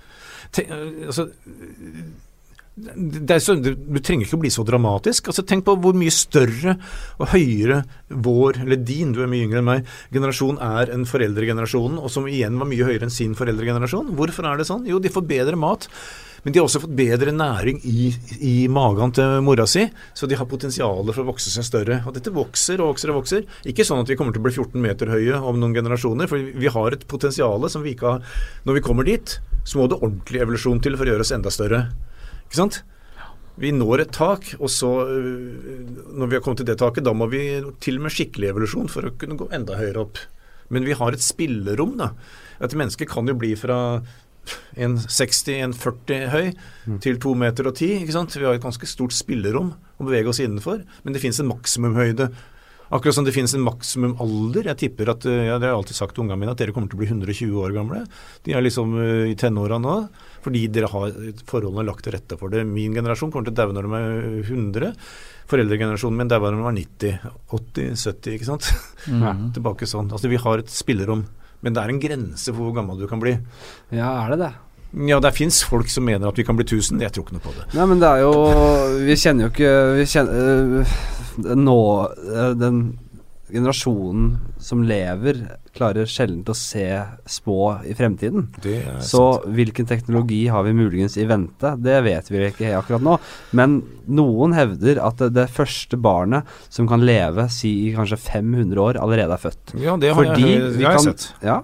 [0.54, 0.64] Te,
[1.08, 1.28] altså,
[3.42, 5.30] så, du, du trenger ikke å bli så dramatisk.
[5.30, 6.76] Altså, tenk på hvor mye større
[7.18, 11.98] og høyere vår, eller din, du er mye yngre enn meg, generasjon er enn foreldregenerasjonen,
[12.00, 14.14] og som igjen var mye høyere enn sin foreldregenerasjon.
[14.18, 14.88] Hvorfor er det sånn?
[14.88, 15.90] Jo, de får bedre mat.
[16.44, 18.08] Men de har også fått bedre næring i,
[18.46, 19.82] i magen til mora si,
[20.14, 22.00] så de har potensialet for å vokse seg større.
[22.06, 23.46] Og dette vokser og vokser og vokser.
[23.68, 26.38] Ikke sånn at vi kommer til å bli 14 meter høye om noen generasjoner, for
[26.38, 29.98] vi har et potensial som vi ikke har Når vi kommer dit, så må det
[29.98, 31.82] ordentlig evolusjon til for å gjøre oss enda større.
[32.48, 32.82] Ikke sant?
[33.58, 37.12] Vi når et tak, og så, øh, når vi har kommet til det taket, da
[37.12, 37.42] må vi
[37.82, 40.20] til og med skikkelig evolusjon for å kunne gå enda høyere opp.
[40.70, 42.12] Men vi har et spillerom, da.
[42.62, 43.78] Et menneske kan jo bli fra
[44.78, 46.46] 1,60-1,40 høy
[47.04, 48.36] til 2 meter og 10, ikke sant.
[48.38, 52.30] Vi har et ganske stort spillerom å bevege oss innenfor, men det finnes en maksimumhøyde.
[52.88, 54.70] Akkurat som det finnes en maksimum alder.
[54.70, 56.72] Jeg tipper at, øh, ja, Det har jeg alltid sagt til ungene mine, at dere
[56.72, 58.06] kommer til å bli 120 år gamle.
[58.44, 59.96] De er liksom øh, i tenåra nå,
[60.44, 61.12] fordi dere har
[61.44, 62.64] forholdene lagt til rette for det.
[62.64, 64.94] Min generasjon kommer til å daue når de er 100.
[65.48, 67.18] Foreldregenerasjonen min daua da de var 90,
[67.56, 68.70] 80, 70, ikke sant.
[69.08, 69.52] Mm.
[69.56, 70.10] Tilbake sånn.
[70.12, 71.26] Altså Vi har et spillerom.
[71.64, 73.34] Men det er en grense for hvor gammel du kan bli.
[73.90, 74.50] Ja, er det det?
[74.92, 77.02] Ja, det fins folk som mener at vi kan bli 1000.
[77.04, 77.66] Jeg tror ikke noe på det.
[77.76, 78.32] Nei, men det er jo
[79.04, 80.38] Vi kjenner jo ikke Vi kjenner
[80.80, 80.94] øh,
[81.60, 82.78] Nå øh, Den
[83.52, 85.44] generasjonen som lever,
[85.78, 86.86] klarer sjelden å se
[87.28, 88.48] spå i fremtiden.
[89.00, 89.46] Så sant.
[89.54, 91.74] hvilken teknologi har vi muligens i vente?
[91.82, 93.16] Det vet vi ikke akkurat nå.
[93.58, 98.82] Men noen hevder at det, det første barnet som kan leve si i kanskje 500
[98.82, 99.74] år, allerede er født.
[99.78, 101.28] Ja, det har Fordi jeg, det har jeg kan- sett.
[101.44, 101.58] Ja,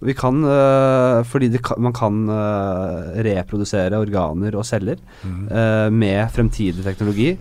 [0.00, 5.46] vi kan uh, Fordi det kan, man kan uh, reprodusere organer og celler mm.
[5.50, 7.36] uh, med fremtidig teknologi.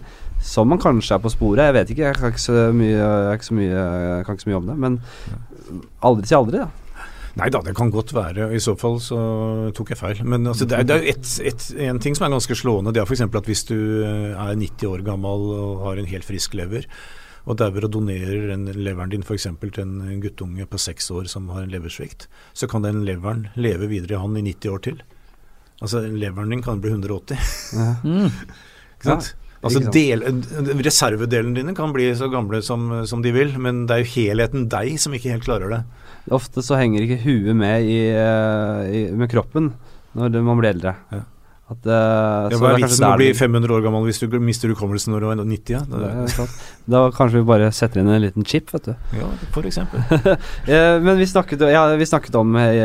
[0.45, 1.65] Som man kanskje er på sporet.
[1.65, 3.84] Jeg vet ikke, jeg kan ikke så mye, ikke så mye,
[4.22, 4.76] ikke så mye om det.
[4.84, 4.97] Men
[6.05, 6.69] aldri si aldri, da.
[7.35, 8.47] Nei da, det kan godt være.
[8.55, 9.17] I så fall så
[9.75, 10.21] tok jeg feil.
[10.23, 12.93] Men altså, det er, jo en ting som er ganske slående.
[12.95, 13.25] Det er f.eks.
[13.27, 13.77] at hvis du
[14.07, 16.87] er 90 år gammel og har en helt frisk lever,
[17.45, 19.49] og dauer og donerer en, leveren din f.eks.
[19.61, 23.91] til en guttunge på seks år som har en leversvikt, så kan den leveren leve
[23.91, 25.03] videre i han i 90 år til.
[25.83, 27.51] Altså leveren din kan bli 180.
[27.75, 27.89] Ja.
[28.05, 28.31] Mm.
[28.95, 29.35] Ikke sant?
[29.65, 30.22] Altså del,
[30.86, 34.68] Reservedelene dine kan bli så gamle som, som de vil, men det er jo helheten
[34.69, 35.82] deg som ikke helt klarer det.
[36.36, 39.73] Ofte så henger ikke huet med, i, øh, i, med kroppen
[40.15, 40.95] når man blir eldre.
[41.11, 41.23] Ja.
[41.65, 44.36] At, uh, Ja, så hva er vitsen med å bli 500 år gammel hvis du
[44.38, 45.72] mister hukommelsen når du er 90?
[45.73, 46.45] Ja, det det.
[46.94, 48.94] Da kanskje vi bare setter inn en liten chip, vet du.
[49.18, 50.03] ja for eksempel.
[50.65, 52.77] Eh, men vi snakket, ja, vi snakket om i,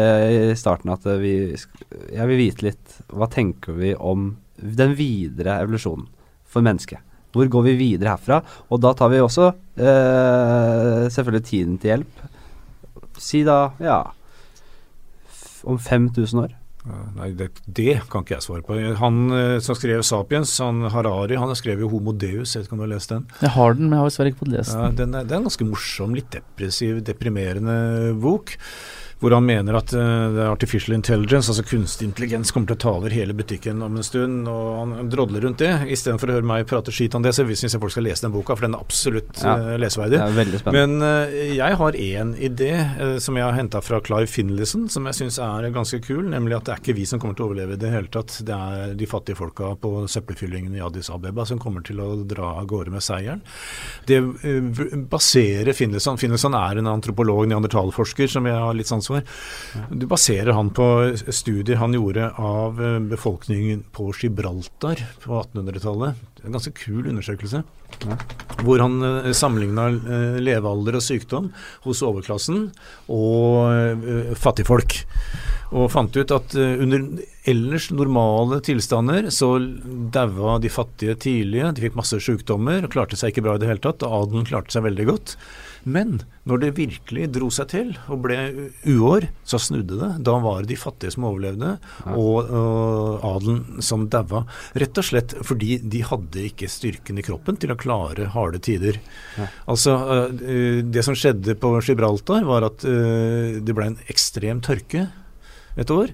[0.51, 5.57] i starten at eh, vi Jeg vil vite litt Hva tenker vi om den videre
[5.63, 6.09] evolusjonen
[6.51, 7.02] for mennesket?
[7.31, 8.40] Hvor går vi videre herfra?
[8.74, 12.24] Og da tar vi også eh, selvfølgelig tiden til hjelp.
[13.20, 14.01] Si da ja
[15.68, 16.56] om 5000 år.
[17.14, 18.77] Nei, det, det kan ikke jeg svare på.
[19.02, 22.55] Han eh, som skrev 'Sapiens', han Harari, han skrev jo 'Homo Deus'.
[22.56, 23.27] Jeg vet ikke om du har lest den?
[23.43, 24.97] Jeg har den, men jeg har dessverre ikke fått lest Ja, den.
[24.97, 28.56] den er, det er en ganske morsom, litt depressiv, deprimerende bok.
[29.21, 33.13] Hvor han mener at uh, artificial intelligence, altså kunstig intelligens, kommer til å ta over
[33.13, 34.49] hele butikken om en stund.
[34.49, 35.73] Og han drodler rundt det.
[35.93, 38.33] Istedenfor å høre meg prate skit om det, så syns jeg folk skal lese den
[38.33, 39.57] boka, for den er absolutt Ja.
[39.61, 40.21] uh, leseverdig.
[40.73, 40.77] er.
[40.77, 42.71] Men uh, jeg har én idé
[43.21, 46.25] som jeg har henta fra Clive Finlayson, som jeg syns er ganske kul.
[46.33, 48.39] Nemlig at det er ikke vi som kommer til å overleve i det hele tatt.
[48.47, 52.55] Det er de fattige folka på søppelfyllingen i Addis Abeba som kommer til å dra
[52.61, 53.45] av gårde med seieren.
[54.09, 54.21] Det
[55.11, 59.35] baserer Finlayson Finlayson er en antropolog, neandertalforsker, som jeg har litt sans for.
[59.91, 60.87] Du baserer han på
[61.35, 66.27] studier han gjorde av eh, befolkningen på Gibraltar på 1800-tallet.
[66.37, 67.62] Det er En ganske kul undersøkelse.
[68.65, 69.89] Hvor han uh, sammenligna
[70.41, 71.49] levealder og sykdom
[71.85, 72.69] hos overklassen
[73.11, 75.01] og eh, fattigfolk.
[75.70, 77.05] Og fant ut at eh, under
[77.51, 79.53] ellers normale tilstander så
[80.15, 81.70] daua de fattige tidlige.
[81.77, 84.03] De fikk masse sykdommer og klarte seg ikke bra i det hele tatt.
[84.07, 85.37] og Adelen klarte seg veldig godt.
[85.85, 88.36] Men når det virkelig dro seg til og ble
[88.89, 90.11] uår, så snudde det.
[90.27, 91.73] Da var det de fattige som overlevde,
[92.12, 94.44] og, og adelen som daua.
[94.81, 99.01] Rett og slett fordi de hadde ikke styrken i kroppen til å klare harde tider.
[99.70, 99.97] Altså,
[100.40, 105.09] eh, Det som skjedde på Gibraltar, var at eh, det ble en ekstrem tørke
[105.81, 106.12] et år.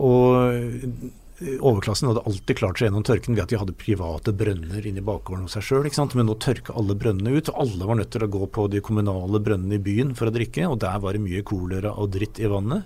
[0.00, 1.10] Og eh,
[1.40, 5.46] overklassen hadde alltid klart seg gjennom tørken ved at de hadde private brønner inni bakgården
[5.46, 5.88] hos seg sjøl.
[6.18, 8.82] Men nå tørka alle brønnene ut, og alle var nødt til å gå på de
[8.84, 10.66] kommunale brønnene i byen for å drikke.
[10.68, 12.84] Og der var det mye kolera og dritt i vannet.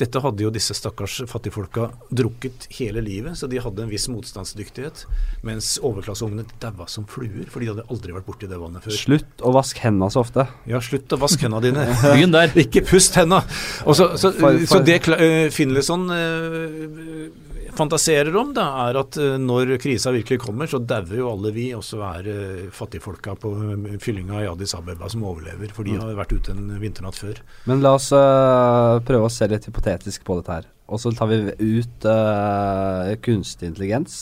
[0.00, 5.04] Dette hadde jo disse stakkars fattigfolka drukket hele livet, så de hadde en viss motstandsdyktighet.
[5.46, 8.96] Mens overklasseungene daua som fluer, for de hadde aldri vært borti det vannet før.
[8.96, 10.46] Slutt å vaske hendene så ofte.
[10.68, 11.86] Ja, slutt å vaske hendene dine.
[12.14, 12.52] Begynn der.
[12.60, 13.44] Ikke pust hendene!
[13.88, 19.36] Og så, så, For- så det eh, Finlayson eh, fantaserer om, da, er at eh,
[19.40, 22.38] når krisa virkelig kommer, så dauer jo alle vi, og så er det
[22.76, 25.72] fattigfolka på eh, fyllinga i Addis Abeba som overlever.
[25.76, 27.40] For de har vært ute en vinternatt før.
[27.70, 30.68] Men la oss uh, prøve å se litt hypotetisk på dette her.
[30.90, 34.20] Og så tar vi ut uh, kunstig intelligens,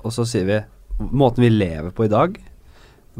[0.00, 0.60] og så sier vi
[1.00, 2.36] måten vi lever på i dag.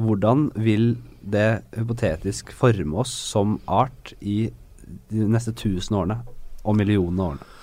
[0.01, 4.43] Hvordan vil det hypotetisk forme oss som art i
[5.11, 6.21] de neste tusen årene
[6.65, 7.57] og millionene årene?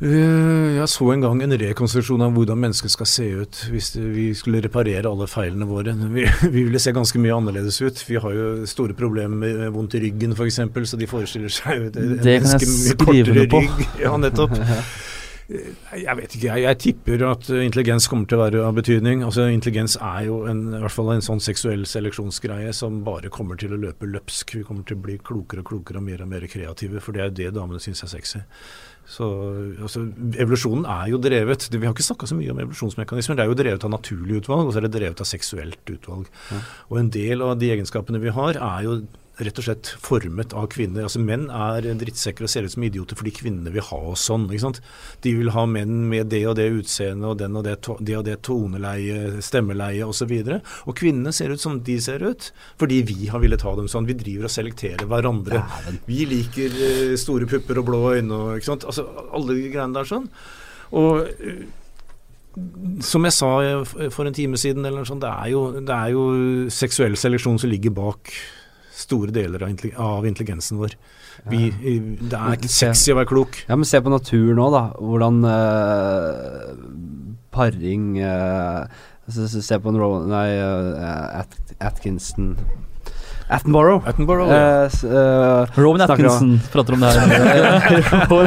[0.00, 4.28] Eh, Jeg så en gang en rekonstruksjon av hvordan mennesket skal se ut hvis vi
[4.38, 5.94] skulle reparere alle feilene våre.
[6.14, 6.22] Vi,
[6.54, 8.04] vi ville se ganske mye annerledes ut.
[8.06, 10.60] Vi har jo store problemer med vondt i ryggen f.eks.,
[10.92, 13.86] så de forestiller seg et- Det ganske mye skrive kortere rygg.
[14.06, 14.54] Ja, nettopp.
[15.48, 15.70] Eh,
[16.02, 19.22] Jeg vet ikke, jeg, jeg tipper at eh, intelligens kommer til å være av betydning.
[19.24, 23.56] Altså Intelligens er jo en, i hvert fall en sånn seksuell seleksjonsgreie som bare kommer
[23.56, 24.58] til å løpe løpsk.
[24.58, 27.22] Vi kommer til å bli klokere og klokere og mer og mer kreative, for det
[27.24, 28.42] er jo det damene syns er sexy.
[29.08, 29.26] Så
[29.80, 30.02] altså,
[30.36, 33.38] Evolusjonen er jo drevet Vi har ikke snakka så mye om evolusjonsmekanismer.
[33.38, 36.28] Det er jo drevet av naturlig utvalg, og så er det drevet av seksuelt utvalg.
[36.90, 38.98] Og en del av de egenskapene vi har, er jo
[39.38, 41.06] rett og slett formet av kvinner.
[41.06, 44.48] Altså Menn er drittsekker og ser ut som idioter fordi kvinnene vil ha oss sånn.
[44.50, 44.80] ikke sant?
[45.24, 48.26] De vil ha menn med det og det utseendet og den og det, det og
[48.26, 50.34] det toneleie, stemmeleie osv.
[50.42, 52.50] Og, og kvinnene ser ut som de ser ut
[52.80, 54.08] fordi vi har villet ha dem sånn.
[54.08, 55.62] Vi driver og selekterer hverandre.
[56.08, 58.88] Vi liker eh, store pupper og blå øyne og ikke sant.
[58.88, 60.30] Altså alle de greiene der sånn.
[60.98, 61.66] Og eh,
[63.04, 66.14] som jeg sa eh, for en time siden, eller sånt, det er jo, det er
[66.14, 66.24] jo
[66.72, 68.32] seksuell seleksjon som ligger bak
[68.98, 70.96] store deler av, intelli- av intelligensen vår.
[71.48, 71.68] Vi,
[72.18, 73.60] det er ikke sexy å være klok.
[73.68, 74.82] Ja, men se på naturen nå, da.
[74.98, 76.72] Hvordan uh,
[77.54, 78.90] paring uh,
[79.30, 82.56] se, på en Rowan Nei, uh, At, Atkinson
[83.48, 84.04] Attenborough.
[84.08, 84.84] Attenborough, ja.
[84.84, 87.24] uh, øh, Rowan Atkinson prater om det her.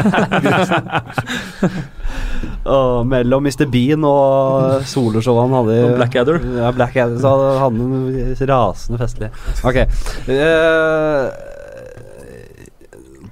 [2.65, 3.65] uh, mellom Mr.
[3.71, 6.37] Bean og soloshowet han hadde i- Blackadder.
[6.59, 7.17] Ja, Blackadder.
[7.21, 7.75] Så hadde han
[8.51, 9.29] rasende festlig.
[9.65, 9.75] Ok.
[10.29, 11.23] eh,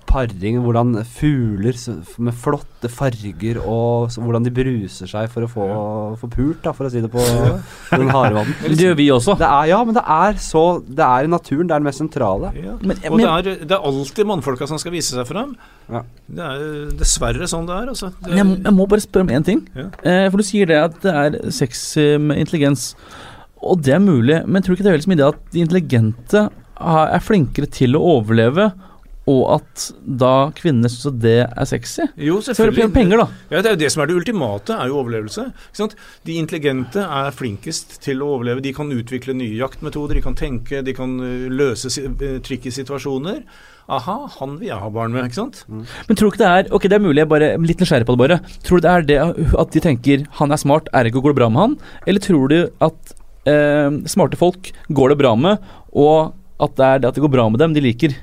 [0.10, 1.78] paring, hvordan fugler
[2.26, 5.68] med flotte farger og hvordan de bruser seg for å få,
[6.22, 7.22] få pult, da, for å si det på
[7.94, 8.50] den harde vann.
[8.66, 9.36] Det gjør vi også.
[9.40, 12.02] Det er, ja, men det er så Det er i naturen det er det mest
[12.04, 12.52] sentrale.
[12.58, 12.74] Ja.
[12.82, 15.54] Men, Og men, det er, det er alltid mannfolka som skal vise seg fram.
[15.90, 16.04] Ja.
[16.26, 16.66] Det er
[17.00, 17.94] dessverre sånn det er.
[17.94, 18.12] Altså.
[18.20, 19.64] Det er, jeg, må- jeg må bare spørre om én ting.
[19.78, 19.88] Ja.
[20.02, 22.92] Eh, for du sier det at det er sex eh, med intelligens.
[23.60, 25.64] Og det er mulig, men tror du ikke det er veldig mye det at de
[25.66, 26.44] intelligente
[26.80, 28.70] er flinkere til å overleve,
[29.30, 29.84] og at
[30.20, 32.08] da kvinnene syns at det er sexy?
[32.18, 32.82] jo, selvfølgelig.
[32.82, 33.28] Så er penger, da.
[33.54, 35.44] Ja, Det er jo det som er det ultimate, er jo overlevelse.
[35.70, 35.94] Ikke sant?
[36.26, 38.64] De intelligente er flinkest til å overleve.
[38.66, 41.14] De kan utvikle nye jaktmetoder, de kan tenke, de kan
[41.54, 42.40] løse si- ø,
[42.80, 43.44] situasjoner.
[43.90, 45.64] Aha, han vil jeg ha barn med, ikke sant?
[45.70, 48.14] Men tror du ikke det er Ok, det er mulig, jeg bare litt nysgjerrig på
[48.18, 48.40] det, bare.
[48.66, 49.20] Tror du det er det
[49.58, 51.78] at de tenker han er smart, ergo går det bra med han?
[52.06, 53.14] Eller tror du at
[53.50, 55.58] eh, smarte folk går det bra med,
[55.98, 58.14] og at det er det at det går bra med dem, de liker?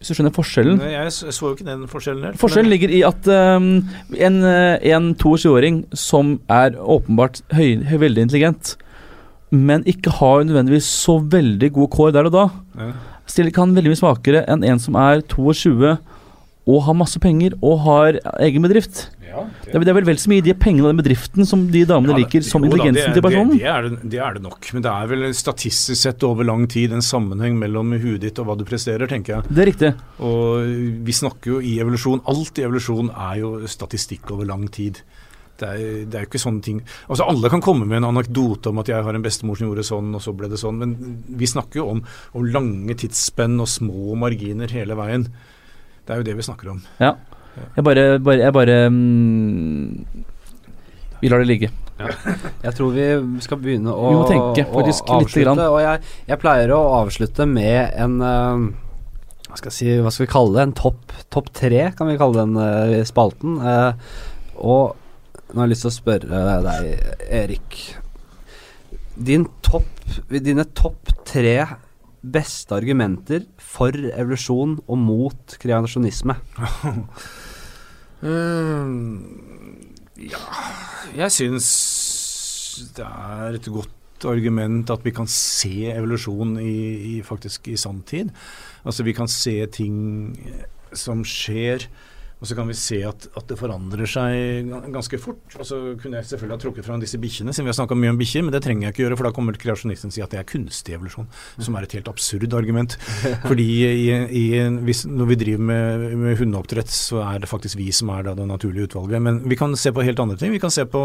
[0.00, 0.78] Hvis du skjønner forskjellen?
[0.80, 2.38] Nei, jeg så jo ikke den forskjellen helt.
[2.40, 3.66] Forskjellen ligger i at um,
[4.16, 8.78] en, eh, en 22-åring som er åpenbart høy, høy, veldig intelligent,
[9.52, 12.46] men ikke har nødvendigvis så veldig gode kår der og da,
[12.80, 12.88] Ja.
[13.28, 15.98] stiller kan veldig mye svakere enn en som er 22
[16.68, 19.08] og har masse penger og har egen bedrift.
[19.30, 21.84] Ja, Det det er vel vel så mye de pengene og den bedriften som de
[21.86, 23.52] damene Ja, det- liker, som jo da, intelligensen det- til personen.
[23.58, 24.72] Det, er det, det er det nok.
[24.74, 28.46] Men det er vel statistisk sett over lang tid en sammenheng mellom huet ditt og
[28.46, 29.42] hva du presterer, tenker jeg.
[29.54, 29.94] Det er riktig.
[30.18, 34.98] Og vi snakker jo i evolusjon Alt i evolusjon er jo statistikk over lang tid.
[35.60, 38.68] Det er, det er jo ikke sånne ting Altså Alle kan komme med en anekdote
[38.70, 41.22] om at jeg har en bestemor som gjorde sånn, og så ble det sånn, men
[41.28, 42.02] vi snakker jo om,
[42.34, 45.28] om lange tidsspenn og små marginer hele veien.
[46.06, 46.80] Det er jo det vi snakker om.
[47.00, 47.14] Ja.
[47.76, 50.04] Jeg bare, bare, jeg bare um,
[51.20, 51.70] Vi lar det ligge.
[52.00, 53.06] Jeg tror vi
[53.44, 55.42] skal begynne å, Vi må tenke, å faktisk, lite avslutte.
[55.44, 55.64] grann.
[55.66, 58.70] Og jeg, jeg pleier å avslutte med en uh,
[59.50, 60.64] hva skal, jeg si, hva skal vi kalle det?
[60.68, 63.58] En topp top tre, kan vi kalle den uh, spalten.
[63.60, 63.92] Uh,
[64.60, 64.96] og
[65.50, 66.90] nå har jeg lyst til å spørre deg,
[67.40, 67.78] Erik.
[69.20, 69.90] Din topp,
[70.30, 71.56] dine topp tre
[72.20, 76.34] beste argumenter for evolusjon og mot kreasjonisme.
[80.32, 80.42] ja,
[81.16, 81.70] jeg syns
[82.96, 88.32] det er et godt argument at vi kan se evolusjon i, i faktisk i sanntid.
[88.84, 90.36] Altså vi kan se ting
[90.96, 91.86] som skjer,
[92.40, 95.42] og så kan vi se at, at det forandrer seg ganske fort.
[95.58, 98.14] Og så kunne jeg selvfølgelig ha trukket fram disse bikkjene, siden vi har snakka mye
[98.14, 100.40] om bikkjer, men det trenger jeg ikke gjøre, for da kommer kreasjonisten si at det
[100.40, 101.28] er kunstig evolusjon,
[101.60, 102.96] som er et helt absurd argument.
[103.50, 104.06] Fordi i,
[104.40, 104.44] i,
[104.86, 108.34] hvis, når vi driver med, med hundeoppdrett, så er det faktisk vi som er da
[108.38, 109.20] det naturlige utvalget.
[109.20, 110.54] Men vi kan se på helt andre ting.
[110.56, 111.04] Vi kan se på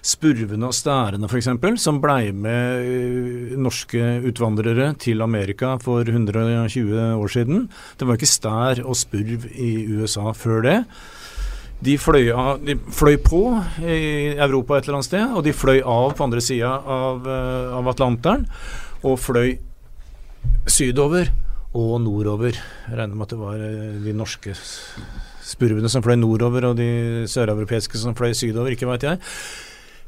[0.00, 1.52] spurvene og stærene f.eks.,
[1.84, 4.00] som blei med norske
[4.32, 7.68] utvandrere til Amerika for 120 år siden.
[8.00, 10.78] Det var ikke stær og spurv i USA før det.
[11.82, 13.42] De fløy, av, de fløy på
[13.82, 17.74] i Europa et eller annet sted, og de fløy av på andre sida av, eh,
[17.78, 18.46] av Atlanteren.
[19.02, 19.56] Og fløy
[20.70, 21.32] sydover
[21.74, 22.54] og nordover.
[22.54, 24.54] Jeg regner med at det var eh, de norske
[25.42, 29.18] spurvene som fløy nordover, og de søreuropeiske som fløy sydover, ikke veit jeg.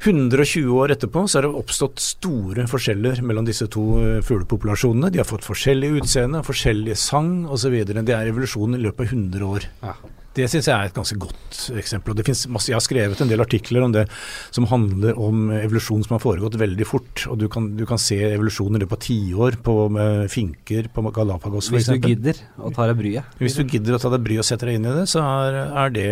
[0.05, 5.11] 120 år etterpå så har det oppstått store forskjeller mellom disse to eh, fuglepopulasjonene.
[5.11, 7.81] De har fått forskjellig utseende, forskjellig sang osv.
[7.83, 9.67] Det er evolusjonen i løpet av 100 år.
[9.83, 9.95] Ja.
[10.35, 12.11] Det syns jeg er et ganske godt eksempel.
[12.11, 14.05] og det finnes masse, Jeg har skrevet en del artikler om det
[14.51, 17.25] som handler om evolusjon som har foregått veldig fort.
[17.29, 19.75] og Du kan, du kan se evolusjon i løpet av tiår på
[20.31, 23.39] finker på Galapagos Hvis du gidder å ta deg bryet.
[23.39, 25.59] Hvis du gidder å ta deg bryet og sette deg inn i det, så er,
[25.71, 26.09] er det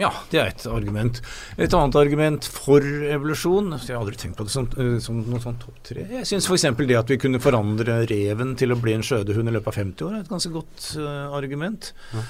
[0.00, 1.20] Ja, det er et argument.
[1.60, 5.40] Et annet argument for evolusjon Jeg har aldri tenkt på det som, øh, som noe
[5.42, 6.06] sånn topp tre.
[6.10, 6.68] Jeg syns f.eks.
[6.78, 10.06] det at vi kunne forandre reven til å bli en skjødehund i løpet av 50
[10.08, 11.92] år, er et ganske godt uh, argument.
[12.14, 12.24] Ja.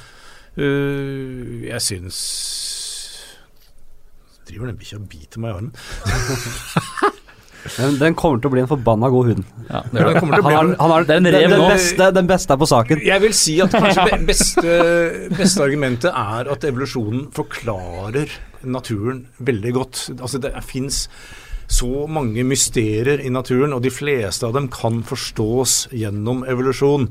[0.58, 2.16] Uh, jeg syns
[4.50, 7.18] Driver den bikkja og biter meg i armen?
[7.76, 9.44] Den, den kommer til å bli en forbanna god hund.
[9.68, 12.30] Ja, det er bli Han han har, Det er en rev den, den, beste, den
[12.30, 13.02] beste er på saken.
[13.04, 14.78] Jeg vil si at kanskje be- beste,
[15.36, 18.32] beste argumentet er at evolusjonen forklarer
[18.64, 20.02] naturen veldig godt.
[20.18, 21.04] Altså Det fins
[21.70, 27.06] så mange mysterier i naturen, og de fleste av dem kan forstås gjennom evolusjon.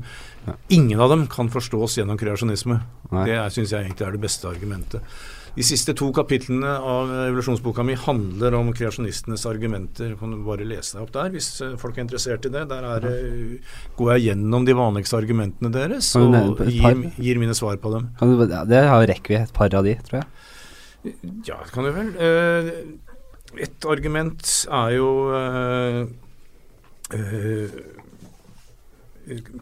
[0.74, 2.76] Ingen av dem kan forstås gjennom kreasjonisme.
[3.14, 3.24] Nei.
[3.30, 5.00] Det syns jeg egentlig er det beste argumentet.
[5.56, 10.14] De siste to kapitlene av evolusjonsboka mi handler om kreasjonistenes argumenter.
[10.20, 12.64] Kan du bare lese deg opp der hvis eh, folk er interessert i det.
[12.70, 17.80] Der er, eh, går jeg gjennom de vanligste argumentene deres og gir, gir mine svar
[17.82, 18.10] på dem.
[18.20, 20.30] Kan du, ja, det rekker vi et par av de, tror jeg.
[21.48, 22.14] Ja, det kan du vel.
[22.20, 22.72] Eh,
[23.66, 25.10] et argument er jo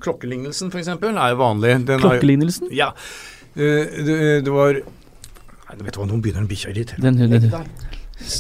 [0.05, 1.75] Klokkelignelsen, f.eks., er jo vanlig.
[1.89, 2.71] Den er Klokkelignelsen?
[2.75, 2.93] Ja.
[3.55, 4.17] Eh, det,
[4.47, 4.81] det var
[5.69, 7.51] Nei, du vet du hva, nå begynner den bikkja å irritere Den Legg hunden.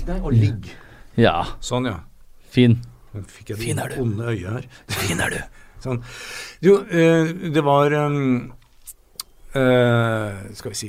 [0.08, 0.22] deg.
[0.24, 0.70] Og ligg.
[1.20, 1.98] Ja, Sånn, ja.
[2.50, 2.78] fin.
[3.14, 4.00] Nå fikk jeg Fin er du.
[4.02, 4.68] onde øyet her.
[4.88, 5.40] Fin er du.
[5.84, 6.00] Sånn.
[6.64, 8.52] Jo, eh, det var um,
[9.54, 10.88] eh, Skal vi si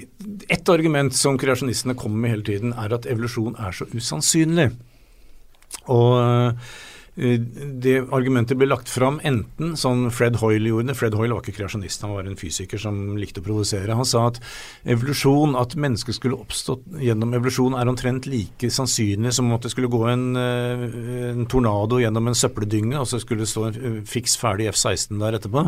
[0.50, 4.72] Et argument som kreasjonistene kommer med hele tiden, er at evolusjon er så usannsynlig.
[5.94, 6.72] Og eh,
[7.20, 10.96] det argumentet ble lagt fram enten som Fred Hoyle gjorde.
[10.96, 13.98] Fred Hoyle var ikke kreasjonist, han var en fysiker som likte å provosere.
[13.98, 14.40] Han sa at
[14.88, 19.92] evolusjon, at mennesket skulle oppstått gjennom evolusjon, er omtrent like sannsynlig som at det skulle
[19.92, 20.86] gå en, eh,
[21.34, 25.20] en tornado gjennom en søppeldynge, og så skulle det stå en eh, fiks ferdig F-16
[25.20, 25.68] der etterpå.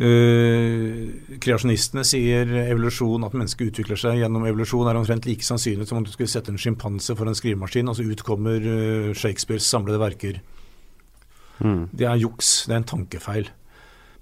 [0.00, 6.00] Uh, kreasjonistene sier evolusjon, at mennesket utvikler seg gjennom evolusjon, er omtrent like sannsynlig som
[6.00, 10.00] om du skulle sette en sjimpanse for en skrivemaskin, og så utkommer uh, Shakespeares samlede
[10.00, 10.40] verker.
[11.60, 13.50] Det er juks, det er en tankefeil.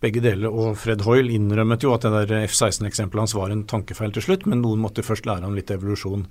[0.02, 4.10] Begge deler, og Fred Hoyle innrømmet jo at det der F-16-eksempelet hans var en tankefeil
[4.14, 6.26] til slutt, men noen måtte først lære ham litt evolusjon.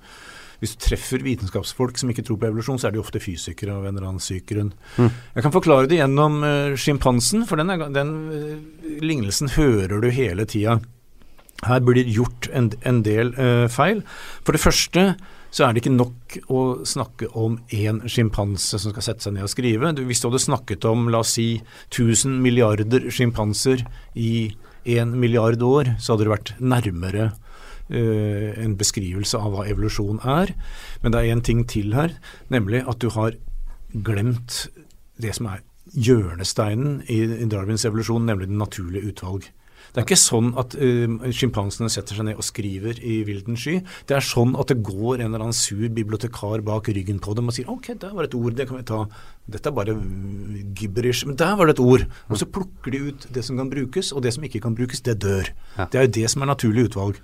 [0.58, 3.86] Hvis du treffer vitenskapsfolk som ikke tror på evolusjon, så er de ofte fysikere av
[3.86, 4.72] en eller annen syk grunn.
[4.98, 10.10] Jeg kan forklare det gjennom uh, sjimpansen, for den, er, den uh, lignelsen hører du
[10.14, 10.80] hele tida.
[11.66, 14.02] Her blir det gjort en, en del uh, feil.
[14.46, 15.08] For det første
[15.54, 19.46] så er det ikke nok å snakke om én sjimpanse som skal sette seg ned
[19.46, 19.94] og skrive.
[19.96, 21.48] Du, hvis du hadde snakket om la oss si
[21.88, 23.86] 1000 milliarder sjimpanser
[24.18, 24.50] i
[24.88, 27.30] 1 milliard år, så hadde det vært nærmere
[27.88, 30.52] en beskrivelse av hva evolusjon er.
[31.02, 32.12] Men det er én ting til her,
[32.52, 33.38] nemlig at du har
[34.04, 34.66] glemt
[35.18, 35.64] det som er
[35.96, 39.48] hjørnesteinen i Darwins evolusjon, nemlig den naturlige utvalg.
[39.88, 43.78] Det er ikke sånn at uh, sjimpansene setter seg ned og skriver i vilden sky.
[44.08, 47.48] Det er sånn at det går en eller annen sur bibliotekar bak ryggen på dem
[47.48, 49.00] og sier ok, der var et ord, det kan vi ta.
[49.48, 49.96] Dette er bare
[50.76, 52.04] gibberish, men der var det et ord.
[52.28, 55.00] Og så plukker de ut det som kan brukes, og det som ikke kan brukes,
[55.06, 55.48] det dør.
[55.78, 55.88] Ja.
[55.88, 57.22] Det er jo det som er naturlig utvalg.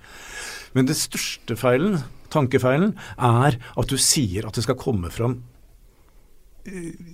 [0.75, 2.01] Men det største feilen,
[2.33, 5.39] tankefeilen, er at du sier at det skal komme fram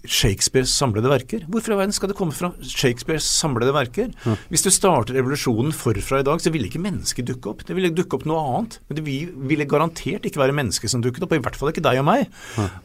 [0.07, 1.41] Shakespeares samlede verker.
[1.51, 4.13] Hvorfor i verden skal det komme fra Shakespeares samlede verker?
[4.47, 7.65] Hvis du starter evolusjonen forfra i dag, så ville ikke mennesket dukke opp.
[7.67, 8.77] Det ville dukke opp noe annet.
[8.87, 11.69] Men det vi- ville garantert ikke være mennesket som dukket opp, og i hvert fall
[11.73, 12.29] ikke deg og meg.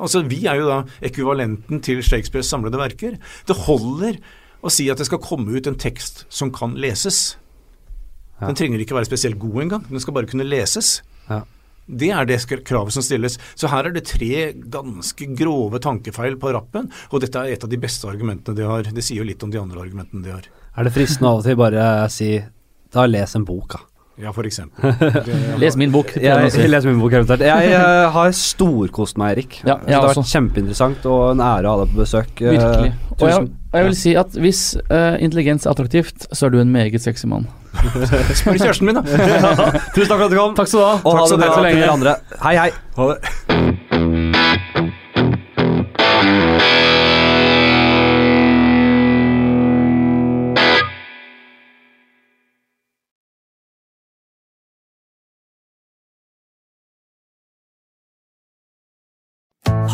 [0.01, 3.17] Altså, Vi er jo da ekvivalenten til Shakespeares samlede verker.
[3.47, 4.19] Det holder
[4.65, 7.37] å si at det skal komme ut en tekst som kan leses.
[8.41, 11.01] Den trenger ikke være spesielt god engang, den skal bare kunne leses.
[11.31, 11.43] Ja.
[11.87, 13.39] Det er det kravet som stilles.
[13.55, 17.71] Så her er det tre ganske grove tankefeil på rappen, og dette er et av
[17.71, 18.91] de beste argumentene de har.
[18.91, 20.49] Det sier jo litt om de andre argumentene de har.
[20.77, 22.31] Er det fristende av og til bare si
[22.93, 23.85] Da les en bok, da.
[24.17, 24.95] Ja, for eksempel.
[25.61, 26.15] Les min bok.
[26.17, 27.43] Jeg, jeg les min bok eventuelt.
[27.45, 29.59] Jeg eh, har storkost meg, Erik.
[29.61, 30.23] Ja, jeg det har også.
[30.23, 32.33] vært kjempeinteressant og en ære å ha deg på besøk.
[32.41, 32.95] Eh, Virkelig.
[33.19, 36.55] Og jeg, tusen- og jeg vil si at hvis uh, intelligens er attraktivt, så er
[36.55, 37.45] du en meget sexy mann.
[38.39, 39.03] Spør kjæresten min, da.
[39.95, 40.55] Tusen takk for at du kom.
[40.59, 40.95] Takk skal du ha.
[41.03, 42.17] Og ha det bra til dere andre.
[42.43, 42.71] Hei, hei.
[42.97, 43.19] Ha det.